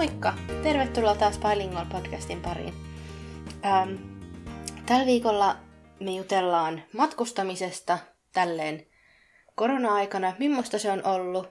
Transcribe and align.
Moikka! 0.00 0.34
Tervetuloa 0.62 1.14
taas 1.14 1.38
Bilingual 1.38 1.84
podcastin 1.92 2.40
pariin. 2.40 2.74
Ähm, 3.64 3.94
tällä 4.86 5.06
viikolla 5.06 5.56
me 6.00 6.10
jutellaan 6.10 6.82
matkustamisesta 6.92 7.98
tälleen 8.32 8.86
korona-aikana, 9.54 10.34
millaista 10.38 10.78
se 10.78 10.90
on 10.90 11.06
ollut. 11.06 11.48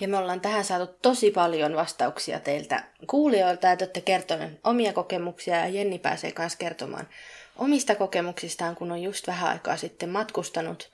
Ja 0.00 0.08
me 0.08 0.16
ollaan 0.16 0.40
tähän 0.40 0.64
saatu 0.64 0.98
tosi 1.02 1.30
paljon 1.30 1.76
vastauksia 1.76 2.40
teiltä 2.40 2.84
kuulijoilta, 3.06 3.72
että 3.72 3.84
olette 3.84 4.00
kertoneet 4.00 4.60
omia 4.64 4.92
kokemuksia 4.92 5.56
ja 5.56 5.68
Jenni 5.68 5.98
pääsee 5.98 6.32
myös 6.38 6.56
kertomaan 6.56 7.08
omista 7.56 7.94
kokemuksistaan, 7.94 8.76
kun 8.76 8.92
on 8.92 9.02
just 9.02 9.26
vähän 9.26 9.50
aikaa 9.50 9.76
sitten 9.76 10.08
matkustanut. 10.08 10.90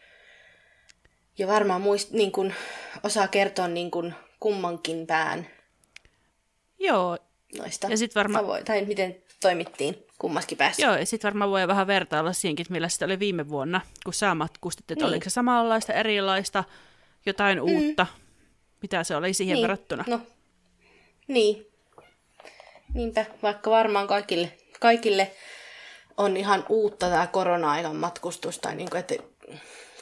Ja 1.39 1.47
varmaan 1.47 1.81
muist, 1.81 2.11
niin 2.11 2.33
kun, 2.33 2.53
osaa 3.03 3.29
kertoa 3.29 3.69
niin 3.69 3.91
kun 3.91 4.15
kummankin 4.41 5.07
pään 5.07 5.47
Joo. 6.81 7.19
noista 7.59 7.87
Ja 7.87 7.97
sit 7.97 8.15
varma- 8.15 8.39
tavoin, 8.39 8.65
tai 8.65 8.85
miten 8.85 9.17
toimittiin 9.41 10.07
kummaskin 10.19 10.59
päässä. 10.59 10.83
Joo, 10.83 10.97
ja 10.97 11.07
sitten 11.07 11.29
varmaan 11.29 11.51
voi 11.51 11.69
vähän 11.69 11.87
vertailla 11.87 12.33
siihenkin, 12.33 12.65
että 12.65 12.73
millä 12.73 12.89
sitä 12.89 13.05
oli 13.05 13.19
viime 13.19 13.49
vuonna, 13.49 13.81
kun 14.05 14.15
sä 14.15 14.35
matkustit, 14.35 14.91
että 14.91 15.05
Niin. 15.05 15.13
oliko 15.13 15.25
se 15.25 15.31
samanlaista, 15.31 15.93
erilaista, 15.93 16.65
jotain 17.27 17.59
mm. 17.59 17.65
uutta, 17.65 18.07
mitä 18.83 19.05
se 19.05 19.17
oli 19.17 19.35
siihen 19.35 19.55
niin. 19.55 19.63
verrattuna. 19.63 20.05
No, 20.07 20.21
niin. 21.29 21.67
Niinpä, 22.95 23.27
vaikka 23.43 23.71
varmaan 23.71 24.07
kaikille, 24.07 24.53
kaikille 24.81 25.31
on 26.17 26.37
ihan 26.37 26.65
uutta 26.69 27.09
tämä 27.09 27.27
korona-ajan 27.27 27.97
matkustus, 27.97 28.59
tai 28.59 28.75
niin 28.75 28.91
kuin, 28.91 29.01
että 29.01 29.15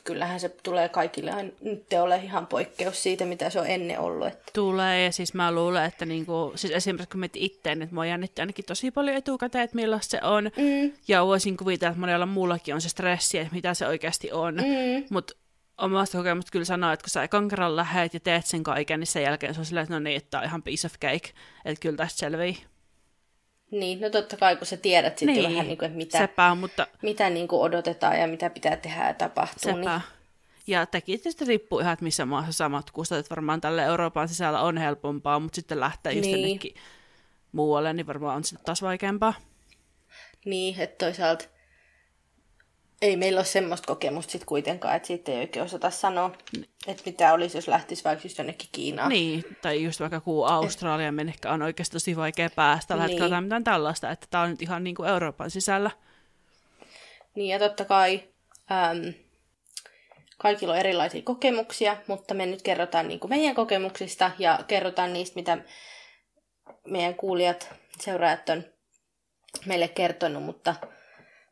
kyllähän 0.09 0.41
se 0.41 0.48
tulee 0.48 0.89
kaikille 0.89 1.53
nyt 1.61 1.87
ole 2.03 2.17
ihan 2.17 2.47
poikkeus 2.47 3.03
siitä, 3.03 3.25
mitä 3.25 3.51
se 3.51 3.61
on 3.61 3.67
ennen 3.67 4.01
ollut. 4.01 4.27
Että, 4.27 4.51
Tulee, 4.53 5.05
ja 5.05 5.12
siis 5.12 5.34
mä 5.34 5.53
luulen, 5.53 5.84
että 5.84 6.05
niinku, 6.07 6.53
siis 6.55 6.73
esimerkiksi 6.73 7.11
kun 7.11 7.21
mietin 7.21 7.42
itteen, 7.42 7.83
että 7.83 7.95
mua 7.95 8.06
jännitti 8.06 8.42
ainakin 8.42 8.65
tosi 8.65 8.91
paljon 8.91 9.17
etukäteen, 9.17 9.65
että 9.65 9.77
millaista 9.77 10.11
se 10.11 10.20
on. 10.23 10.45
mm, 10.45 10.92
Ja 11.09 11.27
voisin 11.27 11.56
kuvitella, 11.56 11.91
että 11.91 12.00
monella 12.00 12.27
muullakin 12.27 12.75
on 12.75 12.81
se 12.81 12.89
stressi, 12.89 13.39
että 13.39 13.55
mitä 13.55 13.75
se 13.75 13.87
oikeasti 13.87 14.33
on. 14.33 14.55
mm, 14.55 15.05
Mutta 15.11 15.34
omasta 15.78 16.19
kokemusta 16.19 16.50
kyllä 16.53 16.65
sanoo, 16.65 16.93
että 16.93 17.05
kun 17.05 17.11
sä 17.11 17.22
ekan 17.22 17.48
kerran 17.48 17.77
lähet 17.77 18.15
ja 18.15 18.20
teet 18.20 18.47
sen 18.47 18.62
kaiken, 18.62 19.00
niin 19.00 19.06
sen 19.06 19.22
jälkeen 19.22 19.55
se 19.55 19.61
on 19.61 19.67
silleen, 19.67 19.83
että 19.83 19.95
no 19.95 19.98
niin, 20.00 20.17
että 20.17 20.31
tää 20.31 20.41
on 20.41 20.47
ihan 20.47 20.62
piece 20.62 20.87
of 20.87 20.93
cake, 20.93 21.31
että 21.65 21.81
kyllä 21.81 21.97
tästä 21.97 22.19
selvii. 22.19 22.56
Niin, 23.70 24.00
no 24.00 24.11
totta 24.11 24.36
kai 24.36 24.56
kun 24.56 24.66
sä 24.66 24.77
tiedät 24.77 25.19
sitten 25.19 25.42
vähän, 25.42 25.66
niin 25.66 25.78
kuin, 25.78 25.86
että 25.86 25.97
mitä, 25.97 26.19
sepä, 26.19 26.55
mutta 26.55 26.86
mitä 27.02 27.30
niin 27.30 27.48
kuin 27.48 27.62
odotetaan 27.62 28.20
ja 28.20 28.27
mitä 28.28 28.50
pitää 28.50 28.77
tehdä 28.77 29.06
ja 29.06 29.14
tapahtuu. 29.14 29.72
sepä. 29.72 29.77
Niin, 29.91 30.02
Ja 30.66 30.86
tekin 30.86 31.20
tietysti 31.20 31.44
riippuu 31.44 31.78
ihan, 31.80 31.92
että 31.92 32.05
missä 32.05 32.27
maassa 32.27 32.52
sä 32.52 32.69
matkustat, 32.69 33.19
että 33.19 33.30
varmaan 33.30 33.60
tälle 33.60 33.83
Euroopan 33.84 34.28
sisällä 34.28 34.60
on 34.60 34.77
helpompaa, 34.78 35.38
mutta 35.41 35.56
sitten 35.56 35.80
lähtee 35.80 36.12
just 36.12 36.25
Niin. 36.30 36.41
jonnekin 36.42 36.75
muualle, 37.52 37.92
niin 37.92 38.06
varmaan 38.06 38.36
on 38.36 38.44
sitten 38.44 38.64
taas 38.66 38.83
vaikeampaa. 38.83 39.34
niin, 40.44 40.80
että 40.80 41.05
toisaalta 41.06 41.44
ei 43.02 43.16
meillä 43.16 43.38
ole 43.38 43.44
semmoista 43.44 43.86
kokemusta 43.86 44.32
sitten 44.32 44.46
kuitenkaan, 44.46 44.96
että 44.96 45.06
siitä 45.06 45.32
ei 45.32 45.38
oikein 45.38 45.64
osata 45.64 45.91
sanoa, 45.91 46.30
että 46.86 47.02
mitä 47.06 47.32
olisi, 47.32 47.58
jos 47.58 47.68
lähtisi 47.68 48.04
vaikka 48.04 48.24
just 48.27 48.38
jonnekin 48.38 48.68
Kiinaan. 48.72 49.08
Niin, 49.08 49.44
tai 49.62 49.82
just 49.82 50.00
vaikka 50.00 50.20
kuu 50.20 50.44
Australia, 50.44 51.12
minne 51.12 51.34
on 51.46 51.62
oikeasti 51.62 51.92
tosi 51.92 52.16
vaikea 52.16 52.50
päästä 52.50 52.88
tällä 52.88 53.02
Niin. 53.02 53.10
hetkellä 53.10 53.30
tai 53.30 53.42
mitään 53.42 53.64
tällaista, 53.64 54.10
että 54.10 54.26
tämä 54.30 54.42
on 54.44 54.50
nyt 54.50 54.62
ihan 54.62 54.84
niin 54.84 54.94
kuin 54.94 55.08
Euroopan 55.08 55.50
sisällä. 55.50 55.91
Niin 57.34 57.48
ja 57.48 57.58
totta 57.58 57.84
kai 57.84 58.22
äm, 58.72 59.14
kaikilla 60.38 60.72
on 60.72 60.78
erilaisia 60.78 61.22
kokemuksia, 61.22 61.96
mutta 62.06 62.34
me 62.34 62.46
nyt 62.46 62.62
kerrotaan 62.62 63.08
niin 63.08 63.20
kuin 63.20 63.30
meidän 63.30 63.54
kokemuksista 63.54 64.30
ja 64.38 64.58
kerrotaan 64.66 65.12
niistä, 65.12 65.34
mitä 65.41 65.58
meidän 66.86 67.14
kuulijat, 67.14 67.74
seuraajat 68.00 68.48
on 68.48 68.64
meille 69.66 69.88
kertonut, 69.88 70.42
mutta 70.42 70.74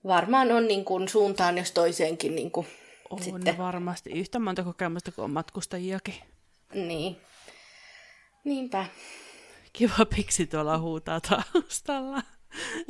varmaan 0.06 0.52
on 0.52 0.68
niin 0.68 0.84
kuin 0.84 1.08
suuntaan 1.08 1.58
jos 1.58 1.72
toiseenkin 1.72 2.34
niin 2.34 2.50
kuin 2.50 2.66
On 3.10 3.22
sitten. 3.22 3.58
varmasti 3.58 4.10
yhtä 4.10 4.38
monta 4.38 4.62
kokemusta 4.64 5.12
kuin 5.12 5.24
on 5.24 5.30
matkustajiakin. 5.30 6.14
Niin. 6.74 7.16
Niinpä. 8.44 8.86
Kiva 9.72 10.04
piksi 10.16 10.46
tuolla 10.46 10.78
huutaa 10.78 11.20
taustalla. 11.20 12.22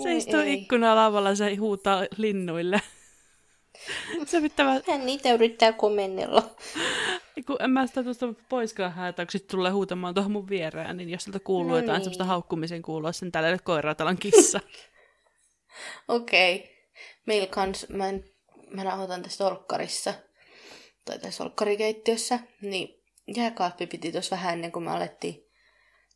Se 0.02 0.08
Ei, 0.08 0.16
istuu 0.16 0.40
ei. 0.40 0.52
ikkunalavalla, 0.52 1.34
se 1.34 1.54
huutaa 1.54 2.02
linnuille. 2.16 2.80
Se 4.26 4.40
pitää, 4.40 4.80
Hän 4.90 5.06
niitä 5.06 5.32
yrittää 5.32 5.72
komennella. 5.72 6.50
kun 7.46 7.56
en 7.60 7.70
mä 7.70 7.86
sitä 7.86 8.04
tuosta 8.04 8.34
poiskaan 8.48 8.92
häätä, 8.92 9.26
kun 9.26 9.40
tulee 9.50 9.70
huutamaan 9.72 10.14
tuohon 10.14 10.32
mun 10.32 10.48
viereen, 10.48 10.96
niin 10.96 11.10
jos 11.10 11.24
sieltä 11.24 11.40
kuuluu 11.40 11.70
No 11.70 11.76
jotain 11.76 11.94
niin. 11.94 12.04
semmoista 12.04 12.24
haukkumisen 12.24 12.82
kuulua, 12.82 13.12
sen 13.12 13.32
koiraa, 13.64 13.94
täällä 13.94 14.10
on 14.10 14.18
kissa. 14.18 14.60
Okei. 16.08 16.54
Okay. 16.56 16.75
Meillä 17.26 17.46
kans, 17.46 17.88
mä, 17.88 18.08
en, 18.08 18.24
mä 18.70 18.84
nauhoitan 18.84 19.22
tässä 19.22 19.46
olkkarissa, 19.46 20.14
tai 21.04 21.18
tässä 21.18 21.44
olkkarikeittiössä, 21.44 22.38
niin 22.60 23.02
jääkaappi 23.36 23.86
piti 23.86 24.12
tuossa 24.12 24.36
vähän 24.36 24.52
ennen 24.52 24.72
kuin 24.72 24.84
me 24.84 24.90
alettiin 24.90 25.46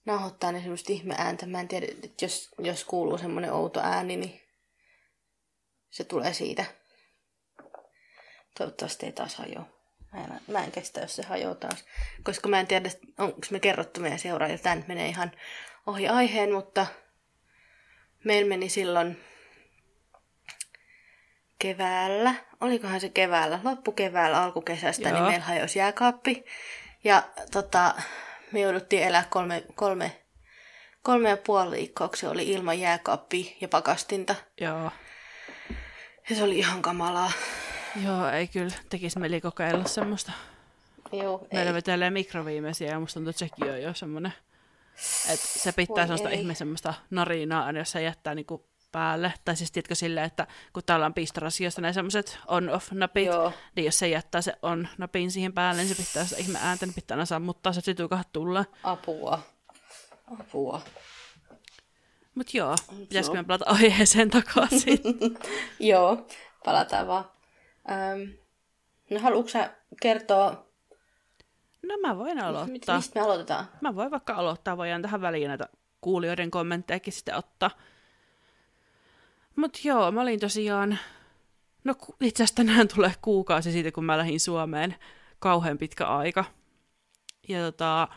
nauhoittaa 0.04 0.52
niin 0.52 0.62
semmoista 0.62 0.92
ihme 0.92 1.14
ääntä. 1.18 1.46
Mä 1.46 1.60
en 1.60 1.68
tiedä, 1.68 1.86
että 2.04 2.24
jos, 2.24 2.50
jos 2.58 2.84
kuuluu 2.84 3.18
semmoinen 3.18 3.52
outo 3.52 3.80
ääni, 3.80 4.16
niin 4.16 4.40
se 5.90 6.04
tulee 6.04 6.32
siitä. 6.32 6.64
Toivottavasti 8.58 9.06
ei 9.06 9.12
taas 9.12 9.34
hajoa. 9.34 9.64
Mä 10.12 10.24
en, 10.24 10.40
mä 10.48 10.64
en 10.64 10.72
kestä, 10.72 11.00
jos 11.00 11.16
se 11.16 11.22
hajoaa 11.22 11.54
taas. 11.54 11.84
Koska 12.22 12.48
mä 12.48 12.60
en 12.60 12.66
tiedä, 12.66 12.90
onko 13.18 13.38
me 13.50 13.60
kerrottu 13.60 14.00
meidän 14.00 14.18
seuraajille. 14.18 14.62
Tämä 14.62 14.82
menee 14.88 15.08
ihan 15.08 15.32
ohi 15.86 16.08
aiheen, 16.08 16.52
mutta 16.52 16.86
meillä 18.24 18.48
meni 18.48 18.68
silloin 18.68 19.24
keväällä, 21.60 22.34
olikohan 22.60 23.00
se 23.00 23.08
keväällä, 23.08 23.60
loppukeväällä, 23.64 24.42
alkukesästä, 24.42 25.08
Joo. 25.08 25.18
niin 25.18 25.26
meillä 25.28 25.44
hajosi 25.44 25.78
jääkaappi. 25.78 26.44
Ja 27.04 27.22
tota, 27.52 27.94
me 28.52 28.60
jouduttiin 28.60 29.02
elää 29.02 29.24
kolme, 29.30 29.64
kolme, 29.74 30.20
kolme 31.02 31.28
ja 31.28 31.36
puoli 31.36 31.76
viikkoa, 31.76 32.08
kun 32.08 32.16
se 32.16 32.28
oli 32.28 32.48
ilman 32.48 32.80
jääkaappi 32.80 33.56
ja 33.60 33.68
pakastinta. 33.68 34.34
Joo. 34.60 34.90
Ja 36.30 36.36
se 36.36 36.42
oli 36.42 36.58
ihan 36.58 36.82
kamalaa. 36.82 37.32
Joo, 38.04 38.28
ei 38.28 38.48
kyllä 38.48 38.74
tekisi 38.88 39.18
mieli 39.18 39.40
kokeilla 39.40 39.84
semmoista. 39.84 40.32
Joo, 41.12 41.46
Meillä 41.52 41.70
ei. 41.70 41.74
vetelee 41.74 42.10
mikroviimeisiä 42.10 42.90
ja 42.90 43.00
musta 43.00 43.14
tuntuu, 43.14 43.30
että 43.30 43.38
sekin 43.38 43.72
on 43.72 43.82
jo 43.82 43.94
semmoinen, 43.94 44.32
että 45.32 45.46
se 45.46 45.72
pitää 45.72 45.94
Voi 45.94 46.02
semmoista 46.02 46.30
ei. 46.30 46.40
ihme 46.40 46.54
semmoista 46.54 46.94
narinaa 47.10 47.72
jos 47.72 47.90
se 47.90 48.02
jättää 48.02 48.34
niinku 48.34 48.69
päälle. 48.92 49.32
Tai 49.44 49.56
siis 49.56 49.72
tiedätkö 49.72 49.94
silleen, 49.94 50.26
että 50.26 50.46
kun 50.72 50.82
täällä 50.86 51.06
on 51.06 51.14
pistorasioista 51.14 51.80
ne 51.80 51.92
semmoiset 51.92 52.38
on-off-napit, 52.46 53.26
Joo. 53.26 53.52
niin 53.76 53.84
jos 53.84 53.98
se 53.98 54.08
jättää 54.08 54.40
se 54.40 54.52
on-napin 54.62 55.30
siihen 55.30 55.52
päälle, 55.52 55.82
niin 55.82 55.94
se 55.94 56.02
pitää 56.02 56.24
sitä 56.24 56.40
ihme 56.40 56.58
ääntä, 56.62 56.86
niin 56.86 56.94
pitää 56.94 57.14
aina 57.14 57.24
sammuttaa 57.26 57.72
se 57.72 57.80
situkahat 57.80 58.28
tulla. 58.32 58.64
Apua. 58.82 59.38
Apua. 60.40 60.82
Mut 62.34 62.54
joo, 62.54 62.74
pitäisikö 62.98 63.36
me 63.36 63.44
palata 63.44 63.64
aiheeseen 63.68 64.30
takaisin? 64.30 64.98
Joo, 65.80 66.26
palataan 66.64 67.06
vaan. 67.06 67.24
Öm, 67.90 68.32
no 69.10 69.20
haluatko 69.20 69.48
sä 69.48 69.70
kertoa, 70.02 70.70
no 71.82 71.96
mä 72.08 72.18
voin 72.18 72.38
aloittaa. 72.42 72.96
mistä 72.96 73.20
me 73.20 73.24
aloitetaan? 73.24 73.68
Mä 73.80 73.94
voin 73.94 74.10
vaikka 74.10 74.34
aloittaa, 74.34 74.76
voidaan 74.76 75.02
tähän 75.02 75.20
väliin 75.20 75.48
näitä 75.48 75.68
kuulijoiden 76.00 76.50
kommenttejakin 76.50 77.12
sitten 77.12 77.36
ottaa. 77.36 77.70
Mut 79.60 79.84
joo, 79.84 80.12
mä 80.12 80.20
olin 80.20 80.40
tosiaan, 80.40 80.98
no 81.84 81.94
itse 82.20 82.42
asiassa 82.42 82.56
tänään 82.56 82.88
tulee 82.88 83.12
kuukausi 83.22 83.72
siitä, 83.72 83.92
kun 83.92 84.04
mä 84.04 84.18
lähdin 84.18 84.40
Suomeen, 84.40 84.96
kauhean 85.38 85.78
pitkä 85.78 86.06
aika. 86.06 86.44
Ja 87.48 87.60
tota, 87.60 88.08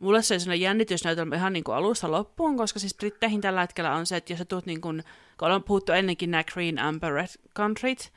mulle 0.00 0.22
se 0.22 0.38
sellainen 0.38 0.60
jännitysnäytelmä 0.60 1.36
ihan 1.36 1.52
niin 1.52 1.64
kuin 1.64 1.76
alusta 1.76 2.10
loppuun, 2.10 2.56
koska 2.56 2.78
siis 2.78 2.94
Britteihin 2.94 3.40
tällä 3.40 3.60
hetkellä 3.60 3.94
on 3.94 4.06
se, 4.06 4.16
että 4.16 4.32
jos 4.32 4.38
sä 4.38 4.44
tuut 4.44 4.66
niin 4.66 4.80
kuin, 4.80 5.04
kun 5.38 5.46
ollaan 5.46 5.62
puhuttu 5.62 5.92
ennenkin 5.92 6.30
nämä 6.30 6.44
Green, 6.44 6.78
Amber, 6.78 7.12
Red 7.12 7.28
countryt, 7.56 8.12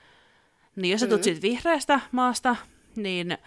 niin 0.76 0.92
jos 0.92 1.02
sä 1.02 1.08
tuut 1.08 1.24
siitä 1.24 1.42
vihreästä 1.42 2.00
maasta, 2.12 2.56
niin 2.96 3.38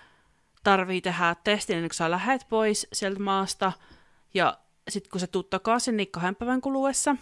tarvii 0.65 1.01
tehdä 1.01 1.37
testin 1.45 1.77
ennen 1.77 1.89
kuin 1.89 1.97
sä 1.97 2.11
lähet 2.11 2.47
pois 2.49 2.87
sieltä 2.93 3.21
maasta. 3.21 3.73
Ja 4.35 4.59
sitten 4.89 5.11
kun 5.11 5.21
sä 5.21 5.27
tuut 5.27 5.51
takaisin, 5.51 5.97
niin 5.97 6.11
kahden 6.11 6.37
päivän 6.37 6.61
kuluessa. 6.61 7.17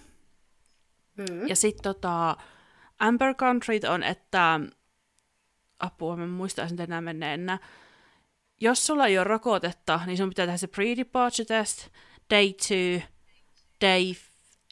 Mm. 1.17 1.49
Ja 1.49 1.57
sitten 1.57 1.83
tota, 1.83 2.37
Amber 2.99 3.35
Countryt 3.35 3.85
on, 3.85 4.03
että 4.03 4.61
apua, 5.79 6.17
mä 6.17 6.27
muistaisin, 6.27 6.79
menee 7.01 7.35
enää. 7.35 7.59
Jos 8.61 8.87
sulla 8.87 9.07
ei 9.07 9.19
ole 9.19 9.25
rokotetta, 9.25 10.01
niin 10.07 10.17
sun 10.17 10.29
pitää 10.29 10.47
tehdä 10.47 10.57
se 10.57 10.67
pre-departure 10.67 11.45
test, 11.49 11.89
day 12.31 12.53
two, 12.53 13.09
day 13.81 14.15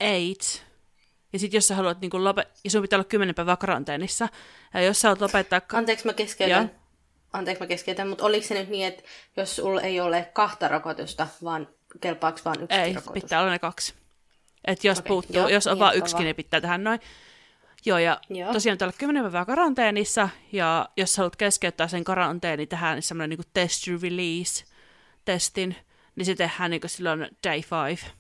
eight. 0.01 0.43
Ja 1.33 1.39
sitten 1.39 1.59
jos 1.59 1.69
sä 1.69 1.75
haluat 1.75 2.01
niin 2.01 2.11
lope- 2.11 2.47
ja 2.65 2.71
sun 2.71 2.83
pitää 2.83 2.97
olla 2.97 3.05
kymmenen 3.05 3.35
päivää 3.35 3.57
karanteenissa. 3.57 4.29
Ja 4.75 4.83
jos 4.83 5.01
sä 5.01 5.09
haluat 5.09 5.21
lopettaa... 5.21 5.61
Ka- 5.61 5.79
Anteeksi 5.79 6.07
mä 6.07 6.13
keskeytän. 6.13 6.63
Joo. 6.63 6.81
Anteeksi 7.33 7.63
mä 7.63 7.67
keskeytän, 7.67 8.09
mutta 8.09 8.25
oliko 8.25 8.47
se 8.47 8.55
nyt 8.55 8.69
niin, 8.69 8.87
että 8.87 9.03
jos 9.37 9.57
sulla 9.57 9.81
ei 9.81 10.01
ole 10.01 10.31
kahta 10.33 10.69
rokotusta, 10.69 11.27
vaan 11.45 11.69
kelpaako 12.01 12.39
vaan 12.45 12.63
yksi 12.63 12.79
Ei, 12.79 12.95
rokotus? 12.95 13.23
pitää 13.23 13.41
olla 13.41 13.51
ne 13.51 13.59
kaksi. 13.59 13.95
Et 14.67 14.85
jos 14.85 14.99
Okei, 14.99 15.09
puuttuu, 15.09 15.37
joo, 15.37 15.49
jos 15.49 15.67
on 15.67 15.73
niin 15.73 15.81
vaan 15.81 15.95
jatka 15.95 16.05
yksi, 16.05 16.15
vaan. 16.15 16.25
niin 16.25 16.37
pitää 16.37 16.61
tehdä 16.61 16.79
noin. 16.79 17.01
Joo, 17.87 17.99
ja 17.99 18.21
Joo. 18.31 18.53
tosiaan 18.53 18.79
täällä 18.79 18.95
10 18.99 19.23
päivää 19.23 19.45
karanteenissa, 19.45 20.29
ja 20.53 20.89
jos 20.97 21.17
haluat 21.17 21.37
keskeyttää 21.37 21.89
sen 21.89 22.05
karanteeni, 22.05 22.67
tehdään 22.67 23.03
semmoinen 23.03 23.39
niin 23.39 23.51
test 23.55 23.87
release 24.03 24.65
testin, 25.25 25.77
niin 26.17 26.27
se 26.27 26.35
tehdään 26.35 26.71
niin 26.71 26.81
silloin 26.87 27.29
day 27.49 27.61
five. 27.61 28.11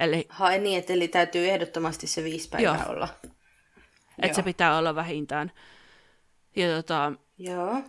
Eli 0.00 0.26
Hae 0.28 0.58
niin, 0.58 0.78
että 0.78 0.92
eli 0.92 1.08
täytyy 1.08 1.48
ehdottomasti 1.48 2.06
se 2.06 2.24
viisi 2.24 2.48
päivää 2.48 2.82
Joo. 2.84 2.92
olla. 2.92 3.08
että 4.22 4.36
se 4.36 4.42
pitää 4.42 4.78
olla 4.78 4.94
vähintään. 4.94 5.52
Ja 6.56 6.76
tota, 6.76 7.12
Joo. 7.38 7.82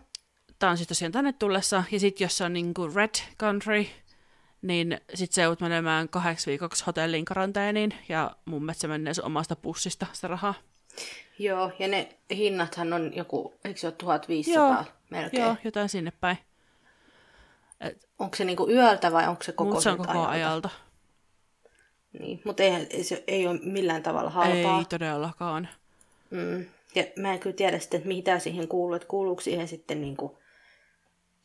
tää 0.59 0.69
on 0.69 0.77
siis 0.77 0.87
tosiaan 0.87 1.11
tänne 1.11 1.33
tullessa, 1.33 1.83
ja 1.91 1.99
sitten 1.99 2.25
jos 2.25 2.37
se 2.37 2.43
on 2.43 2.53
niin 2.53 2.73
kuin 2.73 2.95
red 2.95 3.15
country, 3.39 3.85
niin 4.61 5.01
sit 5.13 5.31
se 5.31 5.41
joudut 5.41 5.61
menemään 5.61 6.09
kahdeksi 6.09 6.49
viikoksi 6.49 6.83
hotelliin 6.87 7.25
karanteeniin, 7.25 7.93
ja 8.09 8.35
mun 8.45 8.63
mielestä 8.65 8.81
se 8.81 8.87
menee 8.87 9.13
sun 9.13 9.25
omasta 9.25 9.55
pussista 9.55 10.05
sitä 10.13 10.27
rahaa. 10.27 10.53
Joo, 11.39 11.71
ja 11.79 11.87
ne 11.87 12.15
hinnathan 12.31 12.93
on 12.93 13.15
joku, 13.15 13.53
eikö 13.63 13.79
se 13.79 13.87
ole 13.87 13.95
1500 13.97 14.63
Joo, 14.63 14.83
melkein? 15.09 15.43
Joo, 15.43 15.55
jotain 15.63 15.89
sinne 15.89 16.11
päin. 16.11 16.37
Onko 18.19 18.35
se 18.35 18.45
niinku 18.45 18.69
yöltä 18.69 19.11
vai 19.11 19.27
onko 19.27 19.43
se 19.43 19.51
koko, 19.51 19.81
se 19.81 19.89
on 19.89 19.97
koko 19.97 20.11
ajalta? 20.11 20.29
ajalta. 20.29 20.69
Niin, 22.19 22.41
mutta 22.45 22.63
ei, 22.63 23.03
se 23.03 23.23
ei 23.27 23.47
ole 23.47 23.59
millään 23.63 24.03
tavalla 24.03 24.29
halpaa. 24.29 24.79
Ei 24.79 24.85
todellakaan. 24.89 25.69
Mm. 26.29 26.65
Ja 26.95 27.03
mä 27.15 27.33
en 27.33 27.39
kyllä 27.39 27.55
tiedä 27.55 27.79
sitten, 27.79 27.97
että 27.97 28.07
mitä 28.07 28.39
siihen 28.39 28.67
kuuluu, 28.67 28.93
että 28.93 29.07
kuuluuko 29.07 29.41
siihen 29.41 29.67
sitten 29.67 30.01
niinku 30.01 30.39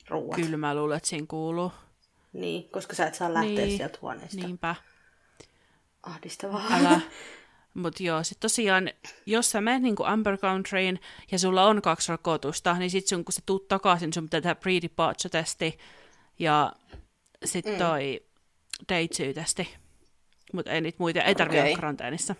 ruuat. 0.08 0.36
Kyllä 0.36 0.56
mä 0.56 0.74
luulen, 0.74 0.96
että 0.96 1.08
siinä 1.08 1.26
kuuluu. 1.28 1.72
Niin, 2.34 2.68
koska 2.70 2.94
sä 2.94 3.06
et 3.06 3.14
saa 3.14 3.34
lähteä 3.34 3.66
Niin, 3.66 3.76
sieltä 3.76 3.98
huoneesta. 4.02 4.46
Niinpä. 4.46 4.74
Ahdistavaa. 6.02 6.66
Älä. 6.70 7.00
Mutta 7.74 8.02
joo, 8.02 8.24
sitten 8.24 8.40
tosiaan, 8.40 8.90
jos 9.26 9.50
sä 9.50 9.60
menet 9.60 9.82
niinku 9.82 10.02
Amber 10.04 10.38
Countryin 10.38 11.00
ja 11.32 11.38
sulla 11.38 11.64
on 11.66 11.82
kaksi 11.82 12.12
rokotusta, 12.12 12.74
niin 12.74 12.90
sit 12.90 13.06
sun, 13.06 13.24
kun 13.24 13.32
sä 13.32 13.42
tuut 13.46 13.68
takaisin, 13.68 14.12
sun 14.12 14.24
pitää 14.24 14.40
tehdä 14.40 14.54
pre-departure-testi 14.54 15.78
ja 16.38 16.72
sitten 17.44 17.72
Mm. 17.72 17.78
toi 17.78 18.22
day 18.88 19.08
two-testi. 19.08 19.68
Mutta 20.52 20.70
ei 20.70 20.80
niitä 20.80 20.96
muita, 20.98 21.22
ei 21.22 21.34
tarvitse 21.34 21.60
Okei. 21.60 21.70
olla 21.70 21.76
karanteenissa. 21.80 22.34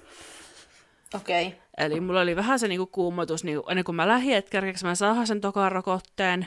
Okei. 1.14 1.46
Okay. 1.46 1.58
Eli 1.78 2.00
mulla 2.00 2.20
oli 2.20 2.36
vähän 2.36 2.58
se 2.58 2.68
niinku 2.68 2.86
kuumotus 2.86 3.44
niinku, 3.44 3.70
ennen 3.70 3.84
kuin 3.84 3.96
mä 3.96 4.08
lähdin, 4.08 4.36
että 4.36 4.50
kerkeekö 4.50 4.78
mä 4.82 4.94
saada 4.94 5.26
sen 5.26 5.40
tokan 5.40 5.72
rokotteen. 5.72 6.46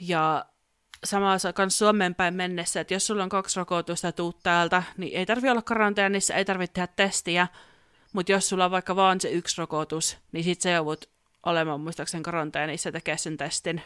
Ja 0.00 0.44
samassa 1.04 1.52
kans 1.52 1.78
Suomeen 1.78 2.14
päin 2.14 2.34
mennessä, 2.34 2.80
että 2.80 2.94
jos 2.94 3.06
sulla 3.06 3.22
on 3.22 3.28
kaksi 3.28 3.60
rokotusta 3.60 4.12
tuut 4.12 4.42
täältä, 4.42 4.82
niin 4.96 5.18
ei 5.18 5.26
tarvi 5.26 5.50
olla 5.50 5.62
karanteenissa, 5.62 6.34
ei 6.34 6.44
tarvitse 6.44 6.74
tehdä 6.74 6.86
testiä. 6.96 7.46
Mutta 8.12 8.32
jos 8.32 8.48
sulla 8.48 8.64
on 8.64 8.70
vaikka 8.70 8.96
vaan 8.96 9.20
se 9.20 9.30
yksi 9.30 9.58
rokotus, 9.58 10.18
niin 10.32 10.44
sit 10.44 10.60
sä 10.60 10.70
joudut 10.70 11.10
olemaan 11.46 11.80
muistaakseni 11.80 12.22
karanteenissa 12.22 12.92
tekee 12.92 13.16
sen 13.16 13.36
testin. 13.36 13.82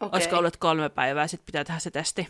Okay. 0.00 0.16
Olisiko 0.16 0.38
ollut 0.38 0.56
kolme 0.56 0.88
päivää, 0.88 1.26
sit 1.26 1.46
pitää 1.46 1.64
tehdä 1.64 1.78
se 1.80 1.90
testi. 1.90 2.28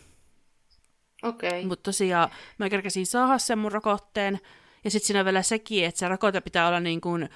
Okei. 1.22 1.64
Mutta 1.66 1.82
tosiaan 1.82 2.30
mä 2.58 2.70
kerkesin 2.70 3.06
saada 3.06 3.38
sen 3.38 3.58
mun 3.58 3.72
rokotteen. 3.72 4.40
Ja 4.84 4.90
sitten 4.90 5.06
siinä 5.06 5.20
on 5.20 5.24
vielä 5.24 5.42
sekin, 5.42 5.84
että 5.84 5.98
se 5.98 6.08
rokote 6.08 6.40
pitää 6.40 6.68
olla 6.68 6.80
niin 6.80 7.00
kuin, 7.00 7.28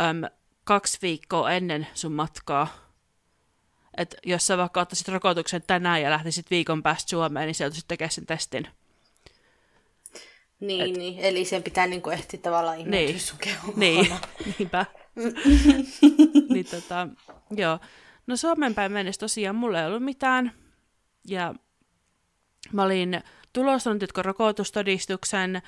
äm, 0.00 0.22
kaksi 0.64 0.98
viikkoa 1.02 1.50
ennen 1.50 1.86
sun 1.94 2.12
matkaa. 2.12 2.68
Et 3.96 4.14
jos 4.26 4.46
sä 4.46 4.56
vaikka 4.58 4.80
ottaisit 4.80 5.08
rokotuksen 5.08 5.62
tänään 5.66 6.02
ja 6.02 6.10
lähtisit 6.10 6.50
viikon 6.50 6.82
päästä 6.82 7.10
Suomeen, 7.10 7.46
niin 7.46 7.54
sä 7.54 7.64
joutuisit 7.64 7.88
tekemään 7.88 8.12
sen 8.12 8.26
testin. 8.26 8.68
Niin, 10.60 10.90
Et... 10.90 10.96
niin, 10.96 11.18
eli 11.18 11.44
sen 11.44 11.62
pitää 11.62 11.86
niinku 11.86 12.10
ehtiä 12.10 12.40
tavallaan 12.40 12.78
ihmetyä 12.78 13.00
Niin. 13.00 13.20
sun 13.20 13.38
kehoon. 13.38 13.74
Niin, 13.76 14.12
niinpä. 14.58 14.86
niin 16.52 16.66
tota, 16.70 17.08
joo. 17.50 17.78
No 18.26 18.36
Suomen 18.36 18.74
päin 18.74 18.92
mennessä 18.92 19.20
tosiaan 19.20 19.56
mulla 19.56 19.80
ei 19.80 19.86
ollut 19.86 20.02
mitään. 20.04 20.52
Ja 21.28 21.54
mä 22.72 22.82
olin 22.82 23.22
tulostanut 23.52 24.02
jotkut 24.02 24.24
rokotustodistuksen, 24.24 25.62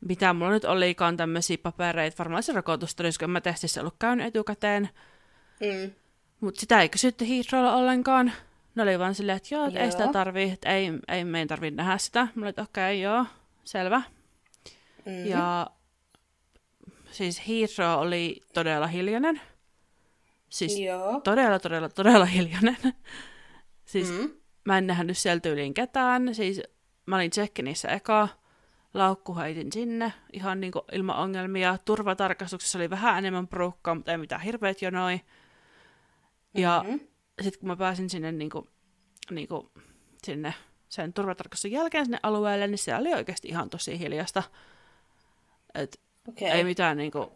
mitä 0.00 0.32
mulla 0.32 0.50
nyt 0.50 0.64
olikaan 0.64 1.16
tämmöisiä 1.16 1.58
papereita, 1.62 2.18
varmaan 2.18 2.42
se 2.42 2.52
rokotustodistus, 2.52 3.18
kun 3.18 3.30
mä 3.30 3.40
testissä 3.40 3.80
ollut 3.80 3.96
käynyt 3.98 4.26
etukäteen. 4.26 4.88
Mm. 5.60 5.90
Mutta 6.40 6.60
sitä 6.60 6.80
ei 6.80 6.88
kysytty 6.88 7.28
Heathrowlla 7.28 7.76
ollenkaan. 7.76 8.32
Ne 8.74 8.82
oli 8.82 8.98
vaan 8.98 9.14
silleen, 9.14 9.36
että 9.36 9.54
joo, 9.54 9.66
että 9.66 9.80
ei 9.80 9.90
sitä 9.90 10.02
Joo. 10.02 10.12
tarvii, 10.12 10.50
että 10.50 10.74
ei, 10.74 10.92
ei 11.08 11.24
meidän 11.24 11.48
tarvii 11.48 11.70
nähdä 11.70 11.98
sitä. 11.98 12.20
Mä 12.34 12.42
olin, 12.42 12.48
että 12.48 12.62
okei, 12.62 12.82
okay, 12.82 13.12
joo, 13.12 13.26
selvä. 13.64 14.02
Mm. 15.06 15.26
Ja 15.26 15.70
siis 17.10 17.42
Heathrow 17.48 18.00
oli 18.00 18.42
todella 18.54 18.86
hiljainen. 18.86 19.40
Siis 20.48 20.78
Joo. 20.78 21.20
todella, 21.20 21.58
todella, 21.58 21.88
todella 21.88 22.24
hiljainen. 22.24 22.76
siis 23.84 24.10
Mm. 24.10 24.30
mä 24.64 24.78
en 24.78 24.86
nähnyt 24.86 25.18
siellä 25.18 25.40
tyyliin 25.40 25.74
ketään. 25.74 26.34
Siis 26.34 26.62
mä 27.06 27.16
olin 27.16 27.30
check-inissä 27.30 27.88
eka. 27.88 28.28
Laukku 28.94 29.36
heitin 29.36 29.72
sinne 29.72 30.12
ihan 30.32 30.60
niin 30.60 30.72
ilman 30.92 31.16
ongelmia. 31.16 31.78
Turvatarkastuksessa 31.84 32.78
oli 32.78 32.90
vähän 32.90 33.18
enemmän 33.18 33.48
porukkaa, 33.48 33.94
mutta 33.94 34.12
ei 34.12 34.18
mitään 34.18 34.40
hirveät 34.40 34.82
jonoi. 34.82 35.20
Ja 36.56 36.84
Mhm. 36.88 36.96
sitten 37.42 37.60
kun 37.60 37.68
mä 37.68 37.76
pääsin 37.76 38.10
sinne, 38.10 38.32
niin 38.32 38.50
kuin, 38.50 38.68
niin 39.30 39.48
kuin, 39.48 39.68
sinne 40.24 40.54
sen 40.88 41.12
turvatarkastuksen 41.12 41.72
jälkeen 41.78 42.04
sinne 42.04 42.18
alueelle, 42.22 42.66
niin 42.66 42.78
se 42.78 42.94
oli 42.96 43.14
oikeasti 43.14 43.48
ihan 43.48 43.70
tosi 43.70 43.98
hiljasta. 43.98 44.42
Et 45.74 46.00
Okei. 46.28 46.48
ei 46.50 46.64
mitään 46.64 46.96
niinku, 46.96 47.32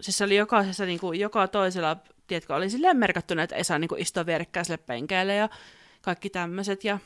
siis 0.00 0.18
se 0.18 0.24
oli 0.24 0.36
jokaisessa 0.36 0.84
niinku, 0.86 1.12
joka 1.12 1.48
toisella, 1.48 1.96
tiedätkö, 2.26 2.54
oli 2.54 2.70
silleen 2.70 2.96
merkattuna, 2.96 3.42
että 3.42 3.56
ei 3.56 3.64
saa 3.64 3.78
niinku 3.78 3.94
istua 3.98 4.26
vierekkäiselle 4.26 4.76
penkeille 4.86 5.34
ja 5.34 5.48
kaikki 6.02 6.30
tämmöiset 6.30 6.84
ja 6.84 6.98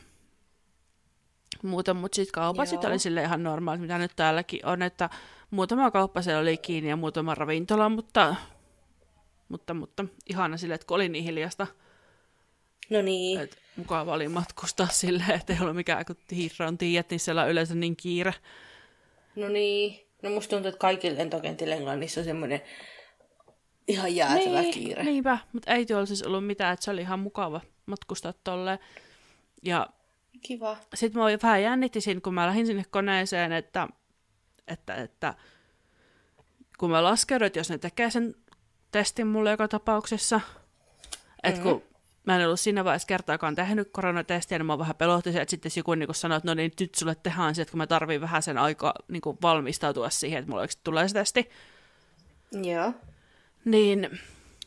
muuta, 1.63 1.95
mutta 1.95 2.17
sitten 2.17 2.33
kaupat 2.33 2.69
sit 2.69 2.85
oli 2.85 2.99
sille 2.99 3.23
ihan 3.23 3.43
normaalit, 3.43 3.81
mitä 3.81 3.99
nyt 3.99 4.13
täälläkin 4.17 4.67
on, 4.67 4.83
että 4.83 5.11
muutama 5.51 5.91
kauppa 5.91 6.23
siellä 6.23 6.41
oli 6.41 6.57
kiinni 6.57 6.91
ja 6.91 6.97
muutama 6.97 7.35
ravintola, 7.35 7.89
mutta, 7.89 8.37
mutta, 9.49 9.75
mutta 9.75 10.05
ihana 10.31 10.57
sille, 10.57 10.75
että 10.75 10.87
kun 10.87 10.95
oli 10.95 11.09
niin 11.09 11.25
hiljasta, 11.25 11.67
No 12.91 13.03
niin. 13.03 13.51
mukava 13.77 14.13
oli 14.13 14.29
matkustaa 14.29 14.87
silleen, 14.87 15.31
että 15.31 15.53
ei 15.53 15.59
ollut 15.61 15.77
mikään, 15.77 16.05
kun 16.05 16.17
Heathrown 16.37 16.79
tiedät, 16.79 17.11
niin 17.11 17.21
siellä 17.21 17.43
on 17.43 17.51
yleensä 17.51 17.75
niin 17.75 17.97
kiire. 17.97 18.35
No 19.37 19.49
niin. 19.49 20.07
No 20.23 20.31
musta 20.31 20.51
tuntuu, 20.51 20.69
että 20.69 20.79
kaikilla 20.79 21.19
lentokentillä 21.19 21.75
Englannissa 21.75 22.21
on 22.21 22.25
semmoinen 22.25 22.61
ihan 23.89 24.15
jäätävä 24.17 24.61
niin, 24.61 24.75
kiire. 24.75 25.05
Niinpä, 25.05 25.39
mutta 25.53 25.75
ei 25.75 25.87
tuolla 25.87 26.07
siis 26.07 26.23
ollut 26.23 26.47
mitään, 26.47 26.73
että 26.73 26.85
se 26.85 26.91
oli 26.91 27.01
ihan 27.01 27.21
mukava 27.21 27.61
matkustaa 27.87 28.33
tolleen. 28.45 28.79
Ja 29.63 29.89
Kiva. 30.43 30.77
sitten 30.95 31.23
mä 31.23 31.29
vähän 31.43 31.63
jännitti 31.63 32.01
siinä, 32.01 32.21
kun 32.21 32.35
mä 32.35 32.47
lähdin 32.47 32.67
sinne 32.67 32.85
koneeseen, 32.91 33.53
että, 33.53 33.89
että, 34.69 34.95
että 34.95 35.35
kun 36.79 36.91
mä 36.91 37.05
laskeuduin, 37.05 37.47
että 37.47 37.59
jos 37.59 37.71
ne 37.71 37.79
tekee 37.79 38.11
sen 38.11 38.35
testin 38.91 39.27
mulle 39.27 39.51
joka 39.51 39.69
tapauksessa, 39.69 40.41
että 41.43 41.63
kun 41.63 41.83
mä 42.27 42.37
en 42.37 42.47
ollut 42.47 42.61
siinä 42.61 42.85
vaiheessa 42.85 43.07
kertaakaan 43.07 43.55
tehnyt 43.55 43.89
koronatestiä, 43.93 44.59
niin 44.59 44.67
mä 44.67 44.79
vähän 44.79 44.97
pelotti 44.97 45.33
se, 45.33 45.41
että 45.41 45.51
sitten 45.51 45.73
joku 45.77 45.95
niin 45.95 46.15
sanoi, 46.15 46.37
että 46.37 46.49
no 46.49 46.55
niin, 46.55 46.73
nyt 46.81 46.95
sulle 46.95 47.15
tehdään 47.15 47.55
se, 47.55 47.63
että 47.63 47.73
kun 47.73 47.79
mä 47.79 47.87
tarviin 47.87 48.21
vähän 48.21 48.43
sen 48.43 48.59
aikaa 48.59 48.95
niin 49.09 49.23
valmistautua 49.43 50.11
siihen, 50.11 50.39
että 50.39 50.51
mulla 50.51 50.61
oikeasti 50.61 50.81
tulee 50.85 51.09
se 51.09 51.15
testi. 51.15 51.51
Joo. 52.53 52.93
Niin 53.65 54.21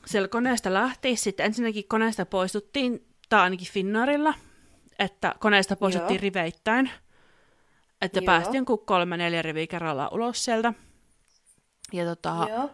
siellä 0.06 0.28
koneesta 0.28 0.74
lähti, 0.74 1.16
sitten 1.16 1.46
ensinnäkin 1.46 1.88
koneesta 1.88 2.25
poistuttiin, 2.25 3.06
tai 3.30 3.40
ainakin 3.40 3.68
Finnairilla, 3.68 4.34
että 5.00 5.36
koneesta 5.40 5.75
poistuttiin 5.75 6.18
Joo. 6.18 6.22
riveittäin. 6.22 6.92
Että 8.01 8.20
Joo. 8.20 8.25
päästiin 8.25 8.56
jonkun 8.56 8.86
kolme, 8.86 9.18
neljä 9.18 9.42
riviä 9.42 9.68
kerrallaan 9.68 10.13
ulos 10.13 10.44
sieltä. 10.44 10.74
Ja 11.94 12.06
tota, 12.06 12.48
Joo. 12.50 12.70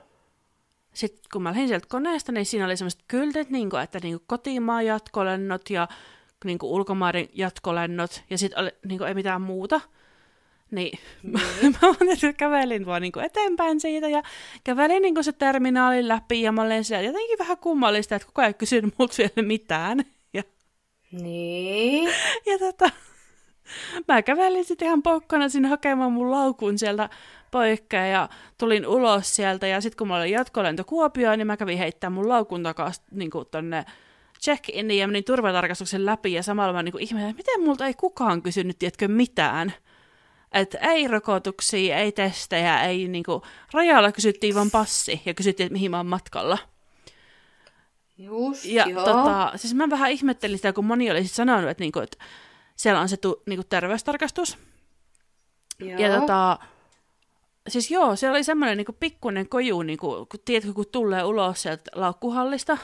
Sitten 0.97 1.21
kun 1.33 1.41
mä 1.41 1.49
lähdin 1.49 1.67
sieltä 1.67 1.87
koneesta, 1.89 2.31
niin 2.31 2.45
siinä 2.45 2.65
oli 2.65 2.77
semmoiset 2.77 3.03
kyltit, 3.07 3.49
niin 3.49 3.69
kuin, 3.69 3.83
että 3.83 3.99
niin 4.03 4.13
kuin 4.19 4.23
kotimaan 4.27 4.85
jatkolennot 4.85 5.69
ja 5.69 5.87
niin 6.45 6.57
kuin 6.57 6.69
ulkomaiden 6.69 7.29
jatkolennot, 7.33 8.23
ja 8.29 8.37
sitten 8.37 8.71
niin 8.85 8.97
kuin, 8.97 9.07
ei 9.07 9.13
mitään 9.13 9.41
muuta. 9.41 9.81
Niin 10.71 10.99
mä, 11.31 11.39
mä 11.71 11.95
tietysti 11.99 12.33
kävelin 12.33 12.85
vaan 12.85 13.01
niin 13.01 13.11
kuin 13.11 13.25
eteenpäin 13.25 13.79
siitä 13.79 14.09
ja 14.09 14.23
kävelin 14.63 15.01
niin 15.01 15.13
kuin 15.13 15.23
se 15.23 15.31
terminaalin 15.31 16.07
läpi 16.07 16.41
ja 16.41 16.51
mä 16.51 16.61
olin 16.61 16.83
siellä 16.83 17.07
jotenkin 17.07 17.39
vähän 17.39 17.57
kummallista, 17.57 18.15
että 18.15 18.25
kukaan 18.25 18.47
ei 18.47 18.53
kysynyt 18.53 18.93
multa 18.97 19.15
vielä 19.17 19.47
mitään. 19.47 20.03
Ja, 20.33 20.43
Niin. 21.11 22.09
ja 22.45 22.59
tota, 22.59 22.89
mä 24.07 24.21
kävelin 24.21 24.65
sitten 24.65 24.85
ihan 24.85 25.03
pokkana 25.03 25.49
sinne 25.49 25.67
hakemaan 25.67 26.11
mun 26.11 26.31
laukun 26.31 26.77
sieltä 26.77 27.09
poikkeja 27.51 28.07
ja 28.07 28.29
tulin 28.57 28.87
ulos 28.87 29.35
sieltä 29.35 29.67
ja 29.67 29.81
sitten 29.81 29.97
kun 29.97 30.07
mä 30.07 30.17
olin 30.17 30.31
jatkolento 30.31 30.83
Kuopioon, 30.83 31.37
niin 31.37 31.47
mä 31.47 31.57
kävin 31.57 31.77
heittämään 31.77 32.13
mun 32.13 32.29
laukun 32.29 32.63
takaisin 32.63 33.03
niin 33.11 33.31
tonne 33.51 33.85
check-in 34.43 34.91
ja 34.91 35.07
menin 35.07 35.23
turvatarkastuksen 35.23 36.05
läpi 36.05 36.33
ja 36.33 36.43
samalla 36.43 36.73
mä 36.73 36.83
niin 36.83 36.99
ihmettelin, 36.99 37.29
että 37.29 37.39
miten 37.39 37.63
multa 37.63 37.85
ei 37.85 37.93
kukaan 37.93 38.41
kysynyt, 38.41 38.79
tiedätkö, 38.79 39.07
mitään. 39.07 39.73
Että 40.51 40.77
ei 40.81 41.07
rokotuksia, 41.07 41.97
ei 41.97 42.11
testejä, 42.11 42.81
ei 42.81 43.07
niinku, 43.07 43.41
rajalla 43.73 44.11
kysyttiin 44.11 44.55
vaan 44.55 44.71
passi 44.71 45.21
ja 45.25 45.33
kysyttiin, 45.33 45.65
että 45.65 45.73
mihin 45.73 45.91
mä 45.91 45.97
oon 45.97 46.05
matkalla. 46.05 46.57
Just, 48.17 48.65
Ja 48.65 48.85
joo. 48.89 49.05
tota, 49.05 49.51
siis 49.55 49.73
mä 49.73 49.89
vähän 49.89 50.11
ihmettelin 50.11 50.57
sitä, 50.57 50.73
kun 50.73 50.85
moni 50.85 51.11
oli 51.11 51.23
sit 51.23 51.31
sanonut, 51.31 51.69
että, 51.69 51.83
niinku, 51.83 51.99
että 51.99 52.17
siellä 52.77 53.01
on 53.01 53.09
se 53.09 53.17
tu, 53.17 53.43
niinku 53.45 53.63
terveystarkastus. 53.69 54.57
joo. 55.79 55.99
Ja 55.99 56.19
tota, 56.19 56.59
siis 57.67 57.91
joo, 57.91 58.15
siellä 58.15 58.35
oli 58.35 58.43
semmoinen 58.43 58.77
niinku 58.77 58.93
pikkuinen 58.93 59.49
koju, 59.49 59.81
niinku, 59.81 60.27
kun, 60.31 60.39
tiedätkö, 60.45 60.73
kun 60.73 60.85
tulee 60.91 61.23
ulos 61.23 61.61
sieltä 61.61 61.91
laukkuhallista, 61.95 62.77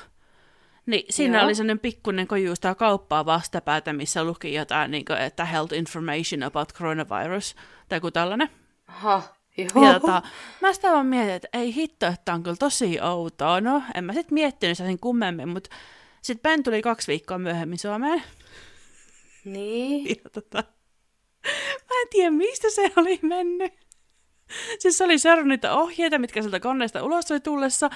niin 0.85 1.03
siinä 1.09 1.37
Joo. 1.37 1.45
oli 1.45 1.55
semmoinen 1.55 1.79
pikkuinen 1.79 2.27
koju 2.27 2.55
sitä 2.55 2.75
kauppaa 2.75 3.25
vastapäätä, 3.25 3.93
missä 3.93 4.23
luki 4.23 4.53
jotain, 4.53 4.91
niinku, 4.91 5.13
että 5.13 5.45
health 5.45 5.73
information 5.73 6.43
about 6.43 6.73
coronavirus, 6.73 7.55
tai 7.89 7.97
joku 7.97 8.11
tällainen. 8.11 8.49
Aha, 8.87 9.21
joo. 9.57 9.85
Ja 9.85 9.99
tota, 9.99 10.21
mä 10.61 10.73
sitä 10.73 10.91
vaan 10.91 11.05
mietin, 11.05 11.33
että 11.33 11.47
ei 11.53 11.75
hitto, 11.75 12.05
että 12.05 12.33
on 12.33 12.43
kyllä 12.43 12.57
tosi 12.57 13.01
outoa. 13.01 13.61
No, 13.61 13.83
en 13.95 14.03
mä 14.03 14.13
sit 14.13 14.31
miettinyt 14.31 14.77
sitä 14.77 14.87
sen 14.87 14.99
kummemmin, 14.99 15.49
mutta 15.49 15.69
sitten 16.21 16.51
Ben 16.51 16.63
tuli 16.63 16.81
kaksi 16.81 17.07
viikkoa 17.07 17.37
myöhemmin 17.37 17.79
Suomeen. 17.79 18.23
Niin. 19.45 20.07
Ja 20.07 20.29
tota, 20.31 20.63
mä 21.89 22.01
en 22.01 22.07
tiedä, 22.09 22.31
mistä 22.31 22.69
se 22.69 22.91
oli 22.95 23.19
mennyt. 23.21 23.73
Siis 24.79 24.97
se 24.97 25.03
oli 25.03 25.19
seurannut 25.19 25.49
niitä 25.49 25.73
ohjeita, 25.73 26.19
mitkä 26.19 26.41
sieltä 26.41 26.59
koneesta 26.59 27.03
ulos 27.03 27.31
oli 27.31 27.39
tullessa. 27.39 27.89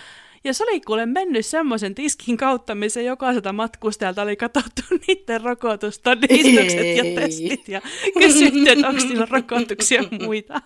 Ja 0.43 0.53
se 0.53 0.63
oli 0.63 0.81
kuule 0.81 1.05
mennyt 1.05 1.45
semmoisen 1.45 1.95
tiskin 1.95 2.37
kautta, 2.37 2.75
missä 2.75 3.01
jokaiselta 3.01 3.53
matkustajalta 3.53 4.21
oli 4.21 4.35
katsottu 4.35 4.81
niiden 5.07 5.41
rokotustodistukset 5.41 6.97
ja 6.97 7.03
testit. 7.21 7.67
Ja 7.67 7.81
kysytty, 8.19 8.69
että 8.69 8.87
onko 8.87 9.03
niillä 9.03 9.27
rokotuksia 9.29 10.03
muita. 10.21 10.61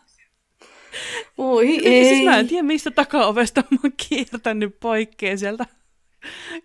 Oi 1.37 1.87
ei. 1.87 2.05
Siis 2.05 2.25
mä 2.25 2.37
en 2.37 2.47
tiedä, 2.47 2.63
mistä 2.63 2.91
takaovesta 2.91 3.63
mä 3.69 3.77
oon 3.83 3.93
kiertänyt 4.09 4.79
poikkeen 4.79 5.37
sieltä 5.37 5.65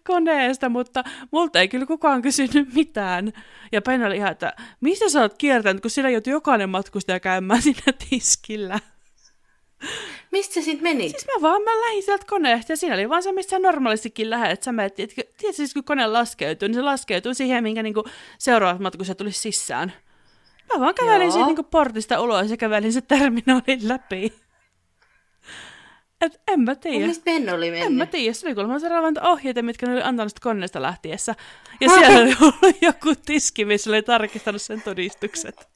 koneesta, 0.06 0.68
mutta 0.68 1.04
multa 1.30 1.60
ei 1.60 1.68
kyllä 1.68 1.86
kukaan 1.86 2.22
kysynyt 2.22 2.74
mitään. 2.74 3.32
Ja 3.72 3.82
Ben 3.82 4.04
oli 4.04 4.16
ihan, 4.16 4.32
että 4.32 4.52
mistä 4.80 5.08
sä 5.08 5.20
oot 5.20 5.34
kiertänyt, 5.38 5.82
kun 5.82 5.90
sillä 5.90 6.10
joutui 6.10 6.32
jokainen 6.32 6.70
matkustaja 6.70 7.20
käymään 7.20 7.62
siinä 7.62 7.92
tiskillä. 8.10 8.80
Mistä 10.32 10.54
sä 10.54 10.62
sit 10.62 10.80
menit? 10.80 11.10
Siis 11.10 11.26
mä 11.26 11.42
vaan, 11.42 11.62
mä 11.62 11.70
lähdin 11.70 12.02
sieltä 12.02 12.24
koneesta 12.28 12.72
ja 12.72 12.76
siinä 12.76 12.94
oli 12.94 13.08
vaan 13.08 13.22
se, 13.22 13.32
mistä 13.32 13.50
sä 13.50 13.58
normaalistikin 13.58 14.30
lähdet. 14.30 14.52
että 14.52 14.64
Sä 14.64 14.72
menet, 14.72 15.00
että 15.00 15.22
tiedät, 15.36 15.56
siis 15.56 15.74
kun 15.74 15.84
kone 15.84 16.06
laskeutuu, 16.06 16.68
niin 16.68 16.74
se 16.74 16.82
laskeutuu 16.82 17.34
siihen, 17.34 17.62
minkä 17.62 17.82
niinku 17.82 18.04
seuraavat 18.38 18.80
matkustajat 18.80 19.18
tulisi 19.18 19.40
sisään. 19.40 19.92
Mä 20.74 20.80
vaan 20.80 20.94
kävelin 20.94 21.22
Joo. 21.22 21.30
siitä 21.30 21.46
niinku 21.46 21.62
portista 21.62 22.20
ulos 22.20 22.50
ja 22.50 22.56
kävelin 22.56 22.92
se 22.92 23.00
terminaalin 23.00 23.88
läpi. 23.88 24.32
Et 26.20 26.40
en 26.48 26.60
mä 26.60 26.74
tiedä. 26.74 27.06
Mistä 27.06 27.24
Ben 27.24 27.54
oli 27.54 27.70
mennyt? 27.70 27.86
En 27.86 27.92
mä 27.92 28.06
tiedä, 28.06 28.32
se 28.34 28.46
oli 28.46 28.54
kuulemma 28.54 28.78
seuraavan 28.78 29.14
ohjeita, 29.22 29.62
mitkä 29.62 29.86
ne 29.86 29.92
oli 29.92 30.02
antanut 30.02 30.40
koneesta 30.40 30.82
lähtiessä. 30.82 31.34
Ja 31.80 31.88
siellä 31.88 32.20
oli 32.22 32.36
ollut 32.40 32.82
joku 32.82 33.14
tiski, 33.26 33.64
missä 33.64 33.90
oli 33.90 34.02
tarkistanut 34.02 34.62
sen 34.62 34.82
todistukset. 34.82 35.68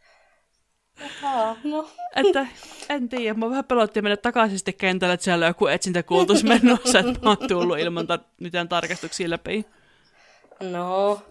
Aa, 1.23 1.57
no. 1.65 1.91
Että 2.17 2.47
en 2.89 3.09
tiedä, 3.09 3.35
mä 3.35 3.51
vähän 3.51 3.65
pelotti 3.65 4.03
mennä 4.03 4.17
takaisin 4.17 4.59
sitten 4.59 4.75
kentälle, 4.75 5.15
että 5.15 5.25
siellä 5.25 5.45
on 5.45 5.51
joku 5.51 5.67
etsintäkuultus 5.67 6.45
menossa, 6.45 6.99
että 6.99 7.21
mä 7.23 7.29
oon 7.29 7.49
tullut 7.49 7.79
ilman 7.79 8.07
ta- 8.07 8.19
mitään 8.41 8.69
tarkastuksia 8.69 9.31
läpi. 9.31 9.67
No. 10.61 11.23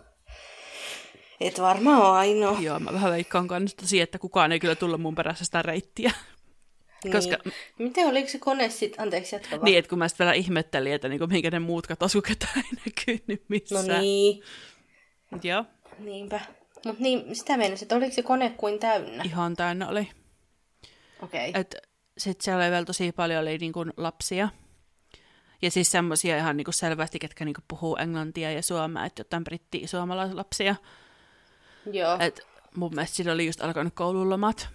Et 1.39 1.59
varmaan 1.61 2.15
ainoa. 2.15 2.57
Joo, 2.59 2.79
mä 2.79 2.93
vähän 2.93 3.11
veikkaan 3.11 3.47
kanssa 3.47 3.87
siihen, 3.87 4.03
että 4.03 4.19
kukaan 4.19 4.51
ei 4.51 4.59
kyllä 4.59 4.75
tulla 4.75 4.97
mun 4.97 5.15
perässä 5.15 5.45
sitä 5.45 5.61
reittiä. 5.61 6.11
Koska- 7.11 7.37
Niin. 7.45 7.53
Miten 7.77 8.07
oliko 8.07 8.29
se 8.29 8.39
kone 8.39 8.69
sitten? 8.69 9.01
Anteeksi, 9.01 9.35
jatka 9.35 9.55
vaan. 9.55 9.65
Niin, 9.65 9.77
että 9.77 9.89
kun 9.89 9.97
mä 9.99 10.07
sitten 10.07 10.25
vielä 10.25 10.33
ihmettelin, 10.35 10.93
että 10.93 11.09
niinku, 11.09 11.27
minkä 11.27 11.51
ne 11.51 11.59
muut 11.59 11.87
ketään 12.27 12.51
ei 12.57 12.63
näkynyt 12.85 13.39
No 13.41 13.45
missään. 13.47 14.01
niin. 14.01 14.43
Mut 15.31 15.43
Joo, 15.45 15.65
Niinpä. 15.99 16.39
Mut 16.85 16.99
niin, 16.99 17.35
sitä 17.35 17.57
meinasi, 17.57 17.85
että 17.85 17.95
oliko 17.95 18.11
se 18.15 18.21
kone 18.23 18.49
kuin 18.57 18.79
täynnä? 18.79 19.23
ihan 19.23 19.55
täynnä 19.55 19.87
oli. 19.87 20.09
Okei. 21.21 21.49
Okay. 21.49 21.61
Et 21.61 21.75
sit 22.17 22.41
siellä 22.41 22.63
oli 22.63 22.71
vielä 22.71 22.85
tosi 22.85 23.11
paljon 23.11 23.41
oli 23.41 23.57
niinku 23.57 23.85
lapsia. 23.97 24.49
Ja 25.61 25.71
siis 25.71 25.91
semmoisia 25.91 26.37
ihan 26.37 26.57
niinku 26.57 26.71
selvästi, 26.71 27.19
ketkä 27.19 27.45
niinku 27.45 27.61
puhuu 27.67 27.95
englantia 27.95 28.51
ja 28.51 28.61
suomea, 28.61 29.05
että 29.05 29.19
jotain 29.19 29.43
britti-suomalaislapsia. 29.43 30.75
Joo. 31.91 32.17
Et 32.19 32.41
mun 32.75 32.91
mielestä 32.95 33.15
sillä 33.15 33.31
oli 33.31 33.45
just 33.45 33.61
alkanut 33.61 33.93
koululomat. 33.95 34.69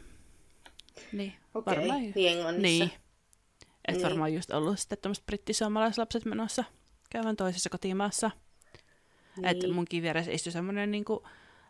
Niin, 1.12 1.32
Okei. 1.54 1.76
varmaan. 1.76 2.00
Niin 2.00 2.28
Englannissa. 2.38 2.84
Niin. 2.84 2.90
Et 3.88 3.94
Niin. 3.94 4.02
varmaan 4.02 4.34
just 4.34 4.50
ollut 4.50 4.78
sitten 4.78 4.98
tämmöiset 4.98 5.26
britti-suomalaislapset 5.26 6.24
menossa 6.24 6.64
käyvän 7.10 7.36
toisessa 7.36 7.70
kotimaassa. 7.70 8.30
Niin. 9.36 9.44
Et 9.46 9.58
Niin. 9.58 9.74
munkin 9.74 10.02
vieressä 10.02 10.32
istui 10.32 10.52
semmoinen 10.52 10.90
niinku 10.90 11.26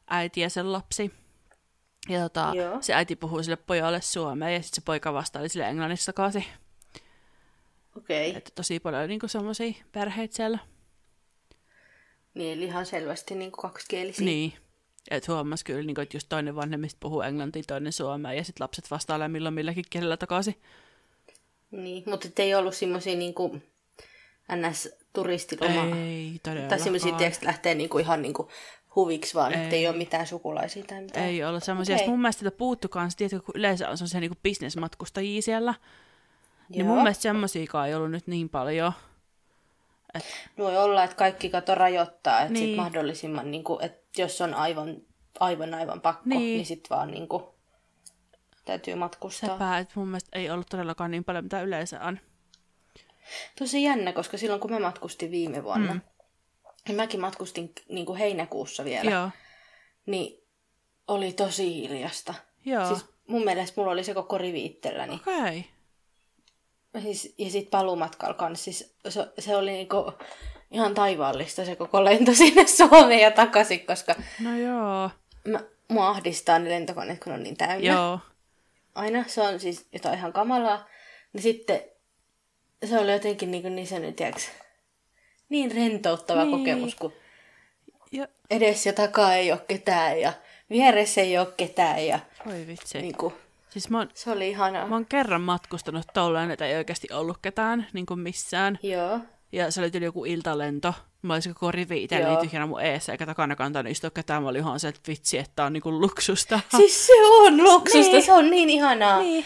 äiti 0.07 0.41
ja 0.41 0.51
sen 0.51 0.73
lapsi. 0.73 1.11
Ja 2.09 2.21
tota, 2.21 2.53
Joo. 2.57 2.83
se 2.83 2.95
äiti 2.95 3.17
puhui 3.17 3.45
sille 3.45 3.57
pojalle 3.57 4.01
suomea 4.01 4.51
ja 4.51 4.63
sitten 4.63 4.83
se 4.83 4.85
poika 4.85 5.13
vastaili 5.13 5.49
sille 5.49 5.69
englannissa 5.69 6.13
takaisin. 6.13 6.45
Okei. 7.97 8.29
Okay. 8.31 8.39
Että 8.39 8.51
tosi 8.55 8.81
paljon 8.81 9.09
niinku 9.09 9.29
semmoisia 9.29 9.73
perheitä 9.93 10.37
siellä. 10.37 10.59
Niin, 12.35 12.53
eli 12.59 12.65
ihan 12.65 12.87
selvästi 12.87 13.35
niin 13.35 13.53
kaksikielisiä. 13.53 14.25
Niin. 14.25 14.53
Että 15.11 15.33
huomasi 15.33 15.65
kyllä, 15.65 15.83
niinku, 15.83 16.01
että 16.01 16.17
just 16.17 16.29
toinen 16.29 16.57
vanhemmista 16.57 16.99
puhuu 17.01 17.23
englantia, 17.23 17.63
toinen 17.67 17.93
suomea 17.93 18.33
ja 18.33 18.45
sitten 18.45 18.65
lapset 18.65 18.91
vastailee 18.91 19.29
milloin 19.29 19.55
milläkin 19.55 19.85
kielellä 19.91 20.17
takaisin. 20.17 20.55
Niin, 21.71 22.03
mutta 22.07 22.29
ei 22.39 22.55
ollut 22.55 22.75
semmoisia 22.75 23.17
niinku 23.17 23.61
NS-turistiloma. 24.53 25.97
Ei 25.97 26.41
todellakaan. 26.43 26.69
Tai 26.69 26.79
semmoisia, 26.79 27.13
tiedätkö, 27.13 27.47
lähtee 27.47 27.75
niinku 27.75 27.99
ihan 27.99 28.23
niinku 28.23 28.49
huviksi 28.95 29.35
vaan, 29.35 29.55
että 29.55 29.77
ei 29.77 29.89
ole 29.89 29.97
mitään 29.97 30.27
sukulaisia 30.27 30.85
tai 30.85 31.01
mitään. 31.01 31.27
Ei 31.27 31.45
ole 31.45 31.61
semmoisia. 31.61 31.97
Okay. 31.97 32.09
Mun 32.09 32.21
mielestä 32.21 32.51
puuttu 32.51 32.89
kanssa, 32.89 33.19
tiedätkö, 33.19 33.41
kun 33.41 33.55
yleensä 33.57 33.89
on 33.89 33.99
semmoisia 33.99 34.21
niinku 34.21 34.39
bisnesmatkustajia 34.43 35.43
siellä. 35.43 35.75
Niin 36.69 36.79
Joo. 36.79 36.89
mun 36.89 37.03
mielestä 37.03 37.23
semmoisiakaan 37.23 37.89
ei 37.89 37.95
ollut 37.95 38.11
nyt 38.11 38.27
niin 38.27 38.49
paljon. 38.49 38.93
Voi 40.59 40.77
olla, 40.77 41.05
että 41.05 41.17
kaikki 41.17 41.51
kato 41.51 41.75
rajoittaa, 41.75 42.41
että 42.41 42.53
niin. 42.53 42.63
Niin. 42.63 42.69
sit 42.69 42.77
mahdollisimman, 42.77 43.51
niinku, 43.51 43.79
että 43.83 44.04
jos 44.19 44.41
on 44.41 44.55
aivan, 44.55 44.97
aivan, 45.41 45.75
aivan 45.75 46.01
pakko, 46.01 46.23
niin, 46.25 46.39
Niin. 46.39 46.57
niin 46.57 46.67
sit 46.67 46.91
vaan 46.91 47.11
niinku, 47.11 47.55
täytyy 48.65 48.95
matkustaa. 48.95 49.49
Sepä, 49.49 49.79
että 49.79 49.93
mun 49.97 50.09
mielestä 50.09 50.39
ei 50.39 50.51
ollut 50.51 50.67
todellakaan 50.71 51.11
niin 51.11 51.25
paljon, 51.25 51.45
mitä 51.45 51.63
yleensä 51.63 52.01
on. 52.01 52.21
Tosi 53.59 53.83
jännä, 53.83 54.13
koska 54.13 54.39
silloin 54.39 54.61
kun 54.61 54.71
mä 54.71 54.79
matkustin 54.81 55.31
viime 55.31 55.65
vuonna, 55.65 55.95
mm. 55.95 56.01
niin 56.89 56.97
mäkin 56.97 57.21
matkustin 57.21 57.73
niinku 57.89 58.15
heinäkuussa 58.15 58.85
vielä, 58.85 59.11
Joo. 59.11 59.31
niin 60.07 60.45
oli 61.09 61.33
tosi 61.33 61.75
hiljasta. 61.75 62.35
Joo. 62.65 62.87
Siis 62.87 63.05
mun 63.27 63.45
mielestä 63.45 63.81
mulla 63.81 63.93
oli 63.93 64.05
se 64.05 64.15
koko 64.15 64.39
rivi 64.39 64.65
itselläni. 64.65 65.15
Okei. 65.15 65.65
Okay. 66.95 67.03
Siis, 67.03 67.35
ja 67.39 67.51
sitten 67.51 67.71
paluumatkalla 67.71 68.35
kanssa. 68.35 68.65
Siis 68.65 68.97
se, 69.09 69.33
se 69.39 69.57
oli 69.57 69.73
niinku 69.73 70.13
ihan 70.75 70.95
taivaallista 70.95 71.65
se 71.65 71.77
koko 71.77 72.05
lento 72.05 72.35
sinne 72.45 72.67
Suomeen 72.67 73.21
ja 73.21 73.31
takaisin, 73.31 73.87
koska 73.87 74.15
No 74.41 74.57
joo. 74.59 75.11
mä, 75.49 75.61
mua 75.89 76.09
ahdistaa 76.09 76.59
ne 76.59 76.71
lentokoneet, 76.71 77.25
kun 77.25 77.33
on 77.33 77.43
niin 77.43 77.57
täynnä. 77.57 77.93
Joo. 77.93 78.19
Aina 78.95 79.25
se 79.27 79.41
on 79.41 79.61
siis 79.61 79.87
jotain 79.93 80.19
ihan 80.19 80.33
kamalaa. 80.33 80.89
Niin 81.33 81.43
sitten 81.43 81.81
se 82.85 82.99
oli 82.99 83.13
jotenkin 83.13 83.51
niin, 83.51 83.63
kuin 83.63 83.77
niin 83.77 83.87
se 83.87 83.99
nyt, 83.99 84.17
tiiäks, 84.17 84.51
niin 85.49 85.73
rentouttava 85.73 86.45
Niin. 86.45 86.59
kokemus, 86.59 86.95
kun 86.95 87.13
Ja, 88.13 88.29
edes 88.51 88.87
ja 88.87 88.93
takaa 88.93 89.35
ei 89.35 89.53
ole 89.53 89.61
ketään 89.69 90.21
ja 90.21 90.33
vieressä 90.71 91.21
ei 91.21 91.39
ole 91.39 91.49
ketään. 91.57 92.07
Ja 92.07 92.19
oi 92.47 92.67
vitsi. 92.67 92.99
niin 93.01 93.17
kuin, 93.17 93.35
Siis 93.71 93.91
mä 93.91 93.99
oon, 93.99 94.09
se 94.15 94.31
oli 94.31 94.49
ihanaa. 94.51 94.87
mä 94.87 94.95
oon 94.95 95.07
kerran 95.07 95.41
matkustanut 95.41 96.07
tolleen, 96.15 96.51
että 96.51 96.67
ei 96.67 96.77
oikeasti 96.77 97.09
ollut 97.13 97.39
ketään 97.43 97.87
niin 97.93 98.07
kuin 98.07 98.21
missään. 98.21 98.79
Joo. 98.83 99.21
Ja 99.55 99.71
se 99.71 99.81
oli 99.81 99.91
tyyli 99.91 100.05
joku 100.05 100.25
iltalento. 100.25 100.95
Mä 101.23 101.35
olisin 101.35 101.55
koko 101.55 101.73
rivi 101.73 102.03
itselleni 102.03 102.33
Joo. 102.33 102.43
tyhjänä 102.43 102.67
mun 102.67 102.81
eessä, 102.81 103.13
eikä 103.13 103.27
takana 103.27 103.57
kantanut 103.57 103.93
istua 103.93 104.11
ketään. 104.11 104.43
Mä 104.43 104.49
olin 104.49 104.61
ihan 104.61 104.81
se, 104.81 104.89
että 104.89 105.01
vitsi, 105.09 105.39
että 105.39 105.65
on 105.65 105.73
niinku 105.73 106.01
luksusta. 106.01 106.61
Siis 106.77 107.07
se 107.07 107.13
on 107.27 107.63
luksusta, 107.65 108.13
Niin. 108.13 108.23
se 108.23 108.33
on 108.33 108.51
niin 108.51 108.71
ihanaa. 108.71 109.19
niin. 109.21 109.45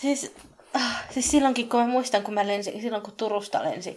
Siis, 0.00 0.34
ah, 0.74 1.02
siis 1.10 1.30
silloinkin, 1.30 1.68
kun 1.68 1.80
mä 1.80 1.86
muistan, 1.86 2.22
kun 2.22 2.34
mä 2.34 2.46
lensin, 2.46 2.80
silloin 2.82 3.02
kun 3.02 3.12
Turusta 3.16 3.62
lensin 3.62 3.94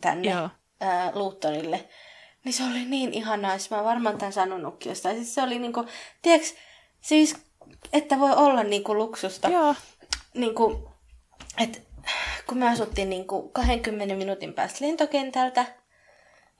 tänne 0.00 0.30
Joo. 0.30 0.48
ää, 0.80 1.12
Luuttonille, 1.14 1.88
niin 2.44 2.52
se 2.52 2.62
oli 2.64 2.84
niin 2.84 3.14
ihanaa, 3.14 3.58
siis 3.58 3.70
mä 3.70 3.84
varmaan 3.84 4.18
tämän 4.18 4.32
sanonutkin 4.32 4.90
jostain. 4.90 5.16
Siis 5.16 5.34
se 5.34 5.42
oli 5.42 5.58
niinku, 5.58 5.86
tiedätkö, 6.22 6.48
siis, 7.00 7.36
että 7.92 8.18
voi 8.18 8.32
olla 8.32 8.62
niinku 8.62 8.94
luksusta. 8.94 9.48
Joo. 9.48 9.74
Niinku, 10.34 10.88
että 11.58 11.78
kun 12.46 12.58
me 12.58 12.68
asuttiin 12.68 13.10
niinku 13.10 13.48
20 13.48 14.14
minuutin 14.14 14.54
päästä 14.54 14.86
lentokentältä, 14.86 15.66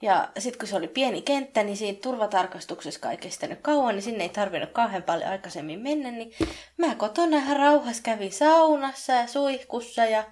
Ja 0.01 0.29
sitten 0.39 0.59
kun 0.59 0.67
se 0.67 0.75
oli 0.75 0.87
pieni 0.87 1.21
kenttä, 1.21 1.63
niin 1.63 1.77
siinä 1.77 1.97
turvatarkastuksessa 2.01 3.11
ei 3.11 3.17
kestänyt 3.17 3.59
kauan, 3.61 3.95
niin 3.95 4.03
sinne 4.03 4.23
ei 4.23 4.29
tarvinnut 4.29 4.71
kauhean 4.71 5.03
paljon 5.03 5.29
aikaisemmin 5.29 5.79
mennä. 5.79 6.11
Niin 6.11 6.33
mä 6.77 6.95
kotona 6.95 7.37
ihan 7.37 7.57
rauhassa 7.57 8.03
kävin 8.03 8.31
saunassa 8.31 9.13
ja 9.13 9.27
suihkussa 9.27 10.05
ja 10.05 10.23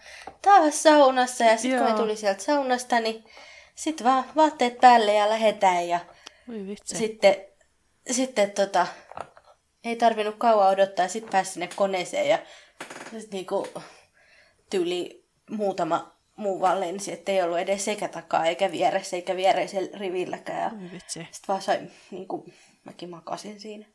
taas 0.41 0.83
saunassa. 0.83 1.43
Ja 1.43 1.57
sitten 1.57 1.79
kun 1.79 1.87
me 1.87 1.91
Joo. 1.91 1.99
tuli 1.99 2.15
sieltä 2.15 2.43
saunasta, 2.43 2.99
niin 2.99 3.25
sitten 3.75 4.07
vaan 4.07 4.25
vaatteet 4.35 4.79
päälle 4.81 5.13
ja 5.13 5.29
lähetään. 5.29 5.87
Ja 5.87 5.99
sitten, 6.83 7.35
sitten 8.11 8.51
tota, 8.51 8.87
ei 9.83 9.95
tarvinnut 9.95 10.35
kauan 10.37 10.69
odottaa, 10.69 11.07
sitten 11.07 11.31
pääsi 11.31 11.51
sinne 11.51 11.69
koneeseen 11.75 12.29
ja 12.29 12.39
sit 13.19 13.31
niinku, 13.31 13.67
tyyli 14.69 15.25
muutama 15.49 16.15
muu 16.35 16.61
vaan 16.61 16.79
lensi, 16.79 17.11
ettei 17.11 17.41
ollut 17.41 17.57
edes 17.57 17.85
sekä 17.85 18.07
takaa 18.07 18.45
eikä 18.45 18.71
vieressä 18.71 19.15
eikä 19.15 19.35
viereisellä 19.35 19.97
rivilläkään. 19.97 20.91
Ja 20.93 20.99
sitten 21.09 21.27
vaan 21.47 21.61
sai, 21.61 21.79
niinku, 22.11 22.45
mäkin 22.83 23.09
makasin 23.09 23.59
siinä 23.59 23.85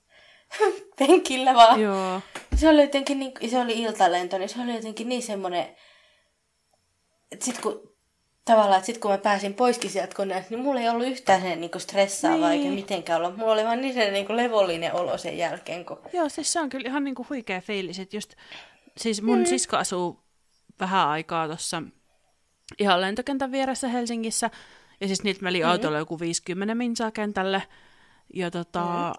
penkillä 0.98 1.54
vaan. 1.54 1.80
Joo. 1.80 2.20
Se 2.56 2.68
oli 2.68 2.80
jotenkin 2.80 3.18
niin, 3.18 3.50
se 3.50 3.58
oli 3.58 3.82
iltalento, 3.82 4.38
niin 4.38 4.48
se 4.48 4.62
oli 4.62 4.74
jotenkin 4.74 5.08
niin 5.08 5.22
semmoinen, 5.22 5.76
että 7.32 7.44
sit 7.44 7.58
kun 7.58 7.90
tavallaan, 8.44 8.78
että 8.78 8.86
sit 8.86 8.98
kun 8.98 9.10
mä 9.10 9.18
pääsin 9.18 9.54
poiskin 9.54 9.90
sieltä 9.90 10.14
koneelta, 10.14 10.46
niin 10.50 10.60
mulla 10.60 10.80
ei 10.80 10.88
ollut 10.88 11.06
yhtään 11.06 11.42
sen 11.42 11.60
niin 11.60 11.70
stressaavaa 11.78 12.50
Niin. 12.50 12.62
eikä 12.62 12.74
mitenkään 12.74 13.22
ollut. 13.22 13.36
Mulla 13.36 13.52
oli 13.52 13.64
vaan 13.64 13.80
niin 13.80 13.94
sellainen 13.94 14.26
niin 14.26 14.36
levollinen 14.36 14.94
olo 14.94 15.18
sen 15.18 15.38
jälkeen, 15.38 15.84
kun... 15.84 15.98
Joo, 16.12 16.28
siis 16.28 16.52
se 16.52 16.60
on 16.60 16.68
kyllä 16.68 16.88
ihan 16.88 17.04
niinku 17.04 17.26
huikea 17.30 17.60
fiilis, 17.60 17.98
että 17.98 18.16
just, 18.16 18.34
siis 18.96 19.22
mun 19.22 19.38
mm. 19.38 19.44
sisko 19.44 19.76
asuu 19.76 20.20
vähän 20.80 21.08
aikaa 21.08 21.46
tuossa 21.46 21.82
ihan 22.78 23.00
lentokentän 23.00 23.52
vieressä 23.52 23.88
Helsingissä, 23.88 24.50
ja 25.00 25.06
siis 25.06 25.22
niiltä 25.22 25.42
meni 25.42 25.60
mm. 25.60 25.68
autolla 25.68 25.98
joku 25.98 26.20
50 26.20 26.74
minsaa 26.74 27.10
kentälle, 27.10 27.62
ja 28.34 28.50
tota, 28.50 29.12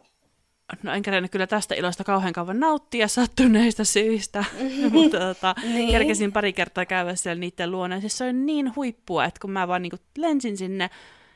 mm. 0.73 0.79
no 0.83 0.93
en 0.93 1.01
kerennyt 1.01 1.31
kyllä 1.31 1.47
tästä 1.47 1.75
ilosta 1.75 2.03
kauhean 2.03 2.33
kauan 2.33 2.59
nauttia 2.59 3.07
sattuneista 3.07 3.83
syistä, 3.85 4.45
mutta 4.91 5.19
tota, 5.19 5.55
Niin. 5.63 5.91
kerkesin 5.91 6.31
pari 6.31 6.53
kertaa 6.53 6.85
käydä 6.85 7.15
siellä 7.15 7.39
niiden 7.39 7.71
luona, 7.71 7.99
siis 7.99 8.17
se 8.17 8.23
oli 8.23 8.33
niin 8.33 8.75
huippua, 8.75 9.25
että 9.25 9.39
kun 9.39 9.51
mä 9.51 9.67
vaan 9.67 9.81
niinku 9.81 9.97
lensin 10.17 10.57
sinne, 10.57 10.89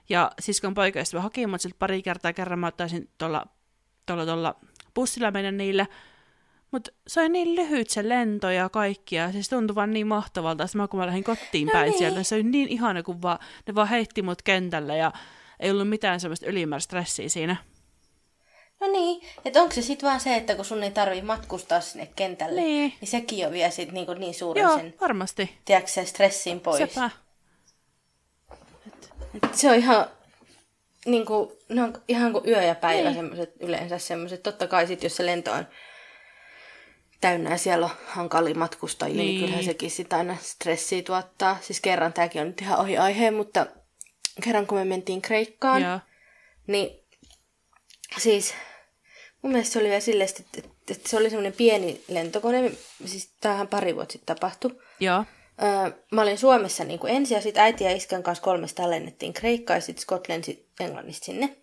ja 0.10 0.32
siskon 0.39 0.74
poikaystävä 0.74 1.22
haki 1.22 1.48
mut 1.48 1.62
siltä 1.62 1.75
pari 1.79 2.01
kertaa 2.01 2.34
kerran 2.34 2.60
mä 2.60 2.67
ottaisin 2.67 3.10
tuolla 3.17 3.46
tuolla, 4.05 4.25
tuolla 4.25 4.55
bussilla 4.96 5.32
mennä 5.32 5.51
niille. 5.51 5.88
Mutta 6.72 6.91
se 7.07 7.19
oli 7.22 7.29
niin 7.29 7.55
lyhyt 7.55 7.89
se 7.89 8.10
lento 8.10 8.50
ja 8.50 8.69
kaikki, 8.69 9.15
ja 9.15 9.31
siis 9.31 9.50
tuntui 9.50 9.75
vaan 9.75 9.91
niin 9.91 10.07
mahtavalta. 10.07 10.67
Sitten 10.67 10.81
mä, 10.81 10.88
kun 10.88 11.00
mä 11.00 11.05
lähdin 11.05 11.24
kotiin 11.24 11.65
No 11.67 11.72
päin 11.72 11.89
niin. 11.89 11.98
sieltä, 11.98 12.24
se 12.24 12.36
oli 12.36 12.43
niin 12.43 12.69
ihana, 12.69 13.03
kun 13.03 13.22
vaan, 13.22 13.39
ne 13.67 13.75
vaan 13.75 13.88
heitti 13.88 14.22
mut 14.22 14.41
kentälle 14.41 14.98
ja 14.98 15.12
ei 15.60 15.72
ollut 15.72 15.89
mitään 15.89 16.19
semmoista 16.19 16.45
ylimääräistä 16.45 16.86
stressiä 16.89 17.29
siinä. 17.29 17.55
No 18.79 18.88
niin, 18.88 19.22
että 19.45 19.62
onko 19.62 19.74
se 19.75 19.81
sitten 19.81 20.07
vaan 20.10 20.19
se, 20.19 20.36
että 20.36 20.55
kun 20.55 20.65
sun 20.65 20.84
ei 20.84 20.91
tarvii 20.91 21.22
matkustaa 21.22 21.81
sinne 21.81 22.10
kentälle, 22.15 22.62
Niin. 22.62 22.93
niin 23.01 23.10
sekin 23.10 23.39
jo 23.39 23.51
vie 23.51 23.72
sit 23.72 23.91
niin, 23.91 24.07
niin 24.19 24.34
suuren 24.34 24.62
Joo, 24.63 24.77
sen, 24.77 24.93
varmasti. 25.01 25.57
tiedätkö, 25.65 25.91
sen 25.91 26.07
stressin 26.07 26.60
pois. 26.60 26.77
Sepä. 26.93 27.10
Et 29.43 29.55
se 29.55 29.69
on 29.69 29.75
ihan, 29.75 30.05
niin 31.05 31.25
kuin, 31.25 31.50
ne 31.69 31.84
on 31.84 32.01
ihan 32.07 32.31
kuin 32.31 32.50
yö 32.50 32.62
ja 32.63 32.75
päivä 32.75 33.03
Niin. 33.10 33.15
semmoiset 33.15 33.53
yleensä 33.60 33.98
semmoiset. 33.98 34.43
Totta 34.43 34.67
kai 34.67 34.88
sit, 34.88 35.03
jos 35.03 35.15
se 35.15 35.25
lento 35.25 35.51
on 35.51 35.67
täynnä 37.22 37.50
ja 37.50 37.57
siellä 37.57 37.86
on 37.86 37.91
hankalia 38.07 38.55
matkustajia, 38.55 39.15
niin, 39.15 39.27
Niin. 39.27 39.39
kyllähän 39.39 39.63
sekin 39.65 39.91
sitä 39.91 40.17
aina 40.17 40.38
stressiä 40.41 41.01
tuottaa. 41.01 41.57
Siis 41.62 41.81
kerran, 41.81 42.13
tämäkin 42.13 42.41
on 42.41 42.48
nyt 42.48 42.62
ihan 42.62 42.79
ohi 42.79 42.98
aiheen, 42.98 43.34
mutta 43.34 43.65
kerran 44.43 44.67
kun 44.67 44.77
me 44.77 44.86
mentiin 44.86 45.22
Kreikkaan, 45.22 45.81
Joo. 45.81 46.00
niin 46.67 46.89
siis 48.17 48.53
mun 49.41 49.51
mielestä 49.51 49.74
se 49.74 49.79
oli 49.79 49.88
vielä 49.88 50.00
silleen, 50.00 50.29
että, 50.29 50.43
että, 50.57 50.69
että 50.91 51.10
se 51.10 51.17
oli 51.17 51.29
semmoinen 51.29 51.53
pieni 51.53 52.01
lentokone, 52.07 52.72
siis 53.05 53.29
tämähän 53.41 53.67
pari 53.67 53.95
vuotta 53.95 54.12
sitten 54.13 54.36
tapahtui. 54.36 54.80
Joo. 54.99 55.25
Öö, 55.63 55.91
mä 56.12 56.21
olin 56.21 56.38
Suomessa 56.38 56.84
niin 56.84 56.99
kuin 56.99 57.13
ensin 57.13 57.36
ja 57.36 57.41
sitten 57.41 57.63
äiti 57.63 57.84
ja 57.84 57.91
iskän 57.91 58.23
kanssa 58.23 58.43
kolmesta 58.43 58.89
lennettiin 58.89 59.34
Kreikkaan 59.34 59.78
ja 59.78 59.82
sitten 59.82 60.04
Scott 60.04 60.28
lensi 60.30 60.69
Englannista 60.80 61.25
sinne. 61.25 61.58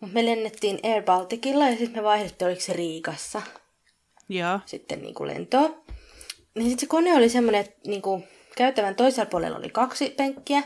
Mutta 0.00 0.14
me 0.14 0.26
lennettiin 0.26 0.78
Air 0.82 1.02
Balticilla 1.02 1.68
ja 1.68 1.76
sitten 1.76 1.96
me 1.98 2.02
vaihdettiin, 2.02 2.46
oliko 2.48 2.60
se 2.60 2.72
Riikassa 2.72 3.42
Joo. 4.28 4.60
sitten 4.66 5.02
niin 5.02 5.14
kuin 5.14 5.28
lentoa. 5.28 5.68
Niin 6.54 6.68
sitten 6.68 6.80
se 6.80 6.86
kone 6.86 7.14
oli 7.14 7.28
semmoinen, 7.28 7.60
että 7.60 7.80
niin 7.86 8.02
kuin 8.02 8.24
käytävän 8.56 8.94
toisella 8.94 9.30
puolella 9.30 9.58
oli 9.58 9.70
kaksi 9.70 10.10
penkkiä 10.10 10.62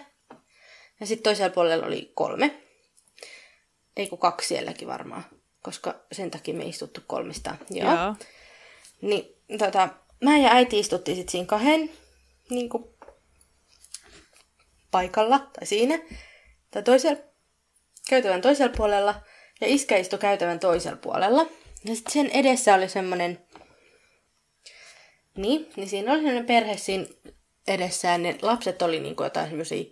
ja 1.01 1.07
sitten 1.07 1.23
toisella 1.23 1.51
puolella 1.51 1.87
oli 1.87 2.12
kolme. 2.14 2.62
Ei 3.97 4.07
kun 4.07 4.18
kaksi 4.18 4.49
sielläkin 4.49 4.88
varmaan, 4.88 5.25
koska 5.62 5.94
sen 6.12 6.31
takia 6.31 6.55
me 6.55 6.64
istuttu 6.64 7.01
kolmista. 7.07 7.57
Joo. 7.71 7.94
Joo. 7.94 8.14
Niin 9.03 9.25
tota, 9.59 9.88
mä 10.25 10.38
ja 10.38 10.51
äiti 10.53 10.79
istuttiin 10.79 11.16
sitten 11.16 11.33
siinä 11.33 11.47
kahden 11.47 11.90
niin 12.51 12.68
kuin, 12.68 12.85
paikalla 14.90 15.38
tai 15.38 15.66
siinä. 15.66 15.99
Tai 16.71 16.83
toisella, 16.83 17.23
käytävän 18.09 18.40
toisella 18.40 18.75
puolella. 18.77 19.14
Ja 19.61 19.66
iskä 19.66 19.97
istui 19.97 20.18
käytävän 20.18 20.61
toisella 20.61 20.97
puolella. 20.97 21.47
Ja 21.85 21.94
sitten 21.94 22.12
sen 22.12 22.31
edessä 22.31 22.75
oli 22.75 22.88
semmoinen... 22.88 23.48
Niin, 25.38 25.70
niin 25.77 25.88
siinä 25.88 26.12
oli 26.12 26.18
semmoinen 26.18 26.46
perhe 26.46 26.77
siinä 26.77 27.07
edessä. 27.68 28.09
Ja 28.09 28.18
ne 28.18 28.38
lapset 28.42 28.83
oli 28.83 29.01
niin 29.01 29.16
kuin 29.16 29.24
jotain 29.24 29.48
semmoisia 29.48 29.85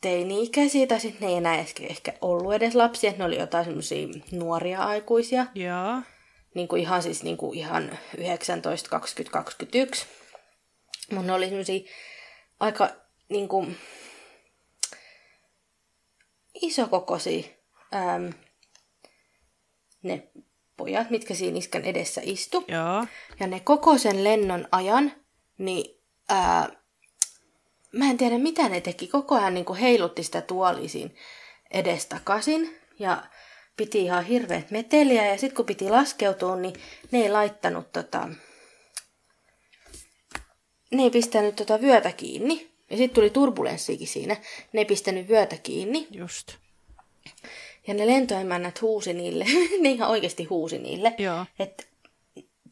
teini-ikäisiä. 0.00 0.86
Tai 0.86 1.00
sitten 1.00 1.20
ne 1.20 1.28
ei 1.28 1.36
enää 1.36 1.58
ehkä, 1.58 1.82
ehkä 1.86 2.12
ollut 2.20 2.54
edes 2.54 2.74
lapsia. 2.74 3.12
Ne 3.16 3.24
oli 3.24 3.38
jotain 3.38 3.64
semmoisia 3.64 4.08
nuoria 4.32 4.82
aikuisia 4.82 5.46
Joo. 5.54 6.02
niin 6.54 6.68
kuin 6.68 6.82
ihan 6.82 7.02
siis 7.02 7.22
niin 7.22 7.36
kuin 7.36 7.58
ihan 7.58 7.98
19, 8.18 8.90
20, 8.90 9.32
21. 9.32 10.06
Mutta 11.10 11.26
ne 11.26 11.32
oli 11.32 11.48
semmosia 11.48 11.80
aika 12.60 12.88
niin 13.28 13.48
kuin, 13.48 13.76
isokokoisia 16.62 17.44
äm, 17.94 18.32
ne 20.02 20.28
pojat, 20.80 21.10
mitkä 21.10 21.34
siinä 21.34 21.58
iskän 21.58 21.84
edessä 21.84 22.20
istu. 22.24 22.64
Joo. 22.68 23.06
Ja 23.40 23.46
ne 23.46 23.60
koko 23.60 23.98
sen 23.98 24.24
lennon 24.24 24.68
ajan, 24.72 25.12
niin 25.58 26.00
ää, 26.28 26.68
mä 27.92 28.10
en 28.10 28.16
tiedä 28.16 28.38
mitä 28.38 28.68
ne 28.68 28.80
teki. 28.80 29.08
Koko 29.08 29.34
ajan 29.34 29.54
niin 29.54 29.74
heilutti 29.80 30.22
sitä 30.22 30.40
tuolia 30.40 30.88
siinä 30.88 31.10
edestakaisin. 31.70 32.78
Ja 32.98 33.22
piti 33.76 34.02
ihan 34.02 34.24
hirveät 34.24 34.70
meteliä. 34.70 35.26
Ja 35.26 35.38
sitten 35.38 35.56
kun 35.56 35.66
piti 35.66 35.90
laskeutua, 35.90 36.56
niin 36.56 36.74
ne 37.10 37.18
ei 37.18 37.30
laittanut 37.30 37.92
tota... 37.92 38.28
Ne 40.90 41.02
ei 41.02 41.10
pistänyt 41.10 41.56
tota 41.56 41.80
vyötä 41.80 42.12
kiinni. 42.12 42.70
Ja 42.90 42.96
sitten 42.96 43.14
tuli 43.14 43.30
turbulenssikin 43.30 44.08
siinä. 44.08 44.36
Ne 44.72 44.80
ei 44.80 44.84
pistänyt 44.84 45.28
vyötä 45.28 45.56
kiinni. 45.56 46.06
Just. 46.10 46.56
Ja 47.86 47.94
ne 47.94 48.06
lentoemännät 48.06 48.82
huusi 48.82 49.12
niille, 49.12 49.44
ne 49.80 49.90
ihan 49.90 50.10
oikeasti 50.10 50.44
huusi 50.44 50.78
niille, 50.78 51.14
Joo. 51.18 51.46
että 51.58 51.84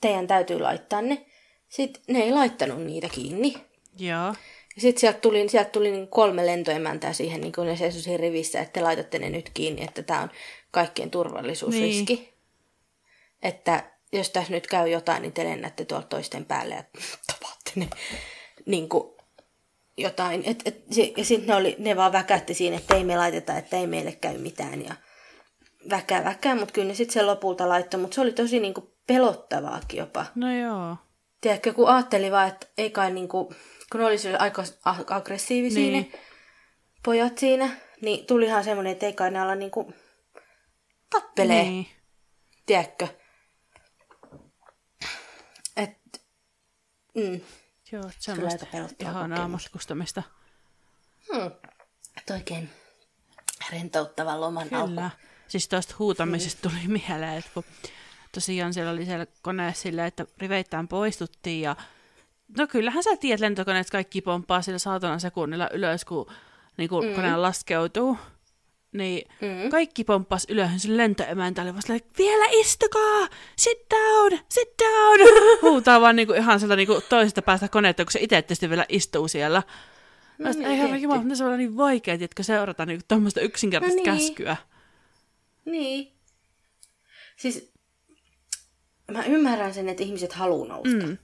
teidän 0.01 0.27
täytyy 0.27 0.61
laittaa 0.61 1.03
ne. 1.03 1.27
Sitten 1.69 2.03
ne 2.09 2.19
ei 2.19 2.33
laittanut 2.33 2.83
niitä 2.83 3.09
kiinni. 3.09 3.55
Joo. 3.99 4.35
Ja 4.75 4.83
sitten 4.83 5.01
sieltä 5.01 5.21
tuli, 5.21 5.49
sieltä 5.49 5.71
tuli 5.71 5.91
niin 5.91 6.09
kolme 6.09 6.47
lentoemäntää 6.47 7.13
siihen, 7.13 7.41
niin 7.41 7.53
kuin 7.53 7.67
ne 7.67 7.77
seisoi 7.77 8.03
siinä 8.03 8.17
rivissä, 8.17 8.61
että 8.61 8.73
te 8.73 8.81
laitatte 8.81 9.19
ne 9.19 9.31
nyt 9.31 9.51
kiinni, 9.55 9.85
että 9.85 10.03
tämä 10.03 10.23
on 10.23 10.31
kaikkien 10.71 11.11
turvallisuusriski. 11.11 12.15
Niin. 12.15 12.29
Että 13.43 13.91
jos 14.13 14.31
tässä 14.31 14.53
nyt 14.53 14.67
käy 14.67 14.89
jotain, 14.89 15.23
niin 15.23 15.33
te 15.33 15.45
lennätte 15.45 15.85
tuolta 15.85 16.07
toisten 16.07 16.45
päälle 16.45 16.75
ja 16.75 16.85
tapaatte 17.33 17.73
ne 17.75 17.89
niin 18.67 18.89
kuin 18.89 19.18
jotain. 19.99 20.43
Et, 20.47 20.63
et, 20.65 20.85
ja 21.17 21.25
sitten 21.25 21.49
ne, 21.49 21.55
oli, 21.55 21.77
ne 21.79 21.97
vaan 21.97 22.13
väkätti 22.13 22.55
siinä, 22.55 22.77
että 22.77 22.95
ei 22.97 23.05
me 23.05 23.17
laiteta, 23.17 23.57
että 23.57 23.77
ei 23.77 23.87
meille 23.87 24.13
käy 24.13 24.39
mitään. 24.39 24.85
Ja 24.85 24.95
väkää, 25.91 26.25
väkää, 26.25 26.55
mutta 26.55 26.73
kyllä 26.73 26.89
ne 26.89 26.95
sitten 26.95 27.15
sen 27.15 27.27
lopulta 27.27 27.69
laittoi. 27.69 28.01
Mutta 28.01 28.15
se 28.15 28.21
oli 28.21 28.33
tosi 28.33 28.61
niin 28.61 28.75
kuin 28.75 28.93
pelottavaakin 29.07 29.99
jopa. 29.99 30.27
No 30.35 30.53
joo. 30.53 30.97
Tiedätkö, 31.41 31.73
kun 31.73 31.89
ajatteli 31.89 32.31
vaan, 32.31 32.49
että 32.49 32.67
ei 32.79 32.91
kai 32.91 33.11
niinku, 33.13 33.55
kun 33.93 34.01
ne 34.01 34.07
oli 34.07 34.19
sille 34.19 34.39
aika 34.39 34.65
aggressiivisia 35.11 35.83
Niin. 35.83 36.11
ne 36.13 36.19
pojat 37.05 37.39
siinä, 37.39 37.71
niin 38.03 38.27
tulihan 38.27 38.65
semmoinen, 38.65 38.93
että 38.93 39.07
ei 39.07 39.13
kai 39.13 39.31
ne 39.31 39.41
ala 39.41 39.55
niinku 39.55 39.93
tappelee, 41.11 41.63
niin. 41.63 41.73
Niin. 41.73 41.87
tiedätkö. 42.67 43.09
Et, 45.77 46.23
mm, 47.15 47.41
Joo, 47.93 48.11
semmoista 48.19 48.67
kokemus. 48.67 49.49
matkustamista. 49.49 50.23
hmm. 51.33 51.51
Et 52.17 52.31
oikein 52.31 52.71
rentouttava 53.73 54.41
loman 54.41 54.69
alku. 54.75 54.89
Kyllä. 54.89 55.11
Siis 55.49 55.69
tuosta 55.69 55.95
huutamisesta 55.99 56.69
tuli 56.69 56.89
mieleen, 57.09 57.39
että 57.39 57.51
kun 57.55 57.65
tosiaan 58.33 58.75
siellä 58.75 58.91
oli 58.93 59.05
siellä 59.05 59.27
koneessa 59.43 59.83
silleen, 59.83 60.07
että 60.07 60.27
riveittäin 60.39 60.89
poistuttiin 60.89 61.61
ja 61.63 61.77
no 62.59 62.67
kyllähän 62.67 63.03
sä 63.03 63.17
tiedät 63.17 63.41
lentokoneet 63.41 63.91
kaikki 63.91 64.21
pomppaa 64.21 64.63
sillä 64.63 64.79
saatana 64.79 65.19
sekunnilla 65.19 65.69
ylös, 65.73 66.05
kun 66.05 66.33
niin 66.77 66.91
Mm. 66.91 67.09
mm. 67.09 67.15
kone 67.15 67.37
laskeutuu, 67.37 68.19
niin 68.93 69.29
Mm. 69.41 69.71
kaikki 69.71 70.05
pomppas 70.05 70.47
ylös, 70.49 70.71
se 70.83 70.97
lentoemäntä 70.97 71.63
oli 71.63 71.75
vasta 71.75 71.93
vielä 72.19 72.45
istukaa, 72.51 73.29
sit 73.57 73.79
down, 73.91 74.39
sit 74.49 74.69
down, 74.83 75.19
huutaa 75.63 76.01
vaan 76.01 76.17
niinku 76.17 76.33
ihan 76.33 76.61
sieltä 76.61 76.77
niinku 76.77 77.01
toisesta 77.09 77.43
päästä 77.43 77.69
koneetta, 77.69 78.05
kun 78.05 78.13
se 78.13 78.19
itse 78.19 78.43
tietysti 78.43 78.69
vielä 78.71 78.87
istuu 78.89 79.29
siellä. 79.29 79.63
No 80.39 80.51
No, 80.53 80.69
ei 80.69 80.79
herra 80.79 80.97
jumala, 80.97 81.35
se 81.35 81.45
on 81.45 81.59
niin 81.59 81.77
vaikea, 81.77 82.15
että 82.21 82.43
seurata 82.43 82.87
niinku 82.87 83.05
tuommoista 83.09 83.41
yksinkertaista 83.41 84.01
No 84.01 84.13
niin. 84.13 84.27
käskyä. 84.27 84.57
Niin. 85.65 86.13
Siis 87.37 87.73
mä 89.13 89.25
ymmärrän 89.25 89.75
sen, 89.75 89.89
että 89.89 90.03
ihmiset 90.03 90.33
haluaa 90.33 90.69
nousta. 90.69 91.07
Mm. 91.07 91.19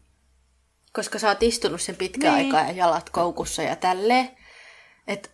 Koska 0.92 1.18
sä 1.18 1.28
oot 1.28 1.42
istunut 1.42 1.80
sen 1.80 1.96
pitkään 1.96 2.34
Niin. 2.36 2.46
aikaa 2.46 2.70
ja 2.70 2.72
jalat 2.76 3.10
koukussa 3.10 3.62
ja 3.62 3.76
tälleen. 3.76 4.30
Että 5.06 5.28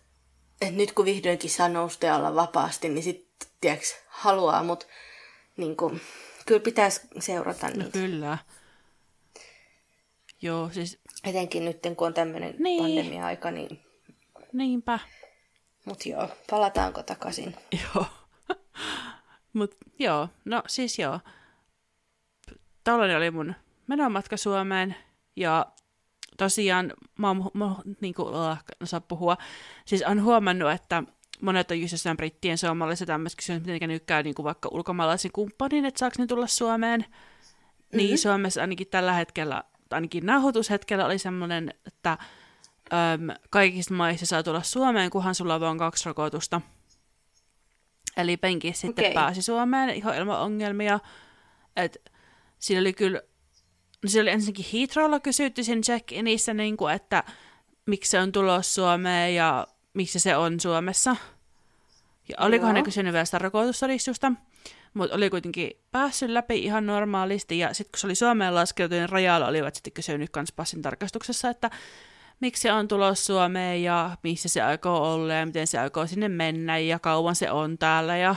et 0.61 0.75
nyt 0.75 0.91
kun 0.91 1.05
vihdoinkin 1.05 1.49
saa 1.49 1.69
nousta 1.69 2.05
ja 2.05 2.15
olla 2.15 2.35
vapaasti, 2.35 2.89
niin 2.89 3.03
sit, 3.03 3.27
tiedätkö, 3.61 3.85
haluaa, 4.07 4.63
mutta 4.63 4.85
niin 5.57 5.77
kuin, 5.77 6.01
kyllä 6.45 6.61
pitäisi 6.61 7.01
seurata 7.19 7.67
No 7.69 7.73
niitä. 7.75 7.91
kyllä. 7.91 8.37
Joo, 10.41 10.69
siis 10.69 10.99
Etenkin 11.23 11.65
nyt, 11.65 11.79
kun 11.97 12.07
on 12.07 12.13
tämmöinen 12.13 12.55
Niin. 12.59 12.83
pandemia-aika, 12.83 13.51
niin... 13.51 13.79
niinpä. 14.53 14.99
Mut 15.85 16.05
joo, 16.05 16.29
palataanko 16.49 17.03
takaisin? 17.03 17.55
Joo. 17.83 18.05
Mut 19.53 19.75
joo, 19.99 20.29
no 20.45 20.63
siis 20.67 20.99
joo. 20.99 21.19
Tällainen 22.83 23.17
oli 23.17 23.31
mun 23.31 23.55
menomatka 23.87 24.37
Suomeen 24.37 24.95
ja 25.35 25.65
tosiaan 26.37 26.93
mä 27.17 27.27
oon, 27.27 27.51
mä 27.53 27.75
niin 28.01 28.13
kuin, 28.13 28.35
en 28.35 28.57
osaa 28.83 29.01
puhua, 29.01 29.37
siis 29.85 30.03
on 30.03 30.23
huomannut, 30.23 30.71
että 30.71 31.03
monet 31.41 31.71
on 31.71 31.81
just 31.81 31.91
jossain 31.91 32.17
brittien 32.17 32.57
suomalaisissa 32.57 33.05
tämmöistä 33.05 33.37
kysynyt, 33.37 33.65
miten 33.65 33.89
nyt 33.89 34.03
käy 34.05 34.23
niin 34.23 34.35
kuin 34.35 34.43
vaikka 34.43 34.69
ulkomaalaisen 34.71 35.31
kumppanin, 35.31 35.85
että 35.85 35.99
saako 35.99 36.15
ne 36.17 36.27
tulla 36.27 36.47
Suomeen. 36.47 36.99
Mm-hmm. 36.99 37.97
Niin 37.97 38.17
Suomessa 38.17 38.61
ainakin 38.61 38.87
tällä 38.87 39.13
hetkellä, 39.13 39.63
ainakin 39.91 40.25
nauhoitushetkellä 40.25 41.05
oli 41.05 41.17
semmoinen, 41.17 41.73
että 41.87 42.11
äm, 42.11 43.29
kaikista 43.49 43.93
maista 43.93 44.25
saa 44.25 44.43
tulla 44.43 44.61
Suomeen, 44.61 45.09
kunhan 45.09 45.35
sulla 45.35 45.55
on 45.55 45.61
vain 45.61 45.77
kaksi 45.77 46.09
rokotusta. 46.09 46.61
Eli 48.17 48.37
penki 48.37 48.73
sitten 48.73 49.05
Okei. 49.05 49.13
pääsi 49.13 49.41
Suomeen 49.41 49.89
ihan 49.89 50.17
ilman 50.17 50.39
ongelmia. 50.39 50.99
Et 51.75 52.11
siinä 52.59 52.81
oli 52.81 52.93
kyllä, 52.93 53.21
no 54.03 54.09
siinä 54.09 54.21
oli 54.21 54.31
ensinnäkin 54.31 54.65
Heathrowlla 54.73 55.19
kysytty 55.19 55.63
siinä 55.63 55.81
check-inissä, 55.81 56.53
niin 56.53 56.77
kuin, 56.77 56.93
että 56.93 57.23
miksi 57.85 58.11
se 58.11 58.19
on 58.19 58.31
tulos 58.31 58.75
Suomeen 58.75 59.35
ja 59.35 59.67
miksi 59.93 60.19
se 60.19 60.35
on 60.35 60.59
Suomessa. 60.59 61.15
Ja 62.29 62.35
olikohan 62.39 62.73
ne 62.73 62.79
Joo. 62.79 62.85
kysynyt 62.85 63.13
vielä 63.13 63.25
sitä 63.25 63.39
rokotustodistusta, 63.39 64.31
mutta 64.93 65.15
oli 65.15 65.29
kuitenkin 65.29 65.71
päässyt 65.91 66.29
läpi 66.29 66.63
ihan 66.63 66.85
normaalisti. 66.85 67.59
Ja 67.59 67.73
sitten 67.73 67.91
kun 67.91 67.99
se 67.99 68.07
oli 68.07 68.15
Suomeen 68.15 68.55
laskeutu, 68.55 68.95
niin 68.95 69.09
rajalla 69.09 69.47
olivat 69.47 69.75
sitten 69.75 69.93
kysynyt 69.93 70.29
kans 70.29 70.51
passin 70.51 70.81
tarkastuksessa, 70.81 71.49
että 71.49 71.69
miksi 72.39 72.61
se 72.61 72.73
on 72.73 72.87
tulos 72.87 73.25
Suomeen 73.25 73.83
ja 73.83 74.17
missä 74.23 74.49
se 74.49 74.61
aikoo 74.61 75.13
olla 75.13 75.33
ja 75.33 75.45
miten 75.45 75.67
se 75.67 75.79
aikoo 75.79 76.07
sinne 76.07 76.29
mennä 76.29 76.77
ja 76.77 76.99
kauan 76.99 77.35
se 77.35 77.51
on 77.51 77.77
täällä 77.77 78.17
ja 78.17 78.35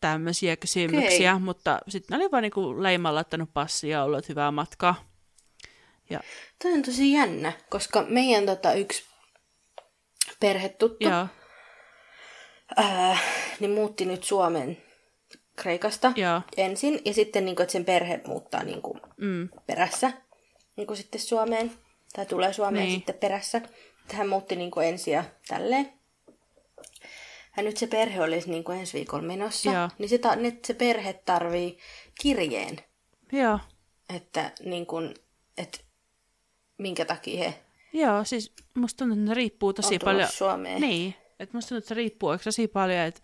tämmöisiä 0.00 0.56
kysymyksiä, 0.56 1.32
Okei. 1.34 1.44
mutta 1.44 1.78
sitten 1.88 2.18
ne 2.18 2.24
oli 2.24 2.30
vaan 2.30 2.42
niinku 2.42 2.82
leimalla 2.82 3.14
laittanut 3.16 3.50
passia 3.52 3.90
ja 3.98 4.04
ollut 4.04 4.28
hyvää 4.28 4.50
matkaa. 4.50 4.94
Ja, 6.10 6.20
Toi 6.62 6.72
on 6.72 6.82
tosi 6.82 7.12
jännä, 7.12 7.52
koska 7.70 8.02
meidän 8.08 8.46
tota, 8.46 8.72
yksi 8.74 9.04
perhetuttu 10.40 11.08
ää, 12.76 13.18
niin 13.60 13.70
muutti 13.70 14.04
nyt 14.04 14.24
Suomen 14.24 14.82
Kreikasta 15.56 16.12
ja, 16.16 16.42
ensin, 16.56 17.00
ja 17.04 17.14
sitten 17.14 17.44
niin 17.44 17.56
kuin, 17.56 17.64
että 17.64 17.72
sen 17.72 17.84
perhe 17.84 18.20
muuttaa 18.26 18.62
niin 18.62 18.82
kuin, 18.82 19.00
mm, 19.16 19.48
perässä 19.66 20.12
niin 20.76 20.86
kuin 20.86 20.96
sitten 20.96 21.20
Suomeen, 21.20 21.72
tai 22.12 22.26
tulee 22.26 22.52
Suomeen 22.52 22.84
Niin. 22.84 22.96
sitten 22.96 23.14
perässä. 23.18 23.60
Hän 24.12 24.28
muutti 24.28 24.56
niin 24.56 24.70
kuin 24.70 24.86
ensin 24.86 25.14
ja 25.14 25.24
tälleen. 25.48 25.92
Ja 27.56 27.62
nyt 27.62 27.76
se 27.76 27.86
perhe 27.86 28.20
olisi 28.22 28.50
niin 28.50 28.64
kuin 28.64 28.78
ensi 28.78 28.92
viikolla 28.92 29.24
menossa, 29.24 29.70
Joo. 29.70 29.88
niin 29.98 30.08
se, 30.08 30.18
ta- 30.18 30.36
nyt 30.36 30.64
se 30.64 30.74
perhe 30.74 31.12
tarvii 31.12 31.78
kirjeen, 32.20 32.78
joo, 33.32 33.58
että, 34.14 34.52
niin 34.64 34.86
kuin, 34.86 35.14
että 35.58 35.78
minkä 36.78 37.04
takia 37.04 37.44
he 37.44 37.54
joo, 37.92 38.24
siis 38.24 38.52
musta 38.74 38.98
tuntuu, 38.98 39.18
että 39.18 39.28
ne 39.28 39.34
riippuu 39.34 39.72
tosi 39.72 39.98
paljon. 39.98 40.28
Suomeen. 40.28 40.80
Niin, 40.80 41.14
että 41.40 41.56
musta 41.56 41.68
tuntuu, 41.68 41.78
että 41.78 41.88
se 41.88 41.94
riippuu 41.94 42.28
oikein 42.28 42.44
tosi 42.44 42.68
paljon, 42.68 42.98
että 42.98 43.20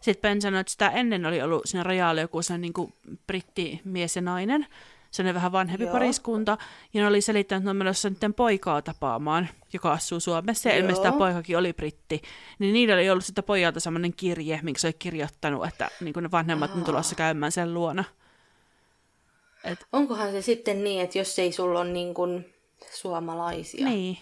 sitten 0.00 0.30
Ben 0.30 0.42
sanoi, 0.42 0.60
että 0.60 0.70
sitä 0.70 0.88
ennen 0.90 1.26
oli 1.26 1.42
ollut 1.42 1.62
siinä 1.64 1.82
rajalla 1.82 2.20
joku 2.20 2.42
sellainen 2.42 2.62
niin 2.62 2.72
kuin 2.72 2.92
brittimies 3.26 4.16
ja 4.16 4.22
nainen, 4.22 4.66
sellainen 5.16 5.34
vähän 5.34 5.52
vanhempi 5.52 5.84
Joo. 5.84 5.92
pariskunta, 5.92 6.58
ja 6.94 7.02
ne 7.02 7.08
oli 7.08 7.20
selittänyt, 7.20 7.60
että 7.60 7.66
ne 7.66 7.70
on 7.70 7.76
menossa 7.76 8.10
niiden 8.10 8.34
poikaa 8.34 8.82
tapaamaan, 8.82 9.48
joka 9.72 9.92
asuu 9.92 10.20
Suomessa, 10.20 10.68
ja 10.68 10.74
Joo. 10.74 10.80
ilmeisesti 10.80 11.08
tämä 11.08 11.18
poikakin 11.18 11.58
oli 11.58 11.72
britti, 11.72 12.22
niin 12.58 12.72
niillä 12.72 12.94
oli 12.94 13.10
ollut 13.10 13.24
sitä 13.24 13.42
pojalta 13.42 13.80
semmoinen 13.80 14.12
kirje, 14.12 14.60
minkä 14.62 14.80
se 14.80 14.86
oli 14.86 14.96
kirjoittanut, 14.98 15.66
että 15.66 15.88
niin 16.00 16.12
kuin 16.12 16.22
ne 16.22 16.30
vanhemmat 16.30 16.74
on 16.74 16.84
tulossa 16.84 17.14
käymään 17.14 17.52
sen 17.52 17.74
luona. 17.74 18.04
Et, 19.64 19.86
Onkohan 19.92 20.30
se 20.30 20.42
sitten 20.42 20.84
niin, 20.84 21.00
että 21.00 21.18
jos 21.18 21.38
ei 21.38 21.52
sulla 21.52 21.80
ole 21.80 21.92
niin 21.92 22.14
kuin 22.14 22.54
suomalaisia, 22.92 23.88
niin. 23.88 24.18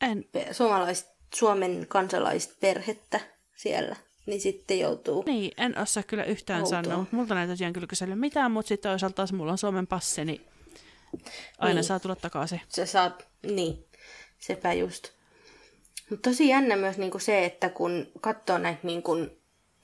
En, 0.00 0.24
suomalais, 0.52 1.08
Suomen 1.34 1.86
kansalaisperhettä 1.88 3.20
siellä, 3.56 3.96
niin 4.26 4.40
sitten 4.40 4.78
joutuu... 4.78 5.22
Niin, 5.26 5.52
en 5.58 5.78
osaa 5.78 6.02
kyllä 6.02 6.24
yhtään 6.24 6.62
Outoa. 6.62 6.82
sanoa. 6.82 7.06
Multa 7.10 7.34
näitä 7.34 7.52
tosiaan 7.52 7.72
kyllä 7.72 7.86
kysellä 7.86 8.16
mitään, 8.16 8.50
mutta 8.52 8.68
sitten 8.68 8.90
toisaalta 8.90 9.14
taas 9.14 9.32
mulla 9.32 9.52
on 9.52 9.58
Suomen 9.58 9.86
passi, 9.86 10.24
niin 10.24 10.40
aina 11.58 11.74
Niin. 11.74 11.84
saa 11.84 12.00
tulla 12.00 12.16
takaisin. 12.16 12.60
Sä 12.68 12.86
saat, 12.86 13.28
niin, 13.42 13.84
sepä 14.38 14.72
just. 14.72 15.08
Mutta 16.10 16.30
tosi 16.30 16.48
jännä 16.48 16.76
myös 16.76 16.98
niinku 16.98 17.18
se, 17.18 17.44
että 17.44 17.68
kun 17.68 18.06
katsoo 18.20 18.58
näitä 18.58 18.80
niinku 18.82 19.16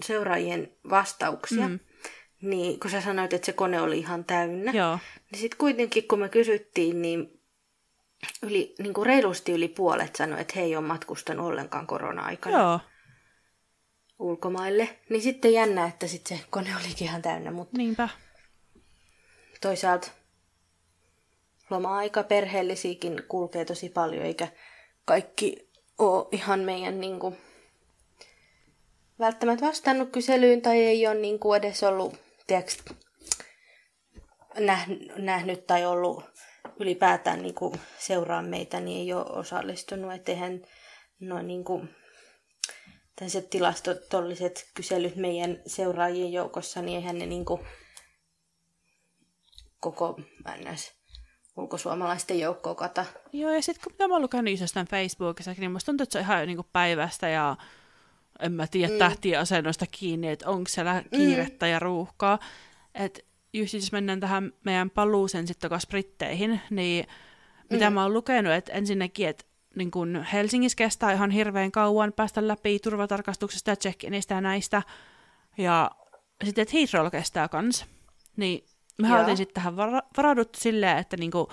seuraajien 0.03 0.73
vastauksia, 0.91 1.69
mm. 1.69 1.79
niin 2.43 2.81
kun 2.81 2.91
sä 2.91 3.01
sanoit, 3.01 3.33
että 3.33 3.47
se 3.47 3.53
kone 3.53 3.81
oli 3.81 3.99
ihan 3.99 4.25
täynnä, 4.25 4.73
Joo, 4.73 4.99
niin 5.31 5.41
sitten 5.41 5.59
kuitenkin 5.59 6.09
kun 6.09 6.19
me 6.19 6.29
kysyttiin, 6.29 7.03
niin 7.03 7.41
yli, 8.43 8.75
niinku 8.79 9.05
reilusti 9.05 9.53
yli 9.53 9.69
puolet 9.69 10.17
sanoi, 10.17 10.41
että 10.41 10.55
he 10.57 10.63
ei 10.63 10.77
ole 10.77 10.87
matkustanut 10.87 11.47
ollenkaan 11.47 11.87
korona-aikana 11.87 12.59
joo, 12.59 12.81
ulkomaille. 14.23 14.89
Niin 15.09 15.23
sitten 15.23 15.53
jännä, 15.53 15.87
että 15.87 16.07
sitten 16.07 16.39
se 16.39 16.45
kone 16.51 16.77
olikin 16.81 17.09
ihan 17.09 17.23
täynnä, 17.23 17.51
mutta 17.51 17.77
niinpä. 17.77 18.09
toisaalta 19.61 20.09
loma-aika 21.71 22.23
perheellisiäkin 22.23 23.23
kulkee 23.29 23.65
tosi 23.65 23.89
paljon, 23.89 24.25
eikä 24.25 24.49
kaikki 25.05 25.69
ole 25.99 26.29
ihan 26.33 26.61
meidän 26.61 27.01
niin 27.01 27.19
kuin, 27.19 27.37
välttämättä 29.19 29.67
vastannut 29.67 30.11
kyselyyn 30.11 30.63
tai 30.63 30.79
ei 30.79 31.07
ole 31.07 31.15
niin 31.15 31.39
kuin, 31.39 31.59
edes 31.59 31.83
ollut 31.83 32.15
tiedätkö, 32.47 32.95
nähnyt, 34.59 35.17
nähnyt 35.17 35.67
tai 35.67 35.85
ollut 35.85 36.25
ylipäätään 36.81 37.43
niin 37.43 37.55
kuin, 37.55 37.81
seuraa 37.99 38.43
meitä, 38.43 38.81
niin 38.81 39.01
ei 39.01 39.13
ole 39.13 39.39
osallistunut. 39.39 40.13
Että 40.13 40.33
eihän 40.33 40.63
noin 41.21 41.47
niin 41.47 41.65
kuin, 41.65 41.89
tällaiset 43.17 43.51
tilastotolliset 43.51 44.71
kyselyt 44.75 45.17
meidän 45.17 45.63
seuraajien 45.67 46.33
joukossa, 46.33 46.83
niin 46.83 46.97
eihän 46.97 47.19
ne 47.19 47.27
niin 47.27 47.45
kuin, 47.45 47.61
koko 49.81 50.21
ns. 50.73 50.93
ulkosuomalaisten 51.57 52.41
joukkoa 52.41 52.75
kata. 52.75 53.05
Joo, 53.33 53.53
ja 53.53 53.63
sitten 53.63 53.85
kun 53.85 53.93
mitä 53.93 54.09
mä 54.09 54.15
oon 54.15 54.23
lukenut 54.23 54.61
jostain 54.61 54.87
Facebookissa, 54.87 55.55
niin 55.59 55.73
musta 55.73 55.87
tuntuu, 55.87 56.03
että 56.03 56.13
se 56.13 56.19
on 56.19 56.25
ihan 56.25 56.47
niinku 56.47 56.67
päivästä 56.73 57.29
ja 57.29 57.57
en 58.41 58.53
mä 58.53 58.67
tiedä 58.67 58.93
mm. 58.93 58.99
tähtien 58.99 59.41
asennosta 59.41 59.87
kiinni, 59.91 60.29
että 60.29 60.51
onko 60.51 60.69
siellä 60.69 61.05
kiirettä 61.11 61.67
ja 61.67 61.79
ruuhkaa. 61.79 62.39
Että 62.95 63.21
just 63.53 63.75
jos 63.75 63.93
mennään 63.93 64.21
tähän 64.21 64.53
meidän 64.65 64.91
paluuseen 64.91 65.47
sitten 65.47 65.63
takaisin 65.69 65.89
Britteihin, 65.89 66.61
niin 66.71 67.07
mitä 67.71 67.91
mä 67.91 68.03
oon 68.03 68.13
lukenut, 68.13 68.53
että 68.53 68.73
ensinnäkin, 68.73 69.29
että 69.29 69.45
niin 69.77 69.91
kun 69.91 70.27
Helsingissä 70.33 70.77
kestää 70.77 71.13
ihan 71.13 71.31
hirveän 71.31 71.73
kauan 71.73 72.13
päästä 72.13 72.49
läpi 72.49 72.79
turvatarkastuksesta 72.79 73.71
ja 73.71 73.77
check-inistä 73.77 74.35
ja 74.35 74.41
näistä. 74.41 74.83
Ja 75.59 75.91
sitten, 76.45 76.63
että 76.63 76.77
Heathrow 76.77 77.11
kestää 77.11 77.49
kans. 77.49 77.87
Niin 78.37 78.65
me 78.99 79.19
oltiin 79.21 79.37
sitten 79.37 79.55
tähän 79.55 79.77
vara- 79.77 80.03
varauduttu 80.17 80.59
silleen, 80.61 80.99
että 80.99 81.17
niinku, 81.17 81.49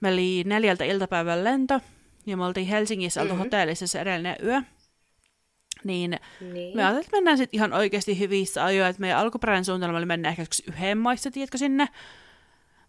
me 0.00 0.08
oli 0.12 0.42
neljältä 0.46 0.84
iltapäivän 0.84 1.44
lento, 1.44 1.80
ja 2.26 2.36
me 2.36 2.44
oltiin 2.44 2.66
Helsingissä 2.66 3.22
oltu 3.22 3.34
Mhm. 3.34 3.42
hotellissa 3.42 3.86
se 3.86 4.00
edellinen 4.00 4.36
yö. 4.44 4.62
Niin 5.84 6.18
Niin. 6.40 6.76
me 6.76 6.82
ajattelin, 6.82 7.04
että 7.06 7.16
mennään 7.16 7.38
sitten 7.38 7.58
ihan 7.58 7.72
oikeasti 7.72 8.18
hyvissä 8.18 8.64
ajoin, 8.64 8.90
että 8.90 9.00
meidän 9.00 9.18
alkuperäinen 9.18 9.64
suunnitelma 9.64 9.98
oli 9.98 10.06
mennä 10.06 10.28
ehkä 10.28 10.44
yhden 10.68 10.98
maissa, 10.98 11.30
tiedätkö 11.30 11.58
sinne. 11.58 11.88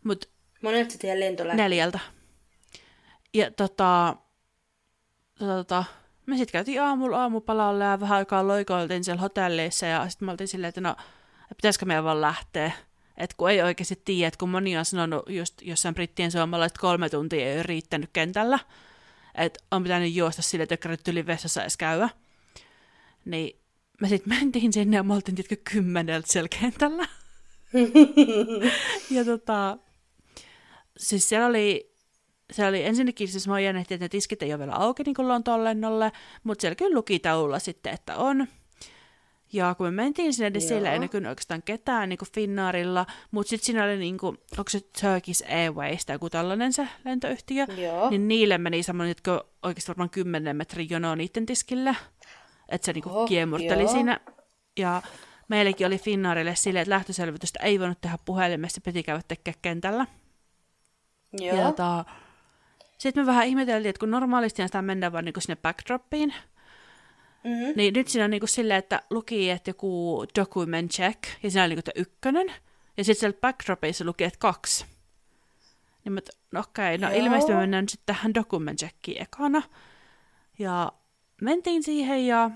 Mutta 0.04 0.28
Monelta 0.64 0.92
se 0.92 0.98
teidän 0.98 1.20
lento 1.20 1.48
lähti? 1.48 1.62
neljältä. 1.62 2.00
Ja 3.34 3.52
tota, 3.52 4.16
tota, 5.44 5.56
tota, 5.58 5.84
me 6.26 6.38
sitten 6.38 6.52
käytiin 6.52 6.82
aamulla 6.82 7.22
aamupalalla 7.22 7.84
ja 7.84 8.00
vähän 8.00 8.18
aikaa 8.18 8.48
loikoiltiin 8.48 9.04
siellä 9.04 9.22
hotelleissa 9.22 9.86
ja 9.86 10.10
sitten 10.10 10.26
me 10.26 10.32
oltiin 10.32 10.48
silleen, 10.48 10.70
että 10.70 10.82
no, 10.82 10.96
pitäisikö 11.56 11.86
meidän 11.86 12.04
vaan 12.04 12.22
lähteä. 12.22 12.72
Että 13.18 13.36
kun 13.38 13.52
ei 13.52 13.62
oikeasti 13.62 14.02
tiedä, 14.06 14.28
että 14.28 14.38
kun 14.38 14.50
moni 14.50 14.78
on 14.78 14.86
sanonut 14.86 15.30
just 15.30 15.62
jossain 15.62 15.96
brittien 15.96 16.32
suomalaiset 16.32 16.78
kolme 16.78 17.10
tuntia 17.10 17.46
ei 17.46 17.56
ole 17.56 17.64
riittänyt 17.64 18.10
kentällä, 18.14 18.60
että 19.36 19.60
on 19.72 19.84
pitänyt 19.84 20.14
juosta 20.14 20.42
sille, 20.42 20.64
että 20.64 20.90
ei 20.90 20.98
yli 21.12 21.26
vessassa 21.26 21.62
edes 21.62 21.78
käydä. 21.78 22.10
Niin 23.26 23.60
me 24.02 24.10
sitten 24.10 24.38
mentiin 24.40 24.74
sinne 24.74 24.98
ja 24.98 25.04
me 25.04 25.14
oltiin 25.14 25.36
tietkö 25.36 25.56
kymmeneltä 25.74 26.28
siellä 26.32 26.50
kentällä. 26.60 27.08
ja 29.16 29.26
tota, 29.26 29.78
siis 30.98 31.30
siellä 31.30 31.48
oli, 31.48 31.93
siellä 32.54 32.70
oli 32.70 32.84
ensinnäkin, 32.84 33.28
siis 33.28 33.48
mä 33.48 33.60
jännähti, 33.60 33.94
että 33.94 34.06
ne 34.06 34.10
tiskit 34.10 34.44
ei 34.44 34.54
ole 34.54 34.60
vielä 34.60 34.76
auki 34.76 35.04
niin 35.04 35.16
kuin 35.16 35.28
Lontoon 35.28 35.64
lennolle, 35.64 36.12
mutta 36.44 36.62
siellä 36.62 36.76
kyllä 36.76 36.96
luki 36.96 37.20
taululla 37.20 37.60
sitten, 37.60 37.94
että 37.94 38.16
on. 38.16 38.48
Ja 39.54 39.76
kun 39.76 39.88
me 39.88 39.92
mentiin 39.92 40.34
sinne, 40.34 40.50
niin 40.50 40.62
siellä 40.62 40.94
ei 40.94 41.00
näkynyt 41.00 41.30
oikeastaan 41.30 41.64
ketään 41.64 42.10
niin 42.10 42.18
kuin 42.18 42.30
Finnaarilla, 42.34 43.06
mutta 43.32 43.50
sitten 43.50 43.66
siinä 43.66 43.84
oli, 43.84 43.98
niin 43.98 44.18
kuin, 44.18 44.38
onko 44.58 44.70
se 44.70 44.80
Turkish 45.02 45.52
Airways 45.52 46.06
tai 46.06 46.16
joku 46.16 46.30
tällainen 46.30 46.74
se 46.74 46.88
lentoyhtiö, 47.06 47.66
Joo. 47.78 48.10
niin 48.10 48.28
niille 48.28 48.58
meni 48.58 48.84
semmoinen, 48.84 49.12
että 49.12 49.44
oikeasti 49.64 49.88
varmaan 49.88 50.10
10 50.10 50.56
metrin 50.56 50.90
jono 50.90 51.16
niiden 51.16 51.46
tiskille, 51.46 51.96
että 52.70 52.86
se 52.86 52.94
niin 52.94 53.04
kuin 53.04 53.28
kiemurteli 53.28 53.84
joo. 53.84 53.92
siinä. 53.92 54.20
Ja 54.78 55.02
meilläkin 55.48 55.88
oli 55.88 55.98
Finnaarille 55.98 56.56
silleen, 56.56 56.82
että 56.82 56.96
lähtöselvitystä 56.96 57.60
ei 57.64 57.80
voinut 57.80 58.02
tehdä 58.02 58.18
puhelimessa, 58.26 58.82
piti 58.82 59.04
käydä 59.04 59.22
tekemään 59.28 59.60
kentällä. 59.62 60.06
Joo. 61.34 61.58
Ja 61.58 61.66
tota, 61.66 62.06
sitten 63.04 63.24
me 63.24 63.28
vähän 63.28 63.48
ihmeteltiin, 63.48 63.90
että 63.90 64.00
kun 64.00 64.12
normaalisti 64.12 64.66
sitä 64.66 64.82
mennään 64.82 65.12
vaan 65.14 65.26
niinku 65.26 65.42
sinne 65.42 65.56
backdropiin, 65.56 66.34
Mm-hmm. 67.44 67.74
niin 67.76 67.94
nyt 67.94 68.08
siinä 68.08 68.26
on 68.26 68.32
niinku 68.32 68.48
silleen, 68.48 68.80
että 68.80 69.02
luki, 69.10 69.50
että 69.50 69.70
joku 69.70 70.26
document 70.40 70.92
check, 70.92 71.24
ja 71.44 71.52
siinä 71.52 71.64
oli 71.66 71.76
niinku 71.76 71.92
ykkönen, 71.96 72.48
ja 72.98 73.04
sitten 73.04 73.20
siellä 73.20 73.38
backdropissa 73.42 74.06
luki, 74.06 74.24
että 74.24 74.40
kaksi. 74.40 74.86
Niin 76.06 76.14
mä, 76.14 76.20
no 76.52 76.60
okei, 76.60 76.98
no 76.98 77.10
Joo. 77.10 77.20
ilmeisesti 77.20 77.54
me 77.54 77.60
mennään 77.60 77.90
sitten 77.90 78.16
tähän 78.16 78.34
document 78.34 78.80
checkiin 78.80 79.22
ekana. 79.22 79.62
Ja 80.60 80.92
mentiin 81.42 81.84
siihen 81.84 82.28
ja 82.28 82.52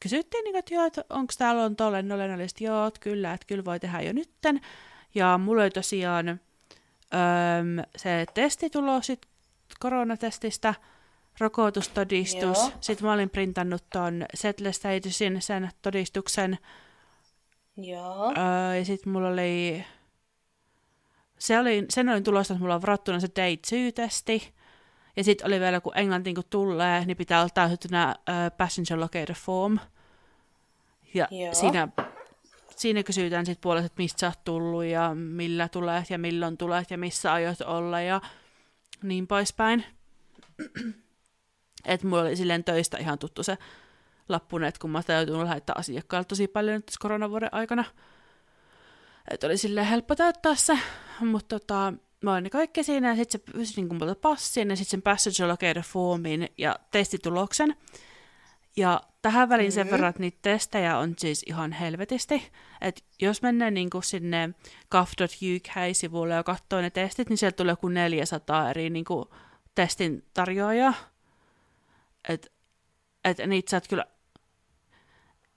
kysyttiin, 0.00 0.44
niinku, 0.44 0.58
että 0.58 0.74
joo, 0.74 0.86
että 0.86 1.04
onko 1.10 1.32
täällä 1.38 1.64
on 1.64 1.76
tolle 1.76 2.02
nolennollisesti, 2.02 2.64
joo, 2.64 2.86
että 2.86 3.00
kyllä, 3.00 3.34
että 3.34 3.46
kyllä 3.46 3.64
voi 3.64 3.80
tehdä 3.80 4.00
jo 4.00 4.12
nytten. 4.12 4.60
Ja 5.14 5.38
mulla 5.38 5.62
oli 5.62 5.70
tosiaan 5.70 6.28
öm, 6.28 6.38
se 7.96 8.26
testitulos 8.34 9.06
sit 9.06 9.26
koronatestistä, 9.80 10.74
rokotustodistus. 11.40 12.58
Joo. 12.58 12.72
Sitten 12.80 13.06
mä 13.06 13.12
olin 13.12 13.30
printannut 13.30 13.84
ton 13.92 14.26
Settle 14.34 14.72
Statusin 14.72 15.42
sen 15.42 15.70
todistuksen. 15.82 16.58
Joo. 17.76 18.34
Öö, 18.38 18.76
ja 18.76 18.84
sitten 18.84 19.12
mulla 19.12 19.28
oli... 19.28 19.84
Se 21.38 21.58
oli, 21.58 21.84
sen 21.90 22.08
olin 22.08 22.24
tulosta, 22.24 22.54
että 22.54 22.60
mulla 22.60 22.74
on 22.74 22.82
varattuna 22.82 23.20
se 23.20 23.28
day 23.36 23.54
2-testi. 23.54 24.54
Ja 25.16 25.24
sitten 25.24 25.46
oli 25.46 25.60
vielä, 25.60 25.80
kun 25.80 25.98
englantiin 25.98 26.34
kun 26.34 26.44
tulee, 26.50 27.04
niin 27.04 27.16
pitää 27.16 27.40
olla 27.40 27.50
täytettynä 27.54 28.14
uh, 28.18 28.56
passenger 28.56 29.00
locator 29.00 29.36
form. 29.36 29.78
Ja 31.14 31.28
Joo. 31.30 31.54
siinä, 31.54 31.88
siinä 32.76 33.02
kysytään 33.02 33.46
sitten 33.46 33.62
puolesta, 33.62 33.86
että 33.86 34.02
mistä 34.02 34.20
sä 34.20 34.26
oot 34.26 34.44
tullut 34.44 34.84
ja 34.84 35.14
millä 35.14 35.68
tulet 35.68 36.10
ja 36.10 36.18
milloin 36.18 36.56
tulet 36.56 36.90
ja 36.90 36.98
missä 36.98 37.32
aiot 37.32 37.60
olla 37.60 38.00
ja 38.00 38.20
niin 39.08 39.26
poispäin. 39.26 39.84
että 41.84 42.06
mulla 42.06 42.22
oli 42.22 42.36
silleen 42.36 42.64
töistä 42.64 42.98
ihan 42.98 43.18
tuttu 43.18 43.42
se 43.42 43.58
lappunen, 44.28 44.68
että 44.68 44.80
kun 44.80 44.90
mä 44.90 45.02
joutunut 45.08 45.42
lähettää 45.42 45.74
asiakkaalle 45.78 46.24
tosi 46.24 46.48
paljon 46.48 46.74
nyt 46.74 46.86
tässä 46.86 46.98
koronavuoden 47.00 47.54
aikana. 47.54 47.84
Että 49.30 49.46
oli 49.46 49.56
silleen 49.56 49.86
helppo 49.86 50.14
täyttää 50.14 50.54
se, 50.54 50.78
mutta 51.20 51.58
tota, 51.60 51.92
mä 52.24 52.32
olin 52.32 52.44
ne 52.44 52.50
kaikki 52.50 52.84
siinä 52.84 53.08
ja 53.08 53.16
sitten 53.16 53.40
se 53.40 53.52
pyysi 53.52 53.82
niin 53.82 53.94
multa 53.94 54.14
passin 54.14 54.70
ja 54.70 54.76
sitten 54.76 54.90
sen 54.90 55.02
passenger 55.02 55.48
locator 55.48 55.82
formin 55.82 56.48
ja 56.58 56.76
testituloksen. 56.90 57.76
Ja 58.76 59.00
tähän 59.24 59.48
väliin 59.48 59.72
sen 59.72 59.86
Mhm. 59.86 59.92
verran, 59.92 60.10
että 60.10 60.20
niitä 60.20 60.38
testejä 60.42 60.98
on 60.98 61.14
siis 61.18 61.42
ihan 61.46 61.72
helvetisti. 61.72 62.50
Että 62.80 63.02
jos 63.20 63.42
mennään 63.42 63.74
niin 63.74 63.90
kuin 63.90 64.04
sinne 64.04 64.50
gov.uk-sivulle 64.90 66.34
ja 66.34 66.42
katsoo 66.42 66.80
ne 66.80 66.90
testit, 66.90 67.28
niin 67.28 67.38
sieltä 67.38 67.56
tulee 67.56 67.72
joku 67.72 67.88
400 67.88 68.70
eri 68.70 68.90
niin 68.90 69.04
kuin 69.04 69.24
testin 69.74 70.24
tarjoajaa. 70.34 70.94
Että 72.28 72.48
et 73.24 73.38
niitä 73.46 73.70
saat 73.70 73.88
kyllä... 73.88 74.06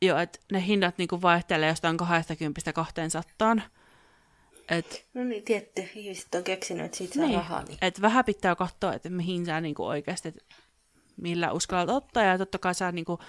Joo, 0.02 0.20
että 0.20 0.40
ne 0.52 0.66
hinnat 0.66 0.98
niinku 0.98 1.22
vaihtelee 1.22 1.70
jostain 1.70 1.98
20 1.98 2.74
200. 2.74 3.56
Et, 4.70 5.06
No 5.14 5.24
niin, 5.24 5.44
tietty. 5.44 5.90
Ihmiset 5.96 6.36
on 6.36 6.44
keksinyt, 6.44 6.86
että 6.86 6.98
siitä 6.98 7.14
saa 7.14 7.26
niin, 7.26 7.36
rahaa. 7.38 7.64
Niin. 7.64 7.78
et 7.82 8.02
vähän 8.02 8.26
pitää 8.26 8.56
katsoa, 8.56 8.94
että 8.94 9.10
mihin 9.10 9.46
sä 9.46 9.62
niinku 9.62 9.86
oikeasti, 9.86 10.30
et 10.30 10.46
millä 11.22 11.52
uskallat 11.52 11.90
ottaa. 11.90 12.24
Ja 12.24 12.38
totta 12.38 12.58
kai 12.58 12.76
sä 12.76 12.92
niinku 12.92 13.20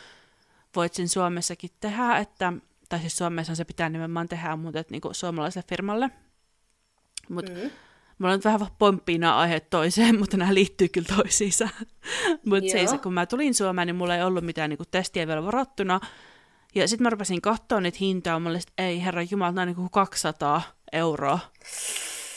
voit 0.77 0.95
sen 0.95 1.09
Suomessakin 1.09 1.71
tehdä, 1.81 2.17
että, 2.17 2.53
tai 2.89 2.99
siis 2.99 3.17
Suomessa 3.17 3.55
se 3.55 3.65
pitää 3.65 3.89
nimenomaan 3.89 4.29
tehdä, 4.29 4.57
mutta 4.57 4.81
et 4.81 4.91
niinku 4.91 5.15
suomalaiselle 5.15 5.67
firmalle. 5.69 6.11
Mutta 7.29 7.53
Mm. 7.53 7.71
Mulla 8.19 8.33
on 8.33 8.39
nyt 8.39 8.45
vähän 8.45 8.61
pomppii 8.79 9.19
nämä 9.19 9.37
aiheet 9.37 9.71
toiseen, 9.71 10.19
mutta 10.21 10.37
nämä 10.37 10.55
liittyy 10.55 10.89
kyllä 10.89 11.17
toisiinsa. 11.17 11.69
mutta 12.49 12.71
siis, 12.71 12.91
kun 13.03 13.15
mä 13.15 13.27
tulin 13.27 13.55
Suomeen, 13.55 13.87
niin 13.87 13.97
mulla 13.97 14.17
ei 14.17 14.23
ollut 14.23 14.45
mitään 14.45 14.71
niinku, 14.71 14.85
testiä 14.91 15.27
vielä 15.27 15.45
varattuna. 15.45 16.01
Ja 16.75 16.89
sitten 16.89 17.03
mä 17.03 17.11
rupesin 17.11 17.41
katsoa 17.41 17.81
niitä 17.81 17.99
hintaa, 18.01 18.41
mä 18.41 18.49
olin, 18.49 18.61
että 18.61 18.83
ei 18.83 19.05
herra 19.05 19.23
jumala, 19.31 19.53
nämä 19.53 19.63
on 19.63 19.67
niinku 19.69 19.89
200 19.89 20.63
euroa. 20.93 21.39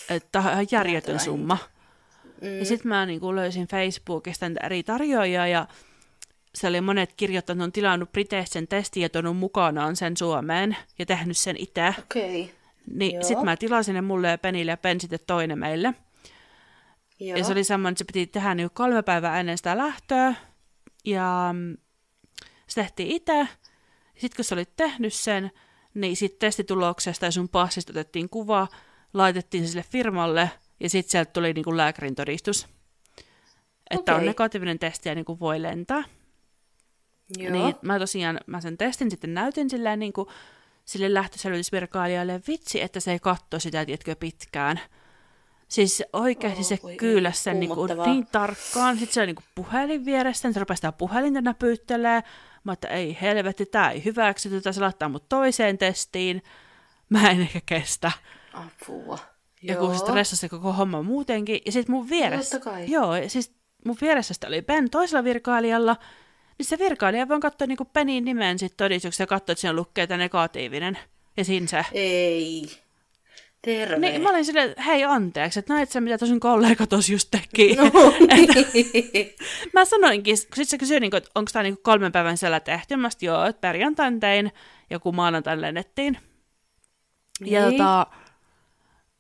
Että 0.10 0.40
ihan 0.40 0.68
järjetön 0.72 1.20
summa. 1.20 1.58
Mm. 2.42 2.60
Ja 2.60 2.66
sitten 2.66 2.90
mä 2.90 3.06
niinku 3.06 3.36
löysin 3.36 3.68
Facebookista 3.68 4.50
niitä 4.50 4.66
eri 4.66 4.84
tarjoajia 4.84 5.48
ja 5.48 5.68
se 6.56 6.68
oli 6.68 6.82
monet 6.82 7.14
kirjoittanut, 7.14 7.58
ne 7.58 7.64
on 7.64 7.72
tilannut 7.72 8.12
Briteistä 8.12 8.54
sen 8.54 8.68
testin 8.68 9.04
ja 9.04 9.10
tuonut 9.10 9.38
mukanaan 9.38 9.96
sen 9.96 10.18
Suomeen 10.18 10.78
ja 11.00 11.06
tehnyt 11.06 11.38
sen 11.38 11.56
itse. 11.60 11.96
Okei. 12.00 12.42
Okay. 12.42 12.56
Niin 12.94 13.26
sitten 13.26 13.46
mä 13.46 13.58
tilasin 13.58 13.96
ne 13.96 14.02
mulle 14.02 14.28
ja 14.28 14.38
Penille 14.38 14.72
ja 14.72 14.78
Pen 14.78 15.02
sitten 15.02 15.20
toinen 15.28 15.60
meille. 15.60 15.94
Joo. 17.20 17.38
Ja 17.38 17.44
se 17.44 17.52
oli 17.52 17.64
semmoinen, 17.64 17.92
että 17.92 18.00
se 18.00 18.06
piti 18.06 18.28
tehdä 18.28 18.56
niin 18.56 18.70
kolme 18.74 19.04
päivää 19.04 19.40
ennen 19.40 19.58
sitä 19.58 19.78
lähtöä. 19.78 20.36
Ja 21.06 21.50
mm, 21.54 21.78
se 22.68 22.82
tehtiin 22.82 23.12
itse. 23.12 23.48
Sitten 24.18 24.36
kun 24.36 24.46
sä 24.46 24.56
olit 24.56 24.76
tehnyt 24.76 25.14
sen, 25.14 25.52
niin 25.94 26.16
sitten 26.16 26.40
testituloksesta 26.40 27.26
ja 27.26 27.32
sun 27.32 27.50
passista 27.50 27.92
otettiin 27.92 28.30
kuva, 28.30 28.68
laitettiin 29.14 29.64
se 29.64 29.72
sille 29.72 29.86
firmalle 29.90 30.52
ja 30.80 30.90
sitten 30.90 31.12
sieltä 31.12 31.32
tuli 31.32 31.54
niin 31.54 31.64
kuin 31.64 31.78
lääkärin 31.78 32.16
todistus. 32.16 32.68
Että 33.90 34.12
on 34.12 34.18
Okei. 34.18 34.28
negatiivinen 34.28 34.80
testi 34.80 35.10
ja 35.10 35.16
niin 35.16 35.26
kuin 35.26 35.40
voi 35.40 35.62
lentää. 35.62 36.04
Joo. 37.38 37.52
Niin 37.52 37.76
mä 37.82 38.00
tosiaan, 38.00 38.40
mä 38.46 38.62
sen 38.62 38.78
testin 38.78 39.12
sitten 39.12 39.34
näytin 39.34 39.70
silleen 39.70 40.00
niin 40.00 40.14
kuin 40.14 40.28
sille 40.86 41.14
lähtöselvitysvirkailijalle, 41.14 42.42
vitsi, 42.48 42.82
että 42.82 43.00
se 43.00 43.12
ei 43.12 43.20
katso 43.20 43.60
sitä, 43.60 43.86
tiedätkö, 43.86 44.16
pitkään. 44.16 44.80
Siis 45.68 46.04
oikeasti 46.14 46.60
Oh, 46.60 46.66
se 46.66 46.98
kyyläsi 46.98 47.44
sen 47.44 47.60
niinku 47.60 47.76
kuumottavaa. 47.76 48.06
niin 48.06 48.28
tarkkaan. 48.32 48.98
Sitten 48.98 49.14
se 49.14 49.20
oli 49.20 49.28
niinku 49.28 49.44
puhelin 49.56 50.06
vieressä, 50.06 50.48
niin 50.48 50.54
se 50.54 50.60
rupesi 50.60 50.78
sitä 50.78 50.92
puhelinta 50.92 51.42
näpyttelee. 51.42 52.24
Mä 52.64 52.74
että 52.74 52.88
ei 52.88 53.18
helvetti, 53.22 53.66
tää 53.66 53.92
ei 53.92 54.06
hyväksy, 54.06 54.50
tätä 54.50 54.72
se 54.72 54.82
laittaa 54.82 55.10
mut 55.10 55.30
toiseen 55.30 55.78
testiin. 55.78 56.44
Mä 57.10 57.30
en 57.30 57.42
ehkä 57.42 57.60
kestä. 57.66 58.12
Apua. 58.54 59.20
Ja 59.62 59.76
kun 59.76 59.94
se 59.94 60.00
stressasi 60.00 60.50
koko 60.50 60.74
homma 60.74 61.02
muutenkin. 61.02 61.60
Ja 61.66 61.72
sitten 61.72 61.96
mun 61.96 62.10
vieressä... 62.10 62.60
Joo, 62.88 63.12
siis 63.28 63.54
mun 63.86 63.98
vieressä 64.02 64.34
sitä 64.34 64.48
oli 64.48 64.62
Ben 64.62 64.90
toisella 64.90 65.24
virkailijalla. 65.24 65.96
Niin 66.62 66.70
se 66.70 66.80
virkailija 66.80 67.28
voi 67.28 67.40
katsoa 67.40 67.68
niinku 67.68 67.86
Penin 67.86 68.26
nimen 68.26 68.60
sit 68.60 68.78
todistuksessa 68.78 69.24
ja 69.24 69.28
katsoa, 69.28 69.54
että 69.54 69.62
siinä 69.62 69.74
lukee 69.74 70.08
tämä 70.08 70.18
negatiivinen. 70.18 70.98
Ja 71.38 71.46
siinä 71.46 71.68
se. 71.68 71.86
Ei. 71.92 72.70
Terve. 73.62 73.98
Niin, 73.98 74.22
mä 74.22 74.30
olin 74.30 74.46
silleen, 74.46 74.70
että 74.70 74.82
hei 74.82 75.04
anteeksi, 75.04 75.60
että 75.60 75.74
näit 75.74 75.92
sä, 75.92 76.02
mitä 76.02 76.18
tosun 76.18 76.40
kollega 76.40 76.88
tuossa 76.88 77.12
just 77.12 77.28
teki. 77.32 77.76
No, 77.76 77.84
niin. 78.28 79.36
Mä 79.74 79.86
sanoinkin, 79.86 80.36
kun 80.36 80.56
sit 80.56 80.70
se 80.70 80.78
kysyi, 80.78 81.00
niin 81.00 81.16
että 81.16 81.30
onko 81.36 81.52
tämä 81.54 81.64
niin 81.64 81.78
kolmen 81.84 82.12
päivän 82.12 82.38
siellä 82.38 82.60
tehty. 82.60 82.96
Mä 82.96 83.10
sanoin, 83.10 83.26
joo, 83.26 83.46
että 83.46 83.62
perjantain 83.62 84.20
tein, 84.20 84.52
joku 84.90 85.12
maanantain 85.12 85.62
lennettiin. 85.62 86.18
Ja 87.46 87.62
Niin. 87.70 87.72
tota, 87.78 88.08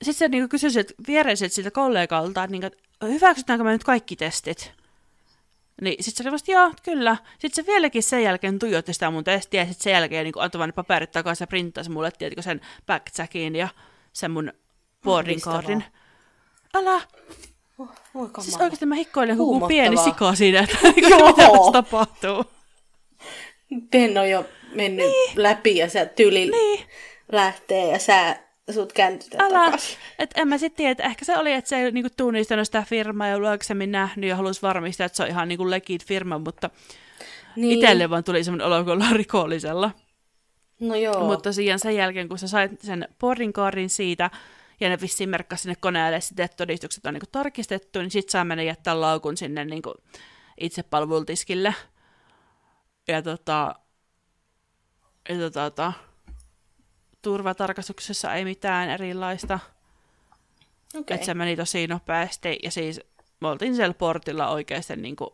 sitten 0.03 0.19
se 0.19 0.27
niin 0.27 0.49
kysyi 0.49 0.71
siltä 0.71 0.93
viereiseltä 1.07 1.55
siltä 1.55 1.71
kollegalta, 1.71 2.43
että, 2.43 2.51
niin, 2.51 2.65
että 2.65 2.77
hyväksytäänkö 3.05 3.63
me 3.63 3.71
nyt 3.71 3.83
kaikki 3.83 4.15
testit? 4.15 4.80
Niin 5.81 6.03
sitten 6.03 6.23
se 6.23 6.29
oli 6.29 6.33
vasta, 6.33 6.51
joo, 6.51 6.71
kyllä. 6.83 7.17
Sitten 7.39 7.65
se 7.65 7.71
vieläkin 7.71 8.03
sen 8.03 8.23
jälkeen 8.23 8.59
tuijotti 8.59 8.93
sitä 8.93 9.11
mun 9.11 9.23
testiä, 9.23 9.61
ja 9.61 9.65
sitten 9.67 9.83
sen 9.83 9.93
jälkeen 9.93 10.23
niin 10.23 10.33
antoi 10.37 10.59
vaan 10.59 10.69
ne 10.69 10.73
paperit 10.73 11.11
takaisin 11.11 11.43
ja 11.43 11.47
printtasi 11.47 11.89
mulle, 11.89 12.11
tiedätkö, 12.11 12.41
sen 12.41 12.61
backcheckin 12.85 13.55
ja 13.55 13.67
sen 14.13 14.31
mun 14.31 14.53
boarding 15.03 15.41
cardin. 15.41 15.83
Älä, 16.73 17.01
Oh, 17.79 17.87
voi 18.13 18.27
kamala. 18.29 18.43
Siis 18.43 18.57
oikeasti 18.61 18.85
mä 18.85 18.95
hikkoilen 18.95 19.37
joku 19.37 19.67
pieni 19.67 19.97
sika 19.97 20.35
siinä, 20.35 20.59
että 20.59 20.77
Joo. 21.09 21.27
mitä 21.27 21.35
tässä 21.47 21.71
tapahtuu. 21.71 22.45
Ben 23.91 24.17
on 24.17 24.29
jo 24.29 24.45
mennyt 24.75 25.05
niin. 25.05 25.43
läpi 25.43 25.77
ja 25.77 25.89
sä 25.89 26.05
tyli 26.05 26.51
Niin. 26.51 26.85
lähtee 27.31 27.91
ja 27.91 27.99
sä 27.99 28.35
sut 28.73 28.93
kääntytät 28.93 29.41
Älä, 29.41 29.65
takaisin. 29.65 29.97
et 30.19 30.29
en 30.35 30.47
mä 30.47 30.57
sitten 30.57 30.77
tiedä, 30.77 30.91
että 30.91 31.03
ehkä 31.03 31.25
se 31.25 31.37
oli, 31.37 31.53
että 31.53 31.69
se 31.69 31.75
ei 31.75 31.91
niinku 31.91 32.09
tunnistanut 32.17 32.65
sitä 32.65 32.83
firmaa 32.89 33.27
ja 33.27 33.35
ollut 33.35 33.49
aikaisemmin 33.49 33.91
nähnyt 33.91 34.29
ja 34.29 34.35
halusi 34.35 34.61
varmistaa, 34.61 35.05
että 35.05 35.15
se 35.15 35.23
on 35.23 35.29
ihan 35.29 35.47
niinku 35.47 35.69
legit 35.69 36.05
firma, 36.05 36.39
mutta 36.39 36.69
niin. 37.55 37.79
itselle 37.79 38.09
vaan 38.09 38.23
tuli 38.23 38.43
semmoinen 38.43 38.67
olo, 38.67 38.83
kun 38.83 38.93
ollaan 38.93 39.15
rikollisella. 39.15 39.91
No 40.79 40.95
joo. 40.95 41.25
Mutta 41.25 41.49
tosiaan 41.49 41.79
sen 41.79 41.95
jälkeen, 41.95 42.29
kun 42.29 42.37
sä 42.37 42.47
sait 42.47 42.81
sen 42.81 43.07
boarding 43.19 43.53
siitä, 43.87 44.29
ja 44.79 44.89
ne 44.89 45.01
vissiin 45.01 45.29
merkkasi 45.29 45.61
sinne 45.61 45.75
koneelle 45.79 46.21
sitten, 46.21 46.45
että 46.45 46.57
todistukset 46.57 47.05
on 47.05 47.13
niinku 47.13 47.29
tarkistettu, 47.31 47.99
niin 47.99 48.11
sit 48.11 48.29
saa 48.29 48.45
mennä 48.45 48.63
jättää 48.63 49.01
laukun 49.01 49.37
sinne 49.37 49.65
niinku 49.65 49.93
itsepalvelutiskille. 50.59 51.75
Ja 53.07 53.21
tota, 53.21 53.75
ja 55.29 55.35
tota, 55.35 55.69
tota, 55.69 55.93
turvatarkastuksessa 57.21 58.33
ei 58.33 58.43
mitään 58.45 58.89
erilaista. 58.89 59.59
Okei. 60.95 61.15
Että 61.15 61.25
se 61.25 61.33
meni 61.33 61.55
tosi 61.55 61.87
nopeasti. 61.87 62.59
Ja 62.63 62.71
siis 62.71 63.01
me 63.39 63.47
oltiin 63.47 63.75
siellä 63.75 63.93
portilla 63.93 64.49
oikeasti 64.49 64.95
niin 64.95 65.15
kuin 65.15 65.29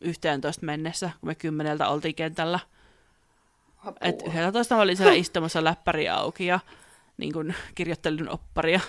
11 0.00 0.66
mennessä, 0.66 1.10
kun 1.20 1.26
me 1.28 1.34
kymmeneltä 1.34 1.88
oltiin 1.88 2.14
kentällä. 2.14 2.58
Apua. 3.76 3.92
Et 4.00 4.22
11 4.26 4.74
mä 4.74 4.80
olin 4.80 4.96
siellä 4.96 5.12
istumassa 5.12 5.64
läppäri 5.64 6.08
auki 6.08 6.46
ja 6.46 6.60
niin 7.16 7.32
kuin 7.32 7.54
kirjoittelin 7.74 8.28
opparia. 8.28 8.80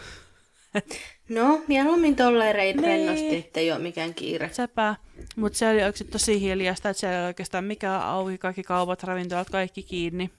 No, 1.29 1.61
mieluummin 1.67 2.15
tolleen 2.15 2.55
reit 2.55 2.75
Niin. 2.75 2.85
rennosti, 2.85 3.37
ettei 3.37 3.71
ole 3.71 3.79
mikään 3.79 4.13
kiire. 4.13 4.49
Sepä. 4.53 4.95
Mutta 5.35 5.57
se 5.57 5.69
oli 5.69 5.83
oikeasti 5.83 6.03
tosi 6.03 6.41
hiljasta, 6.41 6.89
että 6.89 6.99
siellä 6.99 7.19
ei 7.19 7.25
oikeastaan 7.25 7.63
mikään 7.63 8.01
auki, 8.01 8.37
kaikki 8.37 8.63
kaupat, 8.63 9.03
ravintolat, 9.03 9.49
kaikki 9.49 9.83
kiinni. 9.83 10.31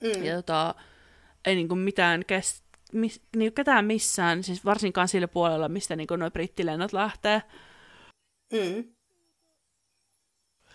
Mm. 0.00 0.24
Ja 0.24 0.36
tota, 0.36 0.74
ei 1.44 1.54
niinku 1.54 1.74
mitään 1.74 2.24
kes, 2.26 2.62
mis, 2.92 3.22
niinku 3.36 3.54
ketään 3.54 3.84
missään, 3.84 4.42
siis 4.42 4.64
varsinkaan 4.64 5.08
sillä 5.08 5.28
puolella, 5.28 5.68
mistä 5.68 5.96
niinku 5.96 6.16
nuo 6.16 6.30
brittilennot 6.30 6.92
lähtee. 6.92 7.42
Mm. 8.52 8.84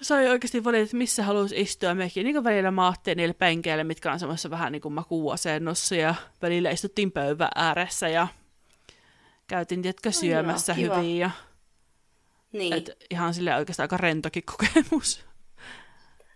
Sai 0.02 0.28
oikeasti 0.30 0.64
valita, 0.64 0.84
että 0.84 0.98
missä 0.98 1.24
haluaisi 1.24 1.62
istua. 1.62 1.94
Mekin 1.94 2.24
niin 2.26 2.44
välillä 2.44 2.72
maattiin 2.72 3.18
niille 3.18 3.34
penkeille, 3.34 3.84
mitkä 3.84 4.12
on 4.12 4.20
semmoisessa 4.20 4.50
vähän 4.50 4.72
niin 4.72 4.82
kuin 4.82 4.94
makuuasennossa. 4.94 5.96
Ja 5.96 6.16
välillä 6.42 6.70
istuttiin 6.70 7.12
pöydän 7.12 7.50
ääressä 7.56 8.08
ja 8.10 8.28
käytiin, 9.48 9.82
tiedätkö, 9.82 10.12
syömässä 10.12 10.74
kiva. 10.74 10.96
hyvin. 10.98 11.18
Ja, 11.18 11.32
Niin. 12.52 12.74
et 12.74 12.90
ihan 13.10 13.34
sille 13.34 13.56
oikeastaan 13.56 13.84
aika 13.86 13.98
rentokin 13.98 14.44
kokemus. 14.46 15.26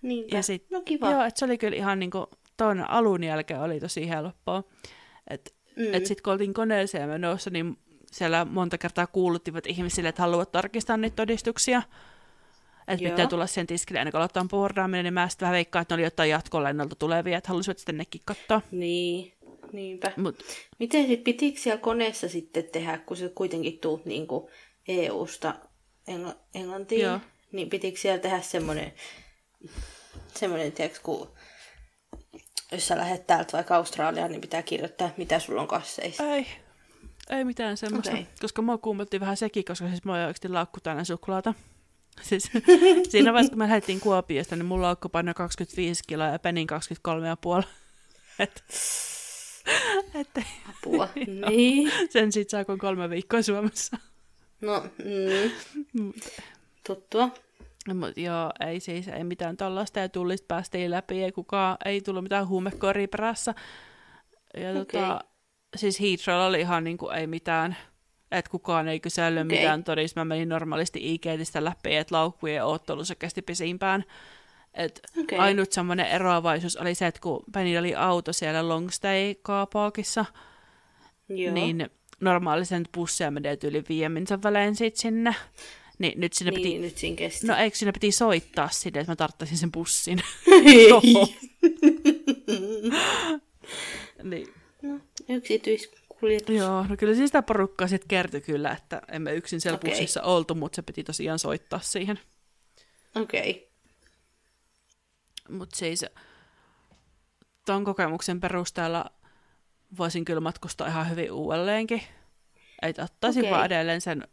Niinpä. 0.01 0.35
Ja 0.35 0.43
sit, 0.43 0.71
no 0.71 0.81
kiva. 0.81 1.11
Joo, 1.11 1.23
että 1.23 1.39
se 1.39 1.45
oli 1.45 1.57
kyllä 1.57 1.77
ihan 1.77 1.99
niin 1.99 2.11
tuon 2.57 2.89
alun 2.89 3.23
jälkeen 3.23 3.61
oli 3.61 3.79
tosi 3.79 4.09
helppoa. 4.09 4.63
Että 5.29 5.51
Mm. 5.75 5.93
et 5.93 6.05
sitten 6.05 6.23
kun 6.23 6.33
oltiin 6.33 6.53
koneeseen 6.53 7.09
menossa, 7.09 7.49
niin 7.49 7.77
siellä 8.11 8.45
monta 8.45 8.77
kertaa 8.77 9.07
kuuluttivat 9.07 9.67
ihmisille, 9.67 10.09
että 10.09 10.21
haluavat 10.21 10.51
tarkistaa 10.51 10.97
niitä 10.97 11.15
todistuksia. 11.15 11.81
Että 12.87 13.03
Joo. 13.03 13.11
pitää 13.11 13.27
tulla 13.27 13.47
sen 13.47 13.67
tiskille 13.67 13.99
ennen 13.99 14.11
kuin 14.11 14.19
aloittaa 14.19 14.45
boardaaminen, 14.49 15.03
niin 15.03 15.13
mä 15.13 15.29
sitten 15.29 15.45
vähän 15.45 15.53
veikkaan, 15.55 15.81
että 15.81 15.93
ne 15.95 15.99
oli 15.99 16.03
jotain 16.03 16.29
jatkolennolta 16.29 16.95
tulevia, 16.95 17.37
että 17.37 17.47
halusivat 17.49 17.77
sitten 17.77 17.97
nekin 17.97 18.21
katsoa. 18.25 18.61
Niin, 18.71 19.33
niinpä. 19.71 20.11
Mut, 20.17 20.43
Miten 20.79 21.07
sit 21.07 21.23
pitikö 21.23 21.59
siellä 21.59 21.81
koneessa 21.81 22.29
sitten 22.29 22.63
tehdä, 22.63 22.97
kun 22.97 23.17
sä 23.17 23.29
kuitenkin 23.35 23.79
tuut 23.79 24.05
niinku 24.05 24.49
EU-sta 24.87 25.55
Engl- 26.11 26.37
Englantiin, 26.55 27.01
Joo. 27.01 27.19
niin 27.51 27.69
pitikö 27.69 27.99
siellä 27.99 28.19
tehdä 28.19 28.41
semmoinen, 28.41 28.93
semmoinen 30.35 30.71
tiedätkö, 30.71 30.99
kun 31.03 31.29
jos 32.71 32.87
sä 32.87 32.97
lähdet 32.97 33.27
täältä 33.27 33.53
vaikka 33.53 33.75
Australiaan, 33.75 34.31
niin 34.31 34.41
pitää 34.41 34.63
kirjoittaa, 34.63 35.09
mitä 35.17 35.39
sulla 35.39 35.61
on 35.61 35.67
kasseissa. 35.67 36.23
ei, 36.23 36.47
ei 37.29 37.45
mitään 37.45 37.77
semmoista, 37.77 38.11
okay. 38.11 38.25
koska 38.41 38.61
mua 38.61 38.77
kuumotti 38.77 39.19
vähän 39.19 39.37
sekin, 39.37 39.65
koska 39.65 39.87
siis 39.87 40.03
mulla 40.03 40.17
oli 40.17 40.25
oikeasti 40.25 40.49
laukku 40.49 40.79
täynnä 40.79 41.03
suklaata. 41.03 41.53
Siis, 42.21 42.51
siinä 43.09 43.33
vaiheessa, 43.33 43.51
kun 43.51 43.59
me 43.59 43.65
lähdettiin 43.65 43.99
Kuopiosta, 43.99 44.55
niin 44.55 44.65
mulla 44.65 44.87
laukku 44.87 45.09
painoi 45.09 45.33
25 45.33 46.03
kiloa 46.07 46.27
ja 46.27 46.39
Penin 46.39 46.67
23,5. 47.61 47.67
Et, 48.39 48.63
et, 50.13 50.45
Apua. 50.69 51.09
niin. 51.49 51.91
sen 52.09 52.31
sit 52.31 52.49
saa, 52.49 52.65
kun 52.65 52.77
kolme 52.77 53.09
viikkoa 53.09 53.41
Suomessa. 53.41 53.97
No, 54.61 54.85
mm, 55.93 56.13
tuttua. 56.87 57.29
Mut 57.93 58.17
joo, 58.17 58.51
ei 58.59 58.79
siis, 58.79 59.07
ei 59.07 59.23
mitään 59.23 59.57
tollasta, 59.57 59.99
ja 59.99 60.09
tullista 60.09 60.45
päästiin 60.47 60.91
läpi, 60.91 61.23
ei 61.23 61.31
kukaan, 61.31 61.77
ei 61.85 62.01
tullut 62.01 62.23
mitään 62.23 62.47
huumekoria 62.47 63.07
perässä. 63.07 63.53
Ja 64.57 64.69
Okei. 64.69 64.85
tota, 64.85 65.19
siis 65.75 65.99
Heathrowlla 65.99 66.45
oli 66.45 66.59
ihan 66.59 66.83
niinku, 66.83 67.09
ei 67.09 67.27
mitään, 67.27 67.77
että 68.31 68.51
kukaan 68.51 68.87
ei 68.87 68.99
kysellyt 68.99 69.45
Okei. 69.45 69.57
mitään 69.57 69.83
todista. 69.83 70.19
Mä 70.19 70.25
menin 70.25 70.49
normaalisti 70.49 71.13
IGTistä 71.13 71.63
läpi, 71.63 71.95
että 71.95 72.15
laukkujen 72.15 72.65
oottelussa 72.65 73.15
kesti 73.15 73.41
pisimpään. 73.41 74.03
Et 74.73 75.01
Okei. 75.19 75.39
Ainut 75.39 75.71
semmoinen 75.71 76.07
eroavaisuus 76.07 76.77
oli 76.77 76.95
se, 76.95 77.07
että 77.07 77.21
kun 77.21 77.43
Penny 77.53 77.77
oli 77.77 77.95
auto 77.95 78.33
siellä 78.33 78.67
Longstay-kaapaakissa, 78.67 80.25
niin 81.27 81.89
normaalisen 82.21 82.83
bussia 82.93 83.31
menee 83.31 83.57
yli 83.63 83.83
viiden 83.89 84.25
välein 84.43 84.75
sit 84.75 84.95
sinne. 84.95 85.35
Niin 85.99 86.19
nyt 86.19 86.33
sinne 86.33 86.51
niin, 86.51 86.63
piti 86.63 86.79
nyt 86.79 86.97
siinä 86.97 87.15
kesti. 87.15 87.47
No 87.47 87.55
eikö 87.55 87.77
sinne 87.77 87.91
piti 87.91 88.11
soittaa 88.11 88.69
sinne, 88.69 88.99
että 88.99 89.11
mä 89.11 89.15
tarttaisin 89.15 89.57
sen 89.57 89.71
bussin? 89.71 90.21
Niin. 94.23 94.47
no, 94.81 94.99
yksityiskuljetus. 95.29 96.55
Joo, 96.55 96.83
no 96.83 96.97
kyllä 96.97 97.13
siinä 97.13 97.27
sitä 97.27 97.41
porukkaa 97.41 97.87
sitten 97.87 98.07
kertyi 98.07 98.41
kyllä, 98.41 98.71
että 98.71 99.01
emme 99.11 99.33
yksin 99.33 99.61
siellä 99.61 99.75
Okei. 99.75 99.91
bussissa 99.91 100.21
oltu, 100.21 100.55
mutta 100.55 100.75
se 100.75 100.81
piti 100.81 101.03
tosiaan 101.03 101.39
soittaa 101.39 101.79
siihen. 101.79 102.19
Okei. 103.15 103.51
Okay. 103.51 103.67
Mutta 105.57 105.75
siis 105.75 106.05
ton 107.65 107.83
kokemuksen 107.83 108.39
perusteella 108.39 109.11
voisin 109.97 110.25
kyllä 110.25 110.41
matkustaa 110.41 110.87
ihan 110.87 111.09
hyvin 111.09 111.31
uudelleenkin. 111.31 112.01
Että 112.81 113.03
ottaisin 113.03 113.41
Okei. 113.41 113.51
vaan 113.51 113.65
edelleen 113.65 114.01
sen, 114.01 114.27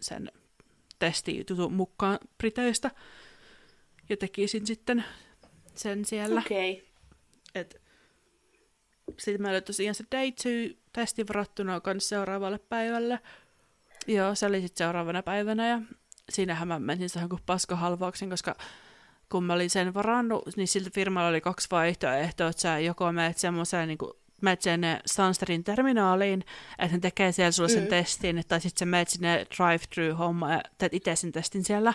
sen 0.00 0.32
testijutun 0.98 1.72
mukaan 1.72 2.18
Briteistä 2.38 2.90
ja 4.08 4.16
tekisin 4.16 4.66
sitten 4.66 5.04
sen 5.74 6.04
siellä. 6.04 6.40
Okei. 6.40 6.72
Okay. 6.72 6.86
Et, 7.54 7.82
sitten 9.18 9.46
oli 9.46 9.62
tosiaan 9.62 9.94
se 9.94 10.04
day 10.12 10.32
two 10.32 10.80
testi 10.92 11.28
varattuna 11.28 11.80
kans 11.80 12.08
seuraavalle 12.08 12.58
päivälle. 12.58 13.20
Joo, 14.06 14.34
se 14.34 14.46
oli 14.46 14.60
sitten 14.60 14.84
seuraavana 14.84 15.22
päivänä 15.22 15.68
ja 15.68 15.80
siinähän 16.30 16.68
mä 16.68 16.78
menin 16.78 17.08
siihen 17.08 17.28
kuin 17.28 17.42
paskahalvauksen, 17.46 18.30
koska 18.30 18.54
kun 19.28 19.44
mä 19.44 19.52
olin 19.52 19.70
sen 19.70 19.94
varannut, 19.94 20.56
niin 20.56 20.68
siltä 20.68 20.90
firmalla 20.94 21.28
oli 21.28 21.40
kaksi 21.40 21.68
vaihtoehtoa, 21.70 22.48
että 22.48 22.62
sä 22.62 22.78
joko 22.78 23.12
menet 23.12 23.38
semmoiseen 23.38 23.88
niin 23.88 23.98
menet 24.42 24.62
sinne 24.62 25.00
Sunsterin 25.06 25.64
terminaaliin, 25.64 26.44
että 26.78 26.96
ne 26.96 27.00
tekee 27.00 27.32
siellä 27.32 27.52
sulle 27.52 27.68
sen 27.68 27.82
Mm. 27.82 27.88
testin, 27.88 28.42
tai 28.48 28.60
sitten 28.60 28.78
sä 28.78 28.86
menet 28.90 29.08
sinne 29.08 29.46
drive-thru-hommaan 29.56 30.52
ja 30.52 30.60
teet 30.78 30.94
itse 30.94 31.16
sen 31.16 31.32
testin 31.32 31.64
siellä. 31.64 31.94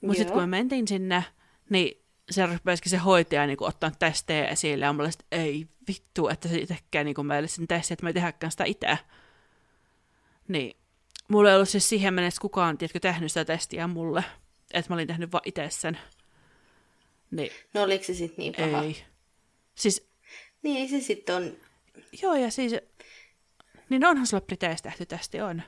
Mutta 0.00 0.16
sitten 0.18 0.32
kun 0.32 0.42
me 0.42 0.46
mentiin 0.46 0.88
sinne, 0.88 1.24
niin 1.70 2.04
se 2.30 2.46
rupesikin 2.46 2.90
se 2.90 2.96
hoitaja 2.96 3.46
niin 3.46 3.56
ottaa 3.60 3.90
testejä 3.98 4.48
esille, 4.48 4.84
ja 4.84 4.92
mulla 4.92 5.10
sit, 5.10 5.26
ei 5.32 5.66
vittu, 5.88 6.28
että 6.28 6.48
se 6.48 6.66
tekee 6.66 7.04
niin 7.04 7.26
meille 7.26 7.48
sen 7.48 7.68
testin, 7.68 7.94
että 7.94 8.04
me 8.04 8.10
ei 8.10 8.14
tehdäkään 8.14 8.50
sitä 8.50 8.64
itse. 8.64 8.98
Niin, 10.48 10.76
mulla 11.28 11.50
ei 11.50 11.56
ollut 11.56 11.68
siis 11.68 11.88
siihen 11.88 12.14
mennessä 12.14 12.40
kukaan, 12.40 12.78
tiedätkö, 12.78 13.00
tehnyt 13.00 13.32
sitä 13.32 13.44
testiä 13.44 13.86
mulle, 13.86 14.24
että 14.72 14.90
mä 14.90 14.94
olin 14.94 15.06
tehnyt 15.06 15.32
vaan 15.32 15.42
itse 15.44 15.70
sen. 15.70 15.98
Niin, 17.30 17.50
No 17.74 17.82
oliko 17.82 18.04
se 18.04 18.14
sitten 18.14 18.38
niin 18.38 18.54
paha? 18.54 18.82
ei. 18.84 19.04
Siis, 19.74 20.08
Niin 20.64 20.88
se 20.88 21.00
sitten 21.00 21.36
on... 21.36 21.56
joo, 22.22 22.34
ja 22.34 22.50
siis, 22.50 22.74
niin 23.88 24.04
onhan 24.04 24.26
sulla 24.26 24.40
Briteissä 24.40 24.82
tehty 24.82 25.06
testi, 25.06 25.40
on. 25.40 25.62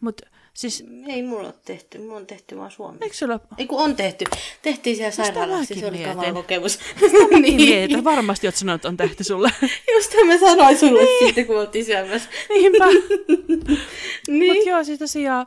Mutta 0.00 0.26
siis, 0.54 0.84
Ei 1.06 1.22
mulla 1.22 1.46
ole 1.48 1.54
tehty, 1.64 1.98
mulla 1.98 2.16
on 2.16 2.26
tehty 2.26 2.56
vaan 2.56 2.70
Suomessa. 2.70 3.04
eikö 3.04 3.16
sulla 3.16 3.40
Ei 3.58 3.66
kun 3.66 3.80
on 3.80 3.96
tehty. 3.96 4.24
Tehtiin 4.62 4.96
siellä 4.96 5.10
sairaalassa, 5.10 5.74
se 5.74 5.86
oli 5.86 5.96
mietin. 5.96 6.14
kamala 6.16 6.32
kokemus. 6.32 6.78
niin. 7.42 7.56
mietit, 7.56 8.04
varmasti 8.04 8.46
oot 8.46 8.54
sanonut, 8.54 8.78
että 8.78 8.88
on 8.88 8.96
tehty 8.96 9.24
sulle. 9.24 9.50
Just 9.94 10.14
mä 10.26 10.38
sanoin 10.38 10.78
sulle 10.78 11.02
niin. 11.02 11.26
sitten, 11.26 11.46
kun 11.46 11.60
oltiin 11.60 11.84
syömässä. 11.84 12.28
Niinpä. 12.48 12.84
Niin. 14.28 14.52
Mutta 14.52 14.68
joo, 14.68 14.84
siis 14.84 14.98
tosiaan, 14.98 15.46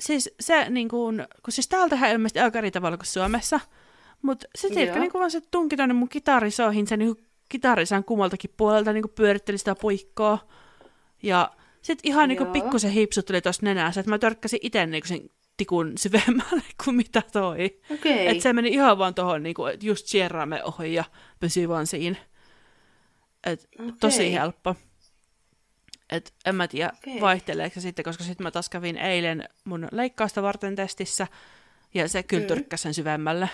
siis 0.00 0.30
se 0.40 0.70
niin 0.70 0.88
kuin, 0.88 1.26
kun 1.44 1.52
siis 1.52 1.68
täällä 1.68 1.88
tehdään 1.88 2.12
ilmeisesti 2.12 2.40
aika 2.40 2.58
eri 2.58 2.70
tavalla 2.70 2.96
kuin 2.96 3.06
Suomessa, 3.06 3.60
mutta 4.22 4.46
se 4.54 4.68
tiedätkö, 4.68 5.00
niin 5.00 5.12
kuin 5.12 5.20
vaan 5.20 5.30
se 5.30 5.40
tunki 5.50 5.76
tuonne 5.76 5.94
mun 5.94 6.08
kitarisoihin, 6.08 6.86
se 6.86 6.96
niin 6.96 7.27
kuin 7.48 7.60
kitarisan 7.60 8.04
kummaltakin 8.04 8.54
puolelta 8.56 8.92
niin 8.92 9.04
pyöritteli 9.14 9.58
sitä 9.58 9.74
puikkoa. 9.74 10.38
Ja 11.22 11.50
Sitten 11.82 12.10
ihan 12.10 12.28
niinku 12.28 12.44
Joo. 12.44 12.52
pikkusen 12.52 12.90
hipsutteli 12.90 13.40
tuossa 13.40 13.62
nenässä, 13.66 14.00
että 14.00 14.10
mä 14.10 14.18
törkkäsin 14.18 14.58
itse 14.62 14.86
niinku 14.86 15.08
sen 15.08 15.30
tikun 15.56 15.92
syvemmälle 15.98 16.62
kuin 16.84 16.96
mitä 16.96 17.22
toi. 17.32 17.80
Okei. 17.94 18.26
Että 18.28 18.42
se 18.42 18.52
meni 18.52 18.68
ihan 18.68 18.98
vaan 18.98 19.14
tuohon 19.14 19.42
niinku, 19.42 19.66
et 19.66 19.82
just 19.82 20.06
sierraamme 20.06 20.64
ohi 20.64 20.94
ja 20.94 21.04
pysyi 21.40 21.68
vaan 21.68 21.86
siinä. 21.86 22.16
Et 23.44 23.68
tosi 24.00 24.16
Okei. 24.16 24.32
helppo. 24.32 24.74
Et 26.10 26.34
en 26.46 26.54
mä 26.54 26.68
tiedä, 26.68 26.92
Okei. 26.98 27.20
vaihteleeko 27.20 27.74
se 27.74 27.80
sitten, 27.80 28.04
koska 28.04 28.24
sitten 28.24 28.44
mä 28.44 28.50
taas 28.50 28.68
kävin 28.68 28.96
eilen 28.96 29.48
mun 29.64 29.88
leikkausta 29.92 30.42
varten 30.42 30.76
testissä, 30.76 31.26
ja 31.94 32.08
se 32.08 32.22
kyllä 32.22 32.54
Mm. 32.56 32.64
sen 32.74 32.94
syvemmälle. 32.94 33.48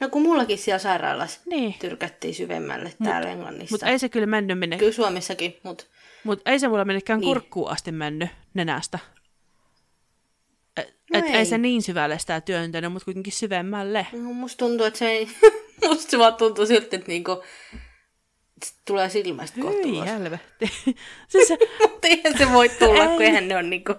No 0.00 0.08
kun 0.08 0.22
mullakin 0.22 0.58
siellä 0.58 0.78
sairaalassa 0.78 1.40
Niin. 1.46 1.74
tyrkättiin 1.78 2.34
syvemmälle 2.34 2.92
täällä 3.04 3.28
Englannissa. 3.30 3.74
Mutta 3.74 3.86
ei 3.86 3.98
se 3.98 4.08
kyllä 4.08 4.26
mennyt 4.26 4.58
minne, 4.58 4.78
Kyllä 4.78 4.92
Suomessakin, 4.92 5.56
mutta 5.62 5.84
mut 6.24 6.42
ei 6.46 6.58
se 6.58 6.68
mulla 6.68 6.84
minnekään 6.84 7.20
Niin. 7.20 7.28
kurkkuun 7.28 7.70
asti 7.70 7.92
mennyt 7.92 8.28
nenästä. 8.54 8.98
Et, 10.76 10.94
No 11.12 11.18
et 11.18 11.24
ei. 11.24 11.32
ei. 11.36 11.46
se 11.46 11.58
niin 11.58 11.82
syvälle 11.82 12.18
sitä 12.18 12.40
työntänyt, 12.40 12.92
mutta 12.92 13.04
kuitenkin 13.04 13.32
syvemmälle. 13.32 14.06
no, 14.12 14.18
musta 14.32 14.58
tuntuu, 14.58 14.86
että 14.86 14.98
se 14.98 15.10
ei... 15.10 15.28
musta 15.88 16.10
se 16.10 16.18
vaan 16.18 16.34
tuntuu 16.34 16.66
siltä, 16.66 16.96
että 16.96 17.08
niinku... 17.08 17.42
se 18.64 18.74
tulee 18.86 19.08
silmästä 19.08 19.60
kohta 19.60 19.78
Hyi 19.84 19.92
ulos. 19.92 20.06
helvetti. 20.06 20.66
siis 21.28 21.48
se, 21.48 21.58
Mutta 21.82 22.08
eihän 22.08 22.38
se 22.38 22.52
voi 22.52 22.68
tulla, 22.68 23.06
kun 23.06 23.22
Ei. 23.22 23.26
eihän 23.28 23.48
ne 23.48 23.56
on 23.56 23.70
niinku 23.70 23.94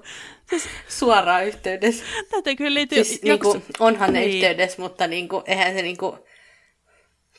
suoraan 0.87 1.45
yhteydessä. 1.45 2.03
täytyy 2.31 2.55
kyllä 2.55 2.73
liittyä 2.73 3.03
Siis 3.03 3.21
niinku, 3.21 3.53
jakso- 3.53 3.65
onhan 3.79 4.13
ne 4.13 4.19
Niin. 4.19 4.31
yhteydessä, 4.35 4.81
mutta 4.81 5.07
niinku, 5.07 5.43
eihän 5.45 5.73
se 5.73 5.81
niinku 5.81 6.17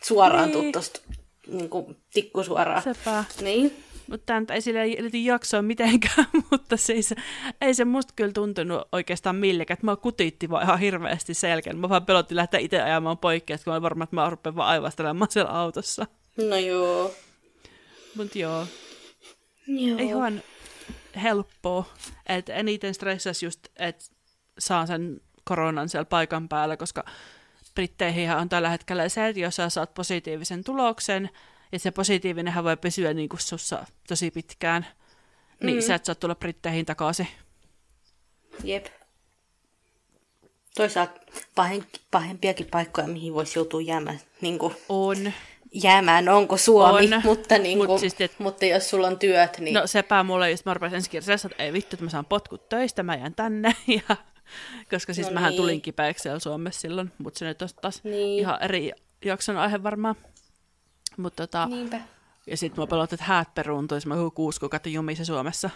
suoraan 0.02 0.48
Niin. 0.50 0.62
tuu 0.62 0.72
tosta 0.72 1.00
niinku 1.46 1.94
tikku 2.12 2.44
suoraan. 2.44 2.82
Sepä. 2.82 3.24
Niin. 3.40 3.84
Mutta 4.10 4.26
tämä 4.26 4.54
ei 4.54 4.60
sille 4.60 4.86
liity 4.86 5.18
jaksoon 5.18 5.64
mitenkään, 5.64 6.26
mutta 6.50 6.76
siis 6.76 7.14
ei 7.60 7.74
se 7.74 7.84
musta 7.84 8.12
kyllä 8.16 8.32
tuntunut 8.32 8.88
oikeastaan 8.92 9.36
millekään. 9.36 9.78
Mä 9.82 9.96
kutitti 9.96 10.50
vaan 10.50 10.64
ihan 10.64 10.78
hirveästi 10.78 11.34
selkeän. 11.34 11.76
Mä 11.78 11.88
vaan 11.88 12.06
pelotti 12.06 12.36
lähteä 12.36 12.60
itse 12.60 12.82
ajamaan 12.82 13.18
poikki, 13.18 13.52
että 13.52 13.64
kun 13.64 13.70
mä 13.70 13.74
olin 13.74 13.82
varma, 13.82 14.04
että 14.04 14.16
mä 14.16 14.30
rupean 14.30 14.56
vaan 14.56 14.68
aivastelemaan 14.68 15.30
siellä 15.30 15.50
autossa. 15.50 16.06
No 16.36 16.56
joo. 16.56 17.14
Mutta 18.16 18.38
joo, 18.38 18.66
Joo. 19.66 19.98
ei 19.98 20.06
ihan 20.06 20.42
helppoa. 21.22 21.84
Että 22.26 22.54
eniten 22.54 22.94
stressas 22.94 23.42
just, 23.42 23.60
että 23.76 24.04
saa 24.58 24.86
sen 24.86 25.20
koronan 25.44 25.88
siellä 25.88 26.04
paikan 26.04 26.48
päällä, 26.48 26.76
koska 26.76 27.04
Britteihin 27.74 28.30
on 28.30 28.48
tällä 28.48 28.68
hetkellä 28.68 29.08
se, 29.08 29.28
että 29.28 29.40
jos 29.40 29.56
sä 29.56 29.68
saat 29.68 29.94
positiivisen 29.94 30.64
tuloksen, 30.64 31.30
ja 31.72 31.78
se 31.78 31.90
positiivinenhän 31.90 32.64
voi 32.64 32.76
pysyä 32.76 33.14
niin 33.14 33.28
kuin 33.28 33.40
sussa 33.40 33.86
tosi 34.08 34.30
pitkään, 34.30 34.86
niin 35.62 35.74
Mm. 35.76 35.82
mm. 35.82 35.86
sä 35.86 35.94
et 35.94 36.04
saa 36.04 36.14
tulla 36.14 36.34
Britteihin 36.34 36.86
takaisin. 36.86 37.28
Jep. 38.64 38.86
Toisaalta 40.74 41.20
pahen, 41.54 41.86
pahempiakin 42.10 42.66
paikkoja, 42.66 43.06
mihin 43.06 43.34
voisi 43.34 43.58
joutua 43.58 43.80
jäämään, 43.80 44.20
niin 44.40 44.58
kuin, 44.58 44.76
On. 44.88 45.32
Jäämään 45.74 46.28
onko 46.28 46.56
Suomi, 46.56 47.14
On. 47.14 47.20
mutta, 47.24 47.58
niin 47.58 47.78
kuin, 47.78 47.90
Mut 47.90 48.00
siis, 48.00 48.14
et- 48.20 48.38
mutta 48.38 48.64
jos 48.66 48.90
sulla 48.90 49.06
on 49.06 49.18
työt, 49.18 49.58
niin 49.58 49.74
No 49.74 49.86
sepä 49.86 50.22
mulle 50.22 50.50
just 50.50 50.64
mä 50.64 50.74
rupesin 50.74 50.96
ensi 50.96 51.10
kertaa, 51.10 51.34
että 51.34 51.62
ei 51.62 51.72
vittu, 51.72 51.94
että 51.96 52.04
mä 52.04 52.10
saan 52.10 52.24
potkut 52.24 52.68
töistä, 52.68 53.02
mä 53.02 53.14
jään 53.14 53.34
tänne. 53.34 53.76
Ja, 54.08 54.16
koska 54.90 55.14
siis 55.14 55.26
No 55.26 55.32
mähän 55.34 55.50
niin. 55.50 55.56
tulin 55.56 55.80
kipeäksi 55.82 56.22
siellä 56.22 56.38
Suomessa 56.38 56.80
silloin, 56.80 57.12
mutta 57.18 57.38
se 57.38 57.44
nyt 57.44 57.62
on 57.62 57.68
taas 57.82 58.04
Niin. 58.04 58.38
ihan 58.38 58.62
eri 58.62 58.90
jakson 59.24 59.56
aihe 59.56 59.82
varmaan. 59.82 60.14
Mutta 61.16 61.46
tota, 61.46 61.66
niinpä. 61.66 62.00
ja 62.46 62.56
sitten 62.56 62.80
mua 62.80 62.86
pelotti, 62.86 63.14
että 63.14 63.24
häät 63.26 63.54
peruuntuisi, 63.54 64.08
mä 64.08 64.14
kuusi 64.34 64.60
kuukautta 64.60 64.88
jumissa 64.88 65.24
Suomessa. 65.24 65.70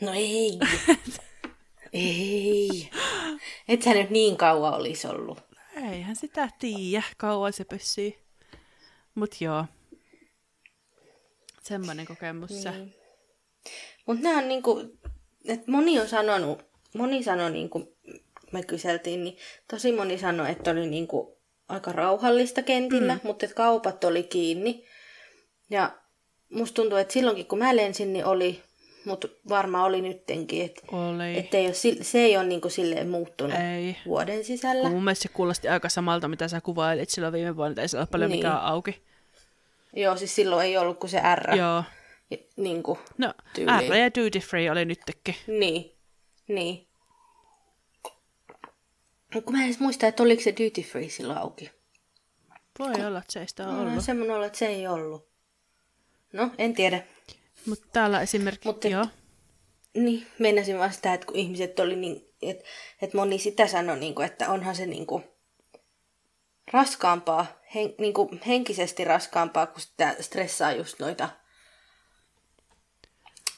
No 0.00 0.12
ei. 0.14 0.58
ei. 1.92 2.90
Et 3.68 3.82
sä 3.82 3.94
nyt 3.94 4.10
niin 4.10 4.36
kauan 4.36 4.74
olisi 4.74 5.06
ollut. 5.06 5.38
Eihän 5.92 6.16
sitä 6.16 6.48
tiedä, 6.58 7.02
kauan 7.16 7.52
se 7.52 7.64
pysyy. 7.64 8.12
Mut 9.14 9.40
joo. 9.40 9.64
Semmoinen 11.62 12.06
kokemus 12.06 12.62
se. 12.62 12.70
Niin. 12.70 12.94
Mutta 14.06 14.22
nämä 14.22 14.38
on 14.38 14.48
niinku, 14.48 14.98
että 15.44 15.70
moni 15.70 16.00
on 16.00 16.08
sanonut, 16.08 16.64
moni 16.94 17.22
sanoi 17.22 17.50
niinku, 17.50 17.96
me 18.52 18.62
kyseltiin, 18.62 19.24
niin 19.24 19.36
tosi 19.70 19.92
moni 19.92 20.18
sanoi, 20.18 20.50
että 20.50 20.70
oli 20.70 20.86
niinku 20.86 21.38
aika 21.68 21.92
rauhallista 21.92 22.62
kentillä, 22.62 23.14
mm. 23.14 23.20
mutta 23.22 23.46
että 23.46 23.56
kaupat 23.56 24.04
oli 24.04 24.22
kiinni. 24.22 24.84
Ja 25.70 25.98
musta 26.50 26.74
tuntuu, 26.74 26.98
että 26.98 27.12
silloinkin 27.12 27.46
kun 27.46 27.58
mä 27.58 27.76
lensin, 27.76 28.12
niin 28.12 28.24
oli, 28.24 28.62
mutta 29.04 29.28
varmaan 29.48 29.84
oli 29.84 30.00
nyttenkin, 30.02 30.64
että 30.64 30.82
Oli. 30.92 31.38
et 31.38 31.54
ei 31.54 31.66
ole, 31.66 32.02
se 32.02 32.18
ei 32.18 32.36
ole 32.36 32.46
niinku 32.46 32.68
silleen 32.68 33.08
muuttunut 33.08 33.58
Ei. 33.58 33.96
vuoden 34.06 34.44
sisällä. 34.44 34.88
Mun 34.88 35.04
mielestä 35.04 35.22
se 35.22 35.28
kuulosti 35.28 35.68
aika 35.68 35.88
samalta, 35.88 36.28
mitä 36.28 36.48
sä 36.48 36.60
kuvailit 36.60 37.10
silloin 37.10 37.32
viime 37.32 37.56
vuonna, 37.56 37.70
että 37.70 37.82
ei 37.82 37.88
siellä 37.88 38.02
ole 38.02 38.08
paljon 38.12 38.30
Niin. 38.30 38.40
niin. 38.40 38.46
mikään 38.48 38.62
auki. 38.64 39.02
Joo, 39.96 40.16
siis 40.16 40.34
silloin 40.34 40.66
ei 40.66 40.76
ollut 40.76 40.98
kuin 41.00 41.10
se 41.10 41.20
R. 41.34 41.54
Joo. 41.56 41.84
Ja, 42.30 42.36
niinku, 42.56 42.98
No, 43.18 43.34
Tyyliin. 43.54 43.90
R 43.90 43.94
ja 43.94 44.10
Duty 44.14 44.38
Free 44.40 44.70
oli 44.70 44.84
nytkin. 44.84 45.34
Niin, 45.46 45.92
niin. 46.48 46.86
Kun 49.44 49.52
mä 49.52 49.58
en 49.58 49.64
edes 49.64 49.80
muista, 49.80 50.06
että 50.06 50.22
oliko 50.22 50.42
se 50.42 50.50
duty 50.64 50.82
free 50.82 51.08
silloin 51.08 51.38
auki. 51.38 51.70
Voi 52.78 53.06
olla, 53.06 53.18
että 53.18 53.32
se 53.32 53.40
ei 53.40 53.48
sitä 53.48 53.68
ollut. 53.68 54.04
semmoinen 54.04 54.36
olla, 54.36 54.46
että 54.46 54.58
se 54.58 54.66
ei 54.66 54.86
ollut. 54.88 55.28
No, 56.32 56.50
en 56.58 56.74
tiedä. 56.74 57.02
Mutta 57.66 57.86
täällä 57.92 58.20
esimerkiksi, 58.20 58.68
Mut 58.68 58.84
et- 58.84 58.90
joo. 58.90 59.06
Niin, 59.94 60.26
meinasin 60.38 60.78
vaan 60.78 60.92
sitä, 60.92 61.14
että 61.14 61.26
kun 61.26 61.36
ihmiset 61.36 61.80
oli 61.80 61.96
niin, 61.96 62.28
että, 62.42 62.64
että 63.02 63.16
moni 63.16 63.38
sitä 63.38 63.66
sanoi, 63.66 63.98
niin 63.98 64.14
kuin, 64.14 64.26
että 64.26 64.50
onhan 64.50 64.76
se 64.76 64.86
niin 64.86 65.06
kuin, 65.06 65.24
raskaampaa, 66.72 67.46
hen, 67.74 67.94
niin 67.98 68.14
kuin, 68.14 68.40
henkisesti 68.46 69.04
raskaampaa, 69.04 69.66
kun 69.66 69.80
sitä 69.80 70.16
stressaa 70.20 70.72
just 70.72 70.98
noita, 70.98 71.28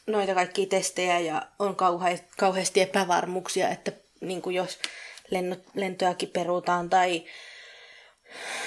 noita 0.06 0.34
kaikkia 0.34 0.66
testejä 0.66 1.18
ja 1.20 1.46
on 1.58 1.76
kauhea, 1.76 2.18
kauheasti 2.38 2.80
epävarmuuksia, 2.80 3.68
että 3.68 3.92
niin 4.20 4.42
kuin 4.42 4.56
jos 4.56 4.78
lennot, 5.30 5.62
lentojakin 5.74 6.28
perutaan 6.28 6.90
tai 6.90 7.24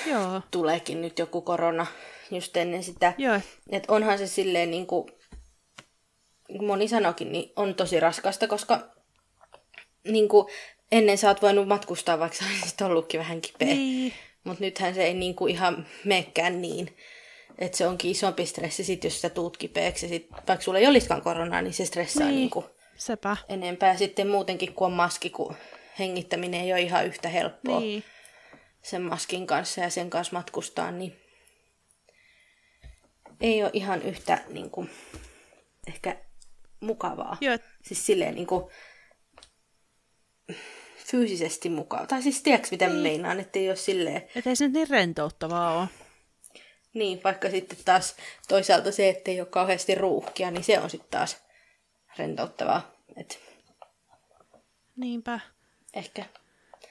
Joo, 0.06 0.42
tuleekin 0.52 1.02
nyt 1.02 1.20
joku 1.20 1.42
korona 1.42 1.88
just 2.32 2.58
ennen 2.58 2.84
sitä. 2.84 3.14
joo. 3.18 3.40
Että 3.70 3.94
onhan 3.94 4.18
se 4.18 4.28
silleen 4.28 4.72
niin 4.72 4.88
kuin, 4.88 5.12
moni 6.62 6.88
sanokin, 6.88 7.32
niin 7.32 7.52
on 7.56 7.76
tosi 7.76 8.00
raskasta, 8.00 8.48
koska 8.48 8.80
niin 10.08 10.28
kuin, 10.28 10.48
ennen 10.92 11.18
sä 11.18 11.28
oot 11.28 11.42
voinut 11.42 11.68
matkustaa, 11.68 12.20
vaikka 12.20 12.38
sä 12.38 12.46
olisit 12.52 12.82
ollutkin 12.82 13.20
vähän 13.20 13.42
kipeä. 13.42 13.68
Niin. 13.68 14.14
Mutta 14.44 14.64
nythän 14.64 14.96
se 14.96 15.04
ei 15.04 15.14
niin 15.14 15.36
kuin 15.36 15.52
ihan 15.52 15.88
meekään 16.06 16.62
niin. 16.62 16.98
Että 17.60 17.78
se 17.78 17.88
onkin 17.88 18.12
isompi 18.12 18.46
stressi 18.46 18.84
sit, 18.84 19.04
jos 19.04 19.22
sä 19.22 19.30
tuut 19.30 19.58
kipeäksi. 19.58 20.08
Sit, 20.08 20.28
vaikka 20.32 20.62
sulla 20.62 20.80
ei 20.80 20.88
olisikaan 20.88 21.22
koronaa, 21.22 21.62
niin 21.62 21.74
se 21.74 21.86
stressaa 21.86 22.28
niin. 22.28 22.36
Niin. 22.36 22.50
Kuin 22.50 22.66
Sepä. 22.98 23.38
enempää. 23.50 23.98
Sitten 23.98 24.28
muutenkin, 24.28 24.74
kun 24.74 24.88
on 24.88 24.94
maski, 24.94 25.30
kun 25.30 25.56
hengittäminen 26.00 26.62
ei 26.62 26.74
ole 26.74 26.82
ihan 26.82 27.06
yhtä 27.06 27.30
helppoa 27.30 27.80
Niin. 27.80 28.04
sen 28.82 29.02
maskin 29.02 29.48
kanssa 29.48 29.82
ja 29.82 29.90
sen 29.90 30.10
kanssa 30.10 30.34
matkustaa, 30.36 30.92
niin 30.92 31.16
ei 33.42 33.64
ole 33.64 33.72
ihan 33.74 34.02
yhtä 34.02 34.42
niin 34.50 34.70
kuin, 34.70 34.90
ehkä 35.88 36.18
mukavaa. 36.86 37.38
Joo, 37.42 37.58
Siis 37.82 38.06
silleen 38.06 38.36
niin 38.36 38.48
kuin, 38.48 38.66
fyysisesti 41.06 41.70
mukavaa. 41.70 42.08
Tai 42.08 42.22
siis 42.22 42.42
tiedätkö 42.44 42.68
mitä 42.72 42.88
niin. 42.88 42.98
meinaan, 43.00 43.40
että 43.40 43.60
ei 43.60 43.70
ole 43.70 43.76
silleen, 43.76 44.24
et 44.36 44.48
ei 44.48 44.56
se 44.56 44.64
nyt 44.66 44.74
niin 44.74 44.90
rentouttavaa 44.90 45.80
ole. 45.80 45.88
niin 46.94 47.22
vaikka 47.24 47.50
sitten 47.50 47.78
taas 47.86 48.16
toisaalta 48.48 48.92
se, 48.92 49.10
että 49.10 49.32
ei 49.32 49.40
ole 49.42 49.48
kauheasti 49.48 49.96
ruuhkia, 49.96 50.52
niin 50.52 50.64
se 50.64 50.80
on 50.80 50.90
sitten 50.90 51.12
taas 51.12 51.38
rentouttavaa. 52.18 52.92
Et 53.18 53.40
Niinpä. 54.96 55.40
ehkä, 55.94 56.26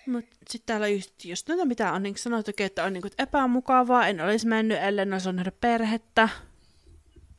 Mutta 0.06 0.36
sitten 0.50 0.66
täällä 0.66 0.88
just, 0.88 1.24
just 1.24 1.48
noita, 1.48 1.64
mitä 1.64 1.92
on 1.92 2.02
niin 2.02 2.18
sanottu, 2.18 2.52
että 2.58 2.84
on 2.84 2.92
niin 2.92 3.02
epämukavaa, 3.18 4.08
en 4.08 4.20
olisi 4.20 4.46
mennyt, 4.46 4.78
ellen 4.82 5.12
olisi 5.12 5.32
nähdä 5.32 5.52
perhettä. 5.60 6.28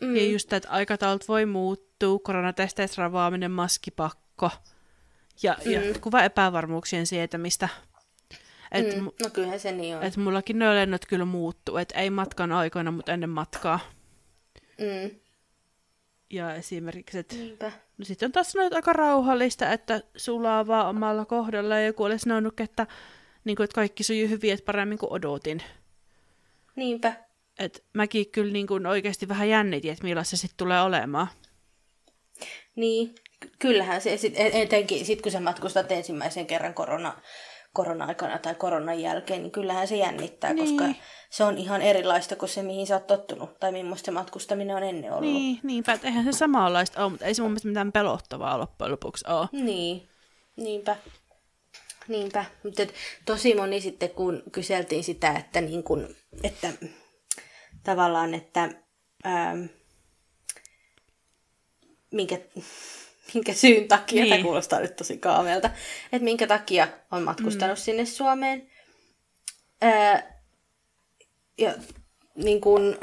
Mm. 0.01 0.15
Ja 0.15 0.25
just, 0.25 0.53
että 0.53 0.69
aikataulut 0.69 1.27
voi 1.27 1.45
muuttua, 1.45 1.84
koronatesteistä 2.23 3.01
ravaaminen, 3.01 3.51
maskipakko 3.51 4.49
ja, 5.43 5.57
mm. 5.65 5.71
ja 5.71 5.81
kuva 6.01 6.23
epävarmuuksien 6.23 7.07
sietämistä. 7.07 7.69
Et, 8.71 8.95
mm, 8.95 9.03
no 9.03 9.29
kyllähän 9.33 9.59
se 9.59 9.71
niin 9.71 9.97
on. 9.97 10.03
et 10.03 10.17
mullakin 10.17 10.59
ne 10.59 10.75
lennot 10.75 11.05
kyllä 11.05 11.25
muuttuu, 11.25 11.77
että 11.77 11.99
ei 11.99 12.09
matkan 12.09 12.51
aikoina, 12.51 12.91
mutta 12.91 13.13
ennen 13.13 13.29
matkaa. 13.29 13.79
Mm, 14.79 15.15
Ja 16.29 16.53
esimerkiksi, 16.55 17.17
että 17.17 17.35
no 17.97 18.05
sitten 18.05 18.27
on 18.27 18.31
taas 18.31 18.51
sanonut 18.51 18.73
aika 18.73 18.93
rauhallista, 18.93 19.71
että 19.71 20.01
sulaa 20.17 20.67
vaan 20.67 20.87
omalla 20.87 21.25
kohdalla. 21.25 21.75
Ja 21.75 21.85
joku 21.85 22.03
olisi 22.03 22.23
sanonut, 22.23 22.59
että, 22.59 22.87
niin 23.43 23.55
kuin, 23.55 23.63
että 23.63 23.75
kaikki 23.75 24.03
sujuu 24.03 24.29
hyvin, 24.29 24.53
että 24.53 24.65
paremmin 24.65 24.97
kuin 24.97 25.11
odotin. 25.11 25.63
Niinpä. 26.75 27.13
Et 27.59 27.83
mäkin 27.93 28.31
kyllä 28.31 28.53
niin 28.53 28.67
kuin 28.67 28.85
oikeasti 28.85 29.27
vähän 29.27 29.49
jännitin, 29.49 29.91
että 29.91 30.03
millaista 30.03 30.37
se 30.37 30.41
sitten 30.41 30.57
tulee 30.57 30.81
olemaan. 30.81 31.27
Niin, 32.75 33.15
kyllähän 33.59 34.01
se, 34.01 34.17
sit, 34.17 34.33
etenkin 34.37 35.05
sit 35.05 35.21
kun 35.21 35.31
sä 35.31 35.39
matkustat 35.39 35.91
ensimmäisen 35.91 36.47
kerran 36.47 36.73
korona, 36.73 37.13
korona-aikana 37.73 38.37
tai 38.37 38.55
koronan 38.55 39.01
jälkeen, 39.01 39.41
niin 39.41 39.51
kyllähän 39.51 39.87
se 39.87 39.95
jännittää, 39.95 40.53
niin. 40.53 40.77
koska 40.77 40.99
se 41.29 41.43
on 41.43 41.57
ihan 41.57 41.81
erilaista 41.81 42.35
kuin 42.35 42.49
se, 42.49 42.63
mihin 42.63 42.87
sä 42.87 42.93
oot 42.93 43.07
tottunut, 43.07 43.59
tai 43.59 43.71
millaista 43.71 44.11
matkustaminen 44.11 44.75
on 44.75 44.83
ennen 44.83 45.11
ollut. 45.11 45.33
Niin, 45.33 45.59
niinpä, 45.63 45.93
että 45.93 46.07
eihän 46.07 46.23
se 46.23 46.31
samanlaista 46.31 47.03
ole, 47.03 47.09
mutta 47.09 47.25
ei 47.25 47.33
se 47.33 47.41
mun 47.41 47.51
mielestä 47.51 47.67
mitään 47.67 47.91
pelottavaa 47.91 48.59
loppujen 48.59 48.91
lopuksi 48.91 49.25
ole. 49.27 49.47
Niin, 49.51 50.09
niinpä. 50.55 50.95
Niinpä, 52.07 52.45
mutta 52.63 52.83
tosi 53.25 53.55
moni 53.55 53.81
sitten 53.81 54.09
kun 54.09 54.43
kyseltiin 54.51 55.03
sitä, 55.03 55.31
että, 55.31 55.61
niin 55.61 55.83
kun, 55.83 56.15
että 56.43 56.73
tavallaan, 57.83 58.33
että 58.33 58.69
ää, 59.23 59.55
minkä, 62.15 62.39
minkä 63.33 63.53
syyn 63.53 63.87
takia, 63.87 64.21
niin. 64.23 64.33
tämä 64.33 64.43
kuulostaa 64.43 64.79
nyt 64.79 64.95
tosi 64.95 65.17
kaamelta, 65.17 65.69
että 66.11 66.23
minkä 66.23 66.47
takia 66.47 66.87
on 67.11 67.23
matkustanut 67.23 67.77
mm. 67.77 67.81
sinne 67.81 68.05
Suomeen. 68.05 68.69
Ää, 69.81 70.41
ja 71.57 71.73
niin 72.35 72.61
kuin, 72.61 72.97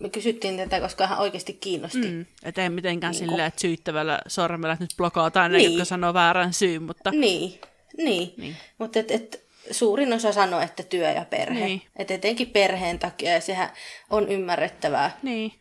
me 0.00 0.08
kysyttiin 0.08 0.56
tätä, 0.56 0.80
koska 0.80 1.06
hän 1.06 1.18
oikeasti 1.18 1.52
kiinnosti. 1.52 2.08
Mm, 2.08 2.26
että 2.42 2.62
ei 2.62 2.70
mitenkään 2.70 3.10
niin 3.10 3.18
silleen, 3.18 3.48
että 3.48 3.60
syyttävällä 3.60 4.20
sormella 4.26 4.72
että 4.72 4.84
nyt 4.84 4.96
blokataan 4.96 5.52
niin. 5.52 5.62
ne, 5.62 5.68
jotka 5.68 5.84
sanoo 5.84 6.14
väärän 6.14 6.52
syyn, 6.52 6.82
mutta... 6.82 7.10
Niin, 7.10 7.60
niin. 7.96 8.34
niin. 8.36 8.56
mutta 8.78 8.98
et, 8.98 9.10
et, 9.10 9.48
suurin 9.70 10.12
osa 10.12 10.32
sanoo, 10.32 10.60
että 10.60 10.82
työ 10.82 11.10
ja 11.10 11.24
perhe. 11.24 11.64
Niin. 11.64 11.82
Että 11.96 12.14
etenkin 12.14 12.50
perheen 12.50 12.98
takia, 12.98 13.32
ja 13.32 13.40
sehän 13.40 13.70
on 14.10 14.28
ymmärrettävää. 14.28 15.18
Niin. 15.22 15.52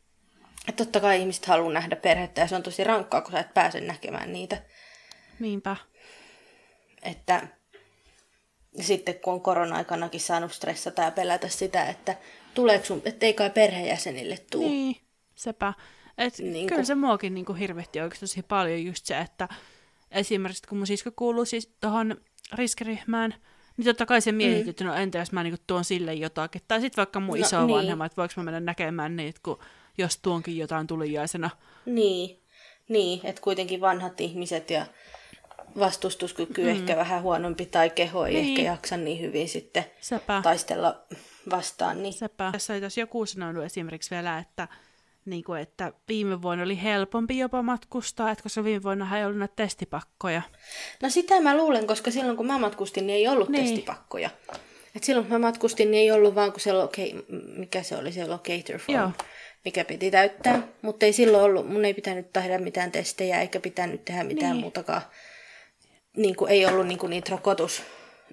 Että 0.67 0.85
totta 0.85 0.99
kai 0.99 1.19
ihmiset 1.19 1.45
haluaa 1.45 1.73
nähdä 1.73 1.95
perhettä, 1.95 2.41
ja 2.41 2.47
se 2.47 2.55
on 2.55 2.63
tosi 2.63 2.83
rankkaa, 2.83 3.21
kun 3.21 3.31
sä 3.31 3.39
et 3.39 3.53
pääse 3.53 3.79
näkemään 3.81 4.33
niitä. 4.33 4.61
Niinpä. 5.39 5.75
Että 7.03 7.47
sitten 8.81 9.19
kun 9.19 9.33
on 9.33 9.41
korona-aikanakin 9.41 10.21
saanut 10.21 10.53
stressata 10.53 11.01
ja 11.01 11.11
pelätä 11.11 11.47
sitä, 11.47 11.85
että 11.85 12.15
tuleeko 12.53 12.85
sun, 12.85 13.01
että 13.05 13.25
ei 13.25 13.33
kai 13.33 13.49
perheenjäsenille 13.49 14.37
tuu. 14.51 14.67
Niin, 14.67 14.95
sepä. 15.35 15.73
Et 16.17 16.39
niin 16.39 16.67
kyllä 16.67 16.79
kun... 16.79 16.85
se 16.85 16.95
muakin 16.95 17.33
niin 17.33 17.45
kuin 17.45 17.57
hirvetti 17.57 18.01
oikeasti 18.01 18.23
tosi 18.23 18.43
paljon 18.43 18.85
just 18.85 19.05
se, 19.05 19.17
että 19.17 19.47
esimerkiksi 20.11 20.67
kun 20.69 20.77
mun 20.77 20.87
sisko 20.87 21.11
kuuluu 21.15 21.45
siis 21.45 21.75
tuohon 21.81 22.17
riskiryhmään, 22.53 23.35
niin 23.77 23.85
totta 23.85 24.05
kai 24.05 24.21
se 24.21 24.31
mietit, 24.31 24.65
mm. 24.65 24.69
että 24.69 24.83
no 24.83 24.93
entä 24.93 25.17
jos 25.17 25.31
mä 25.31 25.43
niin 25.43 25.57
tuon 25.67 25.83
sille 25.83 26.13
jotakin. 26.13 26.61
Tai 26.67 26.81
sitten 26.81 27.01
vaikka 27.01 27.19
mun 27.19 27.39
no, 27.39 27.45
isovanhemmat, 27.45 28.05
niin. 28.05 28.05
että 28.05 28.21
voiko 28.21 28.33
mä 28.37 28.43
mennä 28.43 28.59
näkemään 28.59 29.15
niitä, 29.15 29.39
kun 29.43 29.59
jos 29.97 30.17
tuonkin 30.17 30.57
jotain 30.57 30.87
tulijaisena. 30.87 31.49
Niin, 31.85 32.39
niin 32.89 33.19
että 33.23 33.41
kuitenkin 33.41 33.81
vanhat 33.81 34.21
ihmiset 34.21 34.69
ja 34.69 34.85
vastustuskyky 35.79 36.61
mm. 36.61 36.67
ehkä 36.67 36.95
vähän 36.95 37.21
huonompi 37.21 37.65
tai 37.65 37.89
keho 37.89 38.25
ei 38.25 38.33
niin. 38.33 38.49
ehkä 38.49 38.71
jaksa 38.71 38.97
niin 38.97 39.21
hyvin 39.21 39.49
sitten 39.49 39.85
Sepä. 40.01 40.41
taistella 40.43 41.03
vastaan. 41.49 42.03
Niin. 42.03 42.13
Sepä. 42.13 42.51
Tässä 42.51 42.73
oli 42.73 42.81
joku 42.97 43.25
sanonut 43.25 43.63
esimerkiksi 43.63 44.09
vielä, 44.11 44.37
että, 44.37 44.67
niin 45.25 45.43
kuin, 45.43 45.61
että 45.61 45.93
viime 46.07 46.41
vuonna 46.41 46.63
oli 46.63 46.83
helpompi 46.83 47.37
jopa 47.37 47.61
matkustaa, 47.61 48.31
että 48.31 48.43
koska 48.43 48.63
viime 48.63 48.83
vuonna 48.83 49.17
ei 49.17 49.25
ollut 49.25 49.39
näitä 49.39 49.55
testipakkoja. 49.55 50.41
No 51.01 51.09
sitä 51.09 51.41
mä 51.41 51.57
luulen, 51.57 51.87
koska 51.87 52.11
silloin 52.11 52.37
kun 52.37 52.47
mä 52.47 52.57
matkustin, 52.57 53.07
niin 53.07 53.17
ei 53.17 53.27
ollut 53.27 53.49
niin. 53.49 53.63
testipakkoja. 53.63 54.29
Et 54.95 55.03
silloin 55.03 55.27
kun 55.27 55.33
mä 55.33 55.47
matkustin, 55.47 55.91
niin 55.91 56.01
ei 56.01 56.11
ollut 56.11 56.35
vaan 56.35 56.51
kun 56.51 56.59
se 56.59 56.71
loca- 56.71 57.33
mikä 57.57 57.83
se 57.83 57.97
oli 57.97 58.11
se 58.11 58.27
locator 58.27 58.77
form. 58.77 58.99
Joo 58.99 59.11
mikä 59.67 59.85
piti 59.85 60.11
täyttää, 60.11 60.67
mutta 60.81 61.05
ei 61.05 61.13
silloin 61.13 61.43
ollut, 61.43 61.69
mun 61.69 61.85
ei 61.85 61.93
pitänyt 61.93 62.33
tehdä 62.33 62.57
mitään 62.57 62.91
testejä 62.91 63.41
eikä 63.41 63.59
pitänyt 63.59 64.05
tehdä 64.05 64.23
mitään 64.23 64.51
niin. 64.51 64.61
muutakaan 64.61 65.01
niin 66.17 66.35
kuin, 66.35 66.51
ei 66.51 66.65
ollut 66.65 66.87
niin 66.87 66.97
kuin, 66.97 67.09
niitä 67.09 67.31
rokotus 67.31 67.83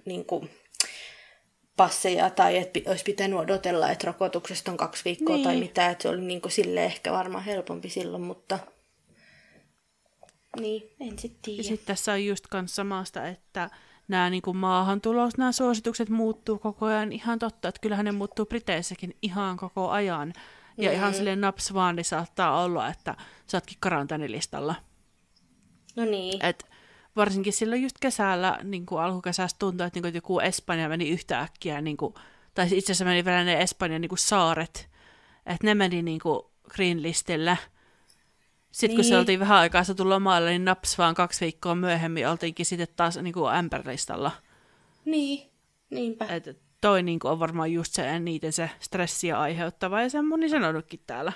niin 0.05 0.24
kuin, 0.24 0.51
passeja 1.76 2.30
tai 2.30 2.57
että 2.57 2.80
olisi 2.87 3.05
pitänyt 3.05 3.39
odotella, 3.39 3.91
että 3.91 4.07
rokotuksesta 4.07 4.70
on 4.70 4.76
kaksi 4.76 5.05
viikkoa 5.05 5.37
niin. 5.37 5.45
tai 5.45 5.57
mitä, 5.57 5.91
että 5.91 6.03
se 6.03 6.09
oli 6.09 6.20
niin 6.20 6.41
kuin, 6.41 6.53
sille 6.53 6.85
ehkä 6.85 7.12
varmaan 7.12 7.45
helpompi 7.45 7.89
silloin, 7.89 8.22
mutta 8.22 8.59
niin, 10.61 10.91
en 11.01 11.18
sitten 11.18 11.43
tiedä. 11.43 11.62
Sitten 11.62 11.87
tässä 11.87 12.12
on 12.12 12.24
just 12.24 12.47
kans 12.47 12.76
samasta, 12.76 13.26
että 13.26 13.70
nämä 14.09 14.30
niin 14.30 14.43
kuin 14.43 14.57
maahantulos, 14.57 15.39
nämä 15.39 15.53
suositukset 15.53 16.09
muuttuu 16.09 16.59
koko 16.59 16.87
ajan. 16.87 17.12
Ihan 17.12 17.39
totta, 17.39 17.68
että 17.68 17.80
kyllähän 17.80 18.05
ne 18.05 18.12
muuttuu 18.12 18.47
Briteissäkin 18.47 19.16
ihan 19.22 19.57
koko 19.57 19.91
ajan. 19.91 20.32
Ja 20.77 20.91
mm. 20.91 20.97
ihan 20.97 21.14
silleen 21.14 21.41
naps 21.41 21.75
vaan, 21.75 21.97
niin 21.97 22.05
saattaa 22.05 22.62
olla, 22.62 22.89
että 22.89 23.16
sä 23.47 23.57
ootkin 23.57 23.77
karanteenilistalla. 23.81 24.75
No 25.97 26.05
niin. 26.05 26.45
Et 26.45 26.66
varsinkin 27.16 27.53
silloin 27.53 27.83
just 27.83 27.97
kesällä, 28.01 28.59
niin 28.62 28.87
kuin 28.87 29.03
alkukesästä 29.03 29.59
tuntui, 29.59 29.87
että, 29.87 29.97
niin 29.97 30.03
kuin, 30.03 30.14
joku 30.14 30.41
Espanja 30.41 30.89
meni 30.89 31.09
yhtäkkiä, 31.09 31.81
niin 31.81 31.97
kuin, 31.97 32.14
tai 32.55 32.64
itse 32.64 32.93
asiassa 32.93 33.05
meni 33.05 33.25
vielä 33.25 33.45
ne 33.45 33.62
Espanjan 33.62 34.01
niin 34.01 34.09
kuin 34.09 34.18
saaret, 34.18 34.89
että 35.47 35.66
ne 35.66 35.75
meni 35.75 36.03
niin 36.03 36.20
kuin 36.20 36.41
green 36.75 37.03
listille. 37.03 37.59
Sitten 38.72 38.89
niin. 38.89 38.97
kun 38.97 39.05
se 39.05 39.11
niin. 39.11 39.18
oltiin 39.18 39.41
vähän 39.41 39.59
aikaa 39.59 39.85
tullut 39.85 40.07
lomalle, 40.07 40.51
niin 40.51 40.64
naps 40.64 40.99
vaan 40.99 41.14
kaksi 41.14 41.41
viikkoa 41.41 41.75
myöhemmin 41.75 42.29
oltiinkin 42.29 42.66
sitten 42.66 42.89
taas 42.97 43.16
niin 43.16 43.35
kuin 43.35 43.55
ämpärlistalla. 43.55 44.31
Niin, 45.05 45.51
niinpä. 45.91 46.27
Et 46.27 46.64
toi 46.85 47.03
niin 47.03 47.18
kuin, 47.18 47.32
on 47.32 47.41
varmaan 47.41 47.72
just 47.72 47.93
se 47.93 48.09
eniten 48.09 48.53
se 48.53 48.70
stressiä 48.80 49.41
aiheuttava, 49.41 50.03
ja 50.03 50.11
sen 50.11 50.24
moni 50.24 50.49
sanonutkin 50.49 51.01
täällä. 51.07 51.32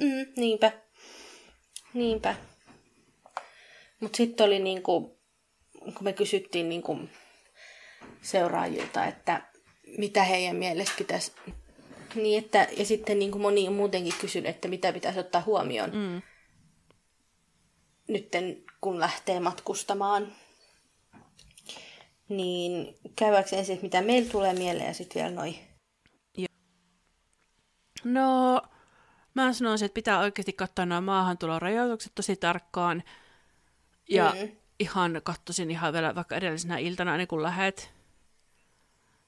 Mm, 0.00 0.26
niinpä. 0.36 0.72
Niinpä. 1.94 2.34
Mutta 4.00 4.16
sitten 4.16 4.46
oli 4.46 4.58
niinku, 4.58 5.20
kun 5.80 6.04
me 6.04 6.12
kysyttiin 6.12 6.68
niinku 6.68 6.98
seuraajilta, 8.22 9.04
että 9.06 9.42
mitä 9.98 10.24
heidän 10.24 10.56
mielestä 10.56 10.94
pitäisi... 10.98 11.32
Niin 12.14 12.44
että, 12.44 12.68
ja 12.76 12.84
sitten 12.84 13.18
niin 13.18 13.30
kuin 13.30 13.42
moni 13.42 13.68
on 13.68 13.74
muutenkin 13.74 14.14
kysynyt, 14.20 14.50
että 14.50 14.68
mitä 14.68 14.92
pitäisi 14.92 15.18
ottaa 15.18 15.42
huomioon 15.46 15.90
mm. 15.90 16.22
nytten, 18.08 18.64
kun 18.80 19.00
lähtee 19.00 19.40
matkustamaan. 19.40 20.32
Niin 22.28 22.94
käydäänkö 23.16 23.56
ensin, 23.56 23.78
mitä 23.82 24.02
meillä 24.02 24.30
tulee 24.30 24.52
mieleen 24.52 24.86
ja 24.86 24.94
sitten 24.94 25.22
vielä 25.22 25.34
noin. 25.34 25.56
No, 28.04 28.62
mä 29.34 29.52
sanoisin, 29.52 29.86
että 29.86 29.94
pitää 29.94 30.18
oikeasti 30.18 30.52
katsoa 30.52 30.86
nämä 30.86 31.00
maahantulorajoitukset 31.00 32.12
tosi 32.14 32.36
tarkkaan. 32.36 33.02
Ja 34.08 34.34
mm. 34.40 34.56
ihan 34.78 35.20
kattosin 35.24 35.70
ihan 35.70 35.92
vielä 35.92 36.14
vaikka 36.14 36.36
edellisenä 36.36 36.78
iltana, 36.78 37.16
niin 37.16 37.28
kun 37.28 37.42
lähet. 37.42 37.92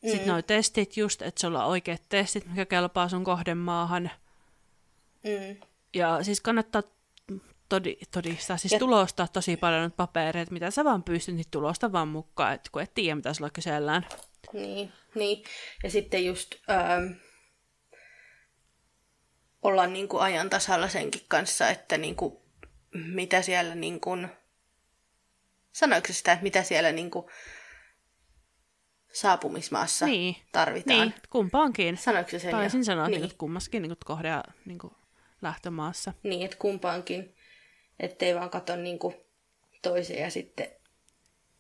Mm. 0.03 0.11
Sitten 0.11 0.29
nuo 0.29 0.43
testit 0.43 0.97
just, 0.97 1.23
että 1.23 1.41
sulla 1.41 1.65
on 1.65 1.71
oikeat 1.71 2.03
testit, 2.09 2.47
mikä 2.47 2.67
kelpaa 2.67 3.09
sun 3.09 3.25
kohdemaahan. 3.25 4.11
Mm. 5.25 5.57
Ja 5.95 6.23
siis 6.23 6.41
kannattaa 6.41 6.83
todi, 7.69 7.97
todistaa, 8.11 8.57
siis 8.57 8.73
ja... 8.73 8.79
tulostaa 8.79 9.29
tosi 9.29 9.57
paljon 9.57 9.93
papereita, 9.93 10.53
mitä 10.53 10.71
sä 10.71 10.85
vaan 10.85 11.03
pystyt, 11.03 11.35
niin 11.35 11.51
tulosta 11.51 11.93
vaan 11.93 12.09
mukaan, 12.09 12.55
että 12.55 12.71
kun 12.73 12.83
et 12.83 12.95
tiedä, 12.95 13.15
mitä 13.15 13.35
sulla 13.35 13.51
kysellään. 13.51 14.07
Niin, 14.53 14.93
niin. 15.15 15.45
Ja 15.83 15.91
sitten 15.91 16.25
just 16.25 16.55
ähm, 16.71 17.13
olla 19.63 19.87
niin 19.87 20.09
kuin 20.09 20.23
ajan 20.23 20.51
tasalla 20.51 20.89
senkin 20.89 21.23
kanssa, 21.29 21.69
että 21.69 21.99
niin 21.99 22.17
kuin, 22.17 22.37
mitä 22.95 23.43
siellä 23.43 23.75
niin 23.75 24.01
kuin, 24.01 24.29
Sanoiko 25.75 26.09
sitä, 26.11 26.33
että 26.33 26.43
mitä 26.43 26.63
siellä 26.63 26.93
niin 26.93 27.11
kuin 27.11 27.27
saapumismaassa 29.13 30.07
niin. 30.07 30.37
tarvitaan? 30.53 31.01
Niin, 31.01 31.15
kumpaankin. 31.31 31.97
Sanoiko 31.97 32.31
se 32.31 32.39
sen 32.39 32.51
Taisin 32.51 32.81
jo? 32.81 32.85
sanoa, 32.85 33.09
niin. 33.09 33.25
että 33.25 33.37
kummaskin 33.39 33.83
niin 33.83 33.97
kohdea 34.05 34.43
niin 34.65 34.79
lähtömaassa. 35.43 36.13
Niin, 36.23 36.45
että 36.45 36.57
kumpaankin. 36.57 37.34
Ettei 38.01 38.35
vaan 38.35 38.51
katso 38.51 38.77
niin 38.77 38.99
kuin 38.99 39.17
toisen 39.83 40.19
ja 40.19 40.31
sitten 40.31 40.69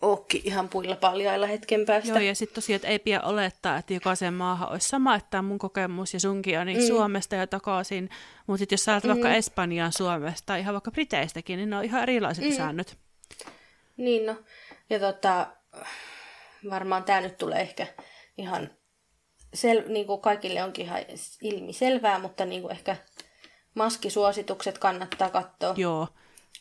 ookin 0.04 0.40
ihan 0.44 0.68
puilla 0.68 0.96
paljailla 0.96 1.46
hetken 1.46 1.86
päästä. 1.86 2.08
Joo, 2.08 2.18
ja 2.18 2.34
sitten 2.34 2.54
tosiaan, 2.54 2.76
että 2.76 2.88
ei 2.88 2.98
pidä 2.98 3.20
olettaa, 3.20 3.76
että 3.76 3.94
jokaisen 3.94 4.34
maahan 4.34 4.70
olisi 4.70 4.88
sama, 4.88 5.14
että 5.14 5.42
mun 5.42 5.58
kokemus 5.58 6.14
ja 6.14 6.20
sunkin 6.20 6.58
on 6.58 6.66
niin 6.66 6.80
mm. 6.80 6.86
Suomesta 6.86 7.36
ja 7.36 7.46
takaisin. 7.46 8.10
Mutta 8.46 8.58
sitten 8.58 8.74
jos 8.74 8.84
sä 8.84 9.00
mm. 9.04 9.08
vaikka 9.08 9.34
Espanjaan 9.34 9.92
Suomesta 9.92 10.46
tai 10.46 10.60
ihan 10.60 10.74
vaikka 10.74 10.90
Briteistäkin, 10.90 11.56
niin 11.56 11.70
ne 11.70 11.76
on 11.76 11.84
ihan 11.84 12.02
erilaiset 12.02 12.44
mm. 12.44 12.52
säännöt. 12.52 12.96
Niin 13.96 14.26
no, 14.26 14.36
ja 14.90 14.98
tota, 14.98 15.46
varmaan 16.70 17.04
tämä 17.04 17.20
nyt 17.20 17.38
tulee 17.38 17.60
ehkä 17.60 17.86
ihan, 18.38 18.70
sel, 19.54 19.82
niin 19.88 20.06
kuin 20.06 20.20
kaikille 20.20 20.62
onkin 20.62 20.86
ihan 20.86 21.00
ilmiselvää, 21.42 22.18
mutta 22.18 22.44
niin 22.44 22.62
kuin 22.62 22.72
ehkä 22.72 22.96
maskisuositukset 23.74 24.78
kannattaa 24.78 25.30
katsoa. 25.30 25.74
Joo. 25.76 26.08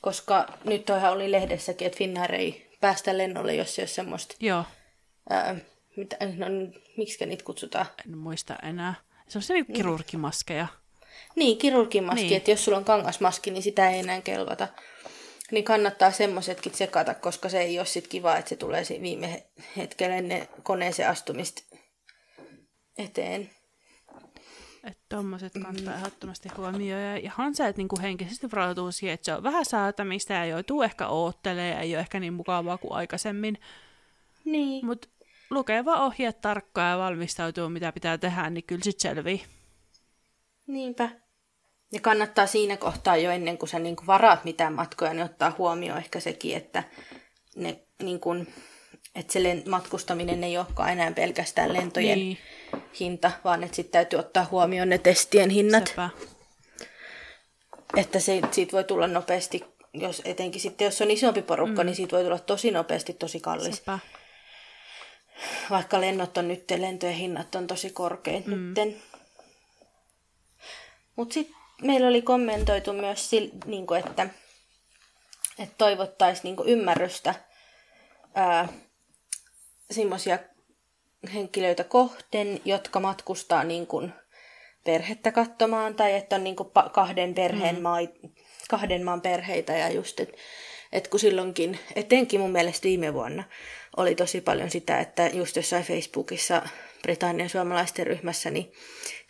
Koska 0.01 0.47
nyt 0.63 0.85
toihan 0.85 1.11
oli 1.11 1.31
lehdessäkin, 1.31 1.87
että 1.87 1.97
Finnair 1.97 2.35
ei 2.35 2.69
päästä 2.81 3.17
lennolle, 3.17 3.55
jos 3.55 3.75
se 3.75 3.81
olisi 3.81 3.93
semmoista. 3.93 4.35
Joo. 4.39 4.63
Ää, 5.29 5.55
mitä, 5.95 6.17
no, 6.37 6.47
miksi 6.97 7.25
niitä 7.25 7.43
kutsutaan? 7.43 7.85
En 8.05 8.17
muista 8.17 8.55
enää. 8.63 8.93
Se 9.27 9.37
on 9.37 9.41
se 9.41 9.53
niin 9.53 9.65
kirurgimaskeja. 9.65 10.67
Niin, 11.35 11.57
kirurgimaski, 11.57 12.23
niin. 12.23 12.37
että 12.37 12.51
jos 12.51 12.65
sulla 12.65 12.77
on 12.77 12.85
kangasmaski, 12.85 13.51
niin 13.51 13.63
sitä 13.63 13.89
ei 13.89 13.99
enää 13.99 14.21
kelvata. 14.21 14.67
Niin 15.51 15.63
kannattaa 15.63 16.11
semmoisetkin 16.11 16.71
tsekata, 16.71 17.13
koska 17.13 17.49
se 17.49 17.61
ei 17.61 17.79
ole 17.79 17.85
sit 17.85 18.07
kiva, 18.07 18.37
että 18.37 18.49
se 18.49 18.55
tulee 18.55 18.83
viime 19.01 19.43
hetkellä 19.77 20.15
ennen 20.15 20.47
koneeseen 20.63 21.09
astumista 21.09 21.61
eteen. 22.97 23.51
Että 24.83 25.03
tommoset 25.09 25.53
kantaa 25.63 25.95
ehdottomasti 25.95 26.49
huomioon. 26.57 27.01
Ja 27.01 27.15
ihan 27.15 27.55
se, 27.55 27.67
että 27.67 27.79
niinku 27.79 27.99
henkisesti 28.01 28.51
varautuu 28.51 28.91
siihen, 28.91 29.13
että 29.13 29.25
se 29.25 29.33
on 29.33 29.43
vähän 29.43 29.65
säätämistä 29.65 30.33
ja 30.33 30.45
joutuu 30.45 30.81
ehkä 30.81 31.07
oottelee 31.07 31.69
ja 31.69 31.79
ei 31.79 31.95
ole 31.95 31.99
ehkä 31.99 32.19
niin 32.19 32.33
mukavaa 32.33 32.77
kuin 32.77 32.93
aikaisemmin. 32.93 33.57
Niin. 34.45 34.85
Mutta 34.85 35.07
lukee 35.49 35.85
vaan 35.85 36.01
ohjeet 36.01 36.41
tarkkaan 36.41 36.91
ja 36.91 36.97
valmistautuu, 36.97 37.69
mitä 37.69 37.91
pitää 37.91 38.17
tehdä, 38.17 38.49
niin 38.49 38.63
kyllä 38.63 38.83
sit 38.83 38.99
selvii. 38.99 39.43
Niinpä. 40.67 41.09
Ja 41.91 41.99
kannattaa 42.01 42.47
siinä 42.47 42.77
kohtaa 42.77 43.17
jo 43.17 43.31
ennen 43.31 43.57
kuin 43.57 43.69
sä 43.69 43.79
niin 43.79 43.95
kuin 43.95 44.07
varaat 44.07 44.43
mitään 44.43 44.73
matkoja, 44.73 45.13
niin 45.13 45.25
ottaa 45.25 45.55
huomioon 45.57 45.97
ehkä 45.97 46.19
sekin, 46.19 46.57
että, 46.57 46.83
ne, 47.55 47.79
niin 48.03 48.19
kuin, 48.19 48.53
että 49.15 49.33
se 49.33 49.63
matkustaminen 49.69 50.43
ei 50.43 50.57
olekaan 50.57 50.91
enää 50.91 51.11
pelkästään 51.11 51.73
lentojen 51.73 52.17
niin. 52.17 52.37
Hinta, 52.99 53.31
vaan 53.43 53.63
että 53.63 53.75
sitten 53.75 53.91
täytyy 53.91 54.19
ottaa 54.19 54.47
huomioon 54.51 54.89
ne 54.89 54.97
testien 54.97 55.49
hinnat. 55.49 55.87
Sepä. 55.87 56.09
Että 57.97 58.19
se, 58.19 58.41
siitä 58.51 58.71
voi 58.71 58.83
tulla 58.83 59.07
nopeasti, 59.07 59.65
jos 59.93 60.21
etenkin 60.25 60.61
sitten 60.61 60.85
jos 60.85 61.01
on 61.01 61.11
isompi 61.11 61.41
porukka, 61.41 61.83
mm. 61.83 61.85
niin 61.85 61.95
siitä 61.95 62.15
voi 62.15 62.23
tulla 62.23 62.39
tosi 62.39 62.71
nopeasti 62.71 63.13
tosi 63.13 63.39
kallis. 63.39 63.75
Sepä. 63.75 63.99
Vaikka 65.69 66.01
lennot 66.01 66.37
on 66.37 66.47
nyt, 66.47 66.71
lentojen 66.71 67.15
hinnat 67.15 67.55
on 67.55 67.67
tosi 67.67 67.89
korkeat 67.89 68.45
mm. 68.45 68.53
nytten. 68.53 69.01
Mutta 71.15 71.33
sitten 71.33 71.55
meillä 71.81 72.07
oli 72.07 72.21
kommentoitu 72.21 72.93
myös, 72.93 73.31
niin 73.65 73.87
kuin, 73.87 73.99
että, 74.05 74.29
että 75.59 75.75
toivottaisiin 75.77 76.55
niin 76.55 76.67
ymmärrystä 76.67 77.35
semmoisia 79.91 80.39
henkilöitä 81.33 81.83
kohden, 81.83 82.61
jotka 82.65 82.99
matkustaa 82.99 83.63
niin 83.63 83.87
kuin 83.87 84.13
perhettä 84.85 85.31
katsomaan 85.31 85.95
tai 85.95 86.13
että 86.13 86.35
on 86.35 86.43
niin 86.43 86.55
kuin 86.55 86.69
kahden, 86.91 87.33
perheen 87.33 87.75
mm. 87.75 87.81
mai, 87.81 88.09
kahden 88.69 89.03
maan 89.03 89.21
perheitä 89.21 89.73
ja 89.73 89.89
just, 89.89 90.19
että 90.19 90.37
et 90.91 91.07
kun 91.07 91.19
silloinkin, 91.19 91.79
etenkin 91.95 92.39
mun 92.39 92.51
mielestä 92.51 92.83
viime 92.83 93.13
vuonna, 93.13 93.43
oli 93.97 94.15
tosi 94.15 94.41
paljon 94.41 94.69
sitä, 94.69 94.99
että 94.99 95.27
just 95.27 95.55
jossain 95.55 95.83
Facebookissa 95.83 96.61
Britannian 97.01 97.49
suomalaisten 97.49 98.07
ryhmässä, 98.07 98.49
niin 98.51 98.73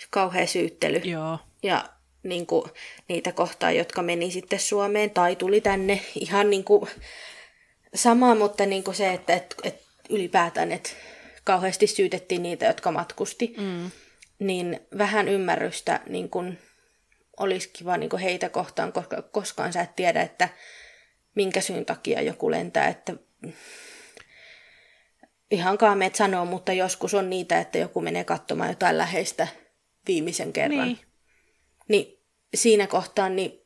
kauhea 0.09 0.47
syyttely. 0.47 0.97
Joo. 0.97 1.37
Ja 1.63 1.89
niin 2.23 2.45
kuin, 2.45 2.65
niitä 3.07 3.31
kohtaa, 3.31 3.71
jotka 3.71 4.01
meni 4.01 4.31
sitten 4.31 4.59
Suomeen 4.59 5.09
tai 5.09 5.35
tuli 5.35 5.61
tänne 5.61 6.01
ihan 6.15 6.49
niin 6.49 6.63
kuin, 6.63 6.89
sama, 7.95 8.35
mutta 8.35 8.65
niin 8.65 8.83
kuin 8.83 8.95
se, 8.95 9.13
että 9.13 9.33
et, 9.33 9.55
et 9.63 9.81
ylipäätään, 10.09 10.71
että 10.71 10.89
kauheasti 11.43 11.87
syytettiin 11.87 12.43
niitä, 12.43 12.65
jotka 12.65 12.91
matkusti, 12.91 13.55
mm. 13.57 13.91
niin 14.39 14.79
vähän 14.97 15.27
ymmärrystä 15.27 15.99
niin 16.09 16.29
kuin, 16.29 16.59
olisi 17.39 17.69
kiva 17.73 17.97
niin 17.97 18.09
kuin 18.09 18.21
heitä 18.21 18.49
kohtaan, 18.49 18.93
koska 18.93 19.21
koskaan 19.21 19.73
sä 19.73 19.81
et 19.81 19.95
tiedä, 19.95 20.21
että 20.21 20.49
minkä 21.35 21.61
syyn 21.61 21.85
takia 21.85 22.21
joku 22.21 22.51
lentää, 22.51 22.87
että 22.87 23.13
ihan 25.51 25.77
kaameet 25.77 26.15
sanoo, 26.15 26.45
mutta 26.45 26.73
joskus 26.73 27.13
on 27.13 27.29
niitä, 27.29 27.59
että 27.59 27.77
joku 27.77 28.01
menee 28.01 28.23
katsomaan 28.23 28.69
jotain 28.69 28.97
läheistä 28.97 29.47
viimeisen 30.07 30.53
kerran. 30.53 30.87
Niin. 30.87 30.99
Niin 31.87 32.19
siinä 32.55 32.87
kohtaa 32.87 33.29
niin 33.29 33.63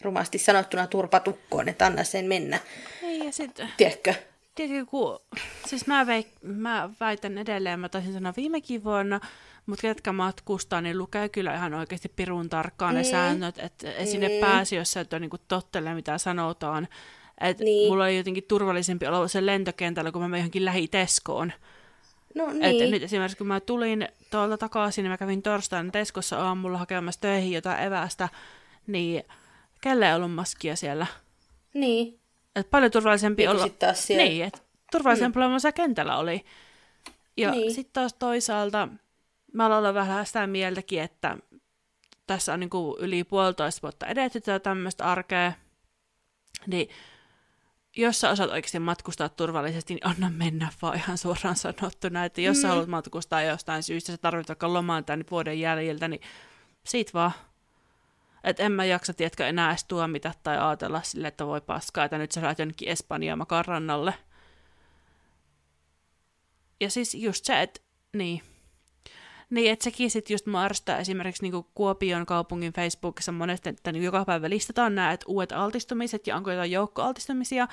rumasti 0.00 0.38
sanottuna 0.38 0.86
turpatukkoon, 0.86 1.68
että 1.68 1.86
anna 1.86 2.04
sen 2.04 2.24
mennä. 2.24 2.58
Sitten... 3.32 3.68
Tiedätkö? 3.76 4.14
Tiedätkö, 4.54 4.86
kun... 4.86 5.18
Siis 5.66 5.86
mä, 5.86 6.06
veik... 6.06 6.28
mä 6.42 6.90
väitän 7.00 7.38
edelleen, 7.38 7.80
mä 7.80 7.88
taisin 7.88 8.12
sanoa 8.12 8.32
viimekin 8.36 8.84
vuonna, 8.84 9.20
mutta 9.66 9.82
ketkä 9.82 10.12
matkustaa, 10.12 10.80
niin 10.80 10.98
lukee 10.98 11.28
kyllä 11.28 11.54
ihan 11.54 11.74
oikeasti 11.74 12.08
pirun 12.08 12.48
tarkkaan 12.48 12.94
ne 12.94 13.02
mm. 13.02 13.08
säännöt, 13.08 13.58
että 13.58 13.86
mm. 13.86 14.06
sinne 14.06 14.28
pääsi, 14.40 14.76
jos 14.76 14.92
sä 14.92 15.00
et 15.00 15.12
ole 15.12 15.20
niinku 15.20 15.38
tottele, 15.48 15.94
mitä 15.94 16.18
sanotaan. 16.18 16.88
Et 17.40 17.58
niin. 17.58 17.90
Mulla 17.90 18.04
on 18.04 18.16
jotenkin 18.16 18.44
turvallisempi 18.48 19.06
olla 19.06 19.28
se 19.28 19.46
lentokentällä, 19.46 20.12
kun 20.12 20.22
mä 20.22 20.28
menen 20.28 20.40
johonkin 20.40 20.64
lähiteskoon. 20.64 21.52
No 22.34 22.52
niin. 22.52 22.84
Et 22.84 22.90
nyt 22.90 23.02
esimerkiksi 23.02 23.38
kun 23.38 23.46
mä 23.46 23.60
tulin 23.60 24.08
tuolta 24.30 24.58
takaisin, 24.58 25.02
niin 25.02 25.10
mä 25.10 25.18
kävin 25.18 25.42
torstaina 25.42 25.90
Teskossa 25.90 26.38
aamulla 26.38 26.78
hakemassa 26.78 27.20
töihin 27.20 27.52
jotain 27.52 27.82
evästä, 27.82 28.28
niin 28.86 29.24
kelle 29.80 30.08
ei 30.08 30.14
ollut 30.14 30.34
maskia 30.34 30.76
siellä. 30.76 31.06
Niin. 31.74 32.21
Et 32.56 32.70
paljon 32.70 32.92
turvallisempi 32.92 33.48
olla... 33.48 33.68
Taas 33.68 34.06
siellä. 34.06 34.24
Niin, 34.24 34.44
että 34.44 34.60
turvallisempi 34.92 35.38
mm. 35.38 35.46
olla 35.46 35.72
kentällä 35.72 36.16
oli. 36.16 36.44
Ja 37.36 37.50
niin. 37.50 37.74
sitten 37.74 37.92
taas 37.92 38.14
toisaalta 38.14 38.88
mä 39.52 39.78
olen 39.78 39.94
vähän 39.94 40.26
sitä 40.26 40.46
mieltäkin, 40.46 41.02
että 41.02 41.38
tässä 42.26 42.52
on 42.52 42.60
niin 42.60 42.70
kuin 42.70 42.96
yli 43.00 43.24
puolitoista 43.24 43.82
vuotta 43.82 44.06
edetty 44.06 44.40
tätä 44.40 44.58
tämmöistä 44.58 45.04
arkea, 45.04 45.52
niin 46.66 46.88
jos 47.96 48.20
sä 48.20 48.30
osaat 48.30 48.50
oikeasti 48.50 48.78
matkustaa 48.78 49.28
turvallisesti, 49.28 49.94
niin 49.94 50.06
anna 50.06 50.30
mennä 50.30 50.68
vaan 50.82 50.96
ihan 50.96 51.18
suoraan 51.18 51.56
sanottuna, 51.56 52.24
että 52.24 52.40
jos 52.40 52.56
mm. 52.56 52.60
sä 52.60 52.68
haluat 52.68 52.88
matkustaa 52.88 53.42
jostain 53.42 53.82
syystä, 53.82 54.12
sä 54.12 54.18
tarvitset 54.18 54.48
vaikka 54.48 54.72
lomaan 54.72 55.04
tänne 55.04 55.24
vuoden 55.30 55.60
jäljiltä, 55.60 56.08
niin 56.08 56.20
siitä 56.84 57.10
vaan. 57.14 57.32
Että 58.44 58.62
en 58.62 58.72
mä 58.72 58.84
jaksa, 58.84 59.14
tiedätkö, 59.14 59.46
enää 59.46 59.70
edes 59.70 59.84
tuomita 59.84 60.32
tai 60.42 60.58
ajatella 60.58 61.02
sille, 61.02 61.28
että 61.28 61.46
voi 61.46 61.60
paskaa, 61.60 62.04
että 62.04 62.18
nyt 62.18 62.32
sä 62.32 62.42
lähdet 62.42 62.58
jonnekin 62.58 62.88
Espanjaan 62.88 63.38
makaan 63.38 63.64
rannalle. 63.64 64.14
Ja 66.80 66.90
siis 66.90 67.14
just 67.14 67.44
se, 67.44 67.62
että 67.62 67.80
niin, 68.12 68.42
niin, 69.50 69.72
että 69.72 69.84
sekin 69.84 70.10
sitten 70.10 70.34
just 70.34 70.46
Marsta 70.46 70.98
esimerkiksi 70.98 71.42
niin 71.42 71.64
Kuopion 71.74 72.26
kaupungin 72.26 72.72
Facebookissa 72.72 73.32
monesti, 73.32 73.68
että 73.68 73.92
niin 73.92 74.04
joka 74.04 74.24
päivä 74.24 74.50
listataan 74.50 74.94
nämä 74.94 75.12
että 75.12 75.26
uudet 75.28 75.52
altistumiset 75.52 76.26
ja 76.26 76.36
onko 76.36 76.50
jotain 76.50 76.70
joukkoaltistumisia. 76.70 77.68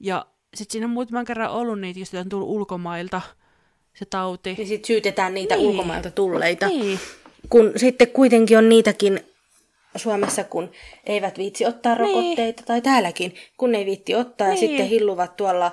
Ja 0.00 0.26
sitten 0.54 0.72
siinä 0.72 0.86
on 0.86 0.90
muutaman 0.90 1.24
kerran 1.24 1.50
ollut 1.50 1.80
niitä, 1.80 2.00
jos 2.00 2.14
on 2.14 2.28
tullut 2.28 2.48
ulkomailta 2.48 3.20
se 3.94 4.04
tauti. 4.04 4.56
Ja 4.58 4.66
sitten 4.66 4.86
syytetään 4.86 5.34
niitä 5.34 5.56
niin. 5.56 5.68
ulkomailta 5.68 6.10
tulleita. 6.10 6.68
Niin. 6.68 7.00
Kun 7.48 7.72
sitten 7.76 8.08
kuitenkin 8.08 8.58
on 8.58 8.68
niitäkin 8.68 9.20
Suomessa, 9.96 10.44
kun 10.44 10.70
eivät 11.06 11.38
viitsi 11.38 11.66
ottaa 11.66 11.94
niin. 11.94 12.00
rokotteita, 12.00 12.62
tai 12.66 12.80
täälläkin, 12.80 13.34
kun 13.56 13.74
ei 13.74 13.86
viitti 13.86 14.14
ottaa 14.14 14.48
niin. 14.48 14.54
ja 14.54 14.60
sitten 14.60 14.86
hilluvat 14.86 15.36
tuolla 15.36 15.72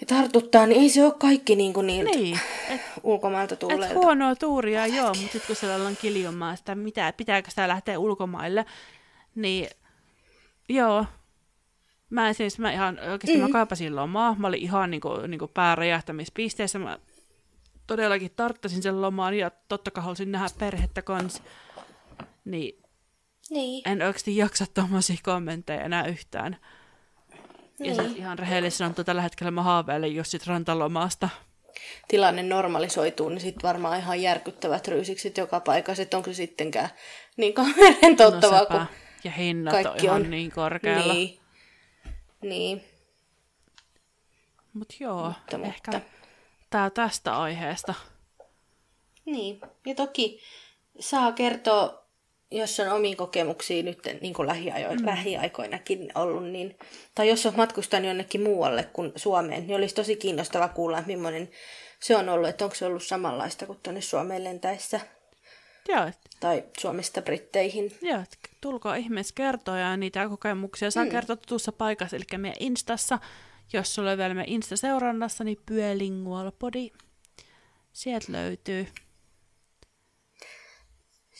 ja 0.00 0.06
tartuttaa, 0.06 0.66
niin 0.66 0.80
ei 0.80 0.88
se 0.88 1.04
ole 1.04 1.14
kaikki 1.18 1.56
niin 1.56 1.72
kuin 1.72 1.86
niiltä 1.86 2.10
niin, 2.10 2.40
et, 2.70 2.80
ulkomailta 3.02 3.56
tulleilta. 3.56 3.86
Et 3.86 3.94
huonoa 3.94 4.34
tuuria, 4.34 4.86
joo, 4.86 5.06
mutta 5.06 5.20
sitten 5.20 5.42
kun 5.46 5.56
siellä 5.56 5.76
ollaan 5.76 5.96
kiljumaan 5.96 6.56
sitä, 6.56 6.74
mitä, 6.74 7.12
pitääkö 7.16 7.50
sitä 7.50 7.68
lähteä 7.68 7.98
ulkomaille, 7.98 8.66
niin 9.34 9.68
joo, 10.68 11.06
mä 12.10 12.32
siis 12.32 12.58
mä 12.58 12.72
ihan 12.72 12.98
oikeasti 12.98 13.36
mm. 13.36 13.42
mä 13.42 13.48
kaipasin 13.52 13.96
lomaa, 13.96 14.36
mä 14.38 14.46
olin 14.46 14.62
ihan 14.62 14.90
niin 14.90 15.00
kuin, 15.00 15.30
niin 15.30 15.38
kuin 15.38 15.50
pääräjähtämispisteessä, 15.54 16.78
mä 16.78 16.98
todellakin 17.86 18.30
tarttasin 18.36 18.82
sen 18.82 19.02
lomaan 19.02 19.34
ja 19.34 19.50
totta 19.68 19.90
kai 19.90 20.04
halusin 20.04 20.32
nähdä 20.32 20.48
perhettä 20.58 21.02
kanssa, 21.02 21.42
niin, 22.44 22.79
niin. 23.50 23.88
en 23.88 24.02
oikeasti 24.02 24.36
jaksa 24.36 24.66
tuommoisia 24.74 25.16
kommentteja 25.22 25.84
enää 25.84 26.06
yhtään. 26.06 26.56
Niin. 27.78 27.96
Ja 27.96 28.02
se 28.02 28.08
ihan 28.16 28.38
rehellisesti 28.38 28.78
sanottu, 28.78 29.04
tällä 29.04 29.22
hetkellä 29.22 29.50
mä 29.50 29.62
haaveilen 29.62 30.14
just 30.14 30.30
sit 30.30 30.46
rantalomasta. 30.46 31.28
Tilanne 32.08 32.42
normalisoituu, 32.42 33.28
niin 33.28 33.40
sitten 33.40 33.62
varmaan 33.62 33.98
ihan 33.98 34.22
järkyttävät 34.22 34.88
ryysikset 34.88 35.36
joka 35.36 35.60
paikassa, 35.60 36.02
että 36.02 36.16
onko 36.16 36.30
se 36.30 36.34
sittenkään 36.34 36.88
niin 37.36 37.54
kamerin 37.54 38.16
tottavaa, 38.16 38.60
no 38.60 38.66
kun 38.66 38.86
Ja 39.24 39.30
hinnat 39.30 39.86
on 39.86 39.96
ihan 40.02 40.22
on. 40.22 40.30
niin 40.30 40.50
korkealla. 40.50 41.14
Niin. 41.14 41.40
niin. 42.42 42.84
Mut 44.72 44.94
joo, 45.00 45.26
mutta, 45.26 45.58
ehkä 45.66 45.92
mutta. 45.92 46.10
tää 46.70 46.90
tästä 46.90 47.38
aiheesta. 47.38 47.94
Niin, 49.24 49.60
ja 49.86 49.94
toki 49.94 50.40
saa 51.00 51.32
kertoa 51.32 51.99
jos 52.50 52.80
on 52.80 52.88
omiin 52.88 53.16
kokemuksia 53.16 53.82
nyt 53.82 53.98
niin 54.20 54.34
kuin 54.34 54.48
lähiajo- 54.48 54.94
mm. 54.94 55.06
lähiaikoinakin 55.06 56.12
ollut, 56.14 56.48
niin, 56.48 56.78
tai 57.14 57.28
jos 57.28 57.46
on 57.46 57.56
matkustanut 57.56 58.06
jonnekin 58.06 58.42
muualle 58.42 58.84
kuin 58.92 59.12
Suomeen, 59.16 59.66
niin 59.66 59.76
olisi 59.76 59.94
tosi 59.94 60.16
kiinnostava 60.16 60.68
kuulla, 60.68 60.98
että 60.98 61.06
millainen 61.06 61.50
se 62.00 62.16
on 62.16 62.28
ollut, 62.28 62.48
että 62.48 62.64
onko 62.64 62.76
se 62.76 62.86
ollut 62.86 63.02
samanlaista 63.02 63.66
kuin 63.66 63.78
tuonne 63.82 64.00
Suomeen 64.00 64.44
lentäessä. 64.44 65.00
Joo. 65.88 66.10
Tai 66.40 66.64
Suomesta 66.80 67.22
Britteihin. 67.22 67.92
Joo, 68.02 68.22
tulkaa 68.60 68.96
ihmeessä 68.96 69.34
kertoa 69.34 69.78
ja 69.78 69.96
niitä 69.96 70.28
kokemuksia 70.28 70.90
saa 70.90 71.04
mm. 71.04 71.10
kertoa 71.10 71.36
tuossa 71.36 71.72
paikassa, 71.72 72.16
eli 72.16 72.24
meidän 72.38 72.56
Instassa. 72.60 73.18
Jos 73.72 73.94
sulla 73.94 74.10
on 74.10 74.18
vielä 74.18 74.34
meidän 74.34 74.52
Insta-seurannassa, 74.52 75.44
niin 75.44 75.58
Pyölingualpodi. 75.66 76.90
Sieltä 77.92 78.32
löytyy. 78.32 78.86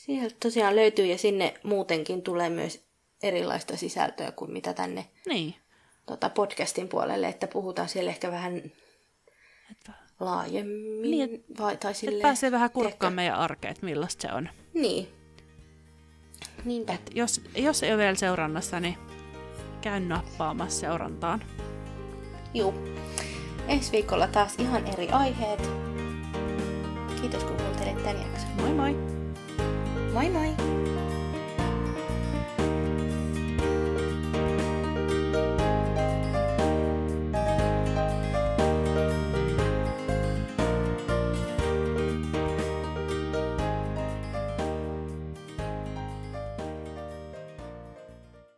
Sieltä 0.04 0.36
tosiaan 0.42 0.76
löytyy 0.76 1.06
ja 1.06 1.18
sinne 1.18 1.54
muutenkin 1.62 2.22
tulee 2.22 2.50
myös 2.50 2.84
erilaista 3.22 3.76
sisältöä 3.76 4.32
kuin 4.32 4.50
mitä 4.52 4.72
tänne 4.74 5.06
Niin. 5.26 5.54
tota, 6.06 6.30
podcastin 6.30 6.88
puolelle, 6.88 7.28
että 7.28 7.46
puhutaan 7.46 7.88
siellä 7.88 8.10
ehkä 8.10 8.30
vähän 8.30 8.56
Että, 9.70 9.92
laajemmin. 10.20 11.10
Niin, 11.10 11.44
vai, 11.58 11.58
tai 11.58 11.72
että 11.72 11.92
silleen, 11.92 12.22
pääsee 12.22 12.50
vähän 12.50 12.70
kurkkaan 12.70 12.98
tiedätkö? 12.98 13.14
meidän 13.14 13.34
arkeen, 13.38 13.72
että 13.72 13.86
millaista 13.86 14.22
se 14.28 14.34
on. 14.34 14.48
Niin. 14.74 15.08
Niinpä. 16.64 16.92
Et 16.92 17.10
jos, 17.14 17.40
jos 17.56 17.82
ei 17.82 17.90
ole 17.92 17.98
vielä 17.98 18.14
seurannassa, 18.14 18.80
niin 18.80 18.96
käy 19.80 20.00
nappaamassa 20.00 20.80
seurantaan. 20.80 21.44
Juu. 22.54 22.74
Ensi 23.68 23.92
viikolla 23.92 24.26
taas 24.26 24.54
ihan 24.58 24.86
eri 24.86 25.08
aiheet. 25.08 25.70
Kiitos 27.20 27.44
kun 27.44 27.56
kuuntelit 27.56 28.02
tämän 28.02 28.22
jakson. 28.22 28.50
Moi 28.60 28.74
moi! 28.74 29.19
Moin 30.12 30.28
Moin! 30.32 31.09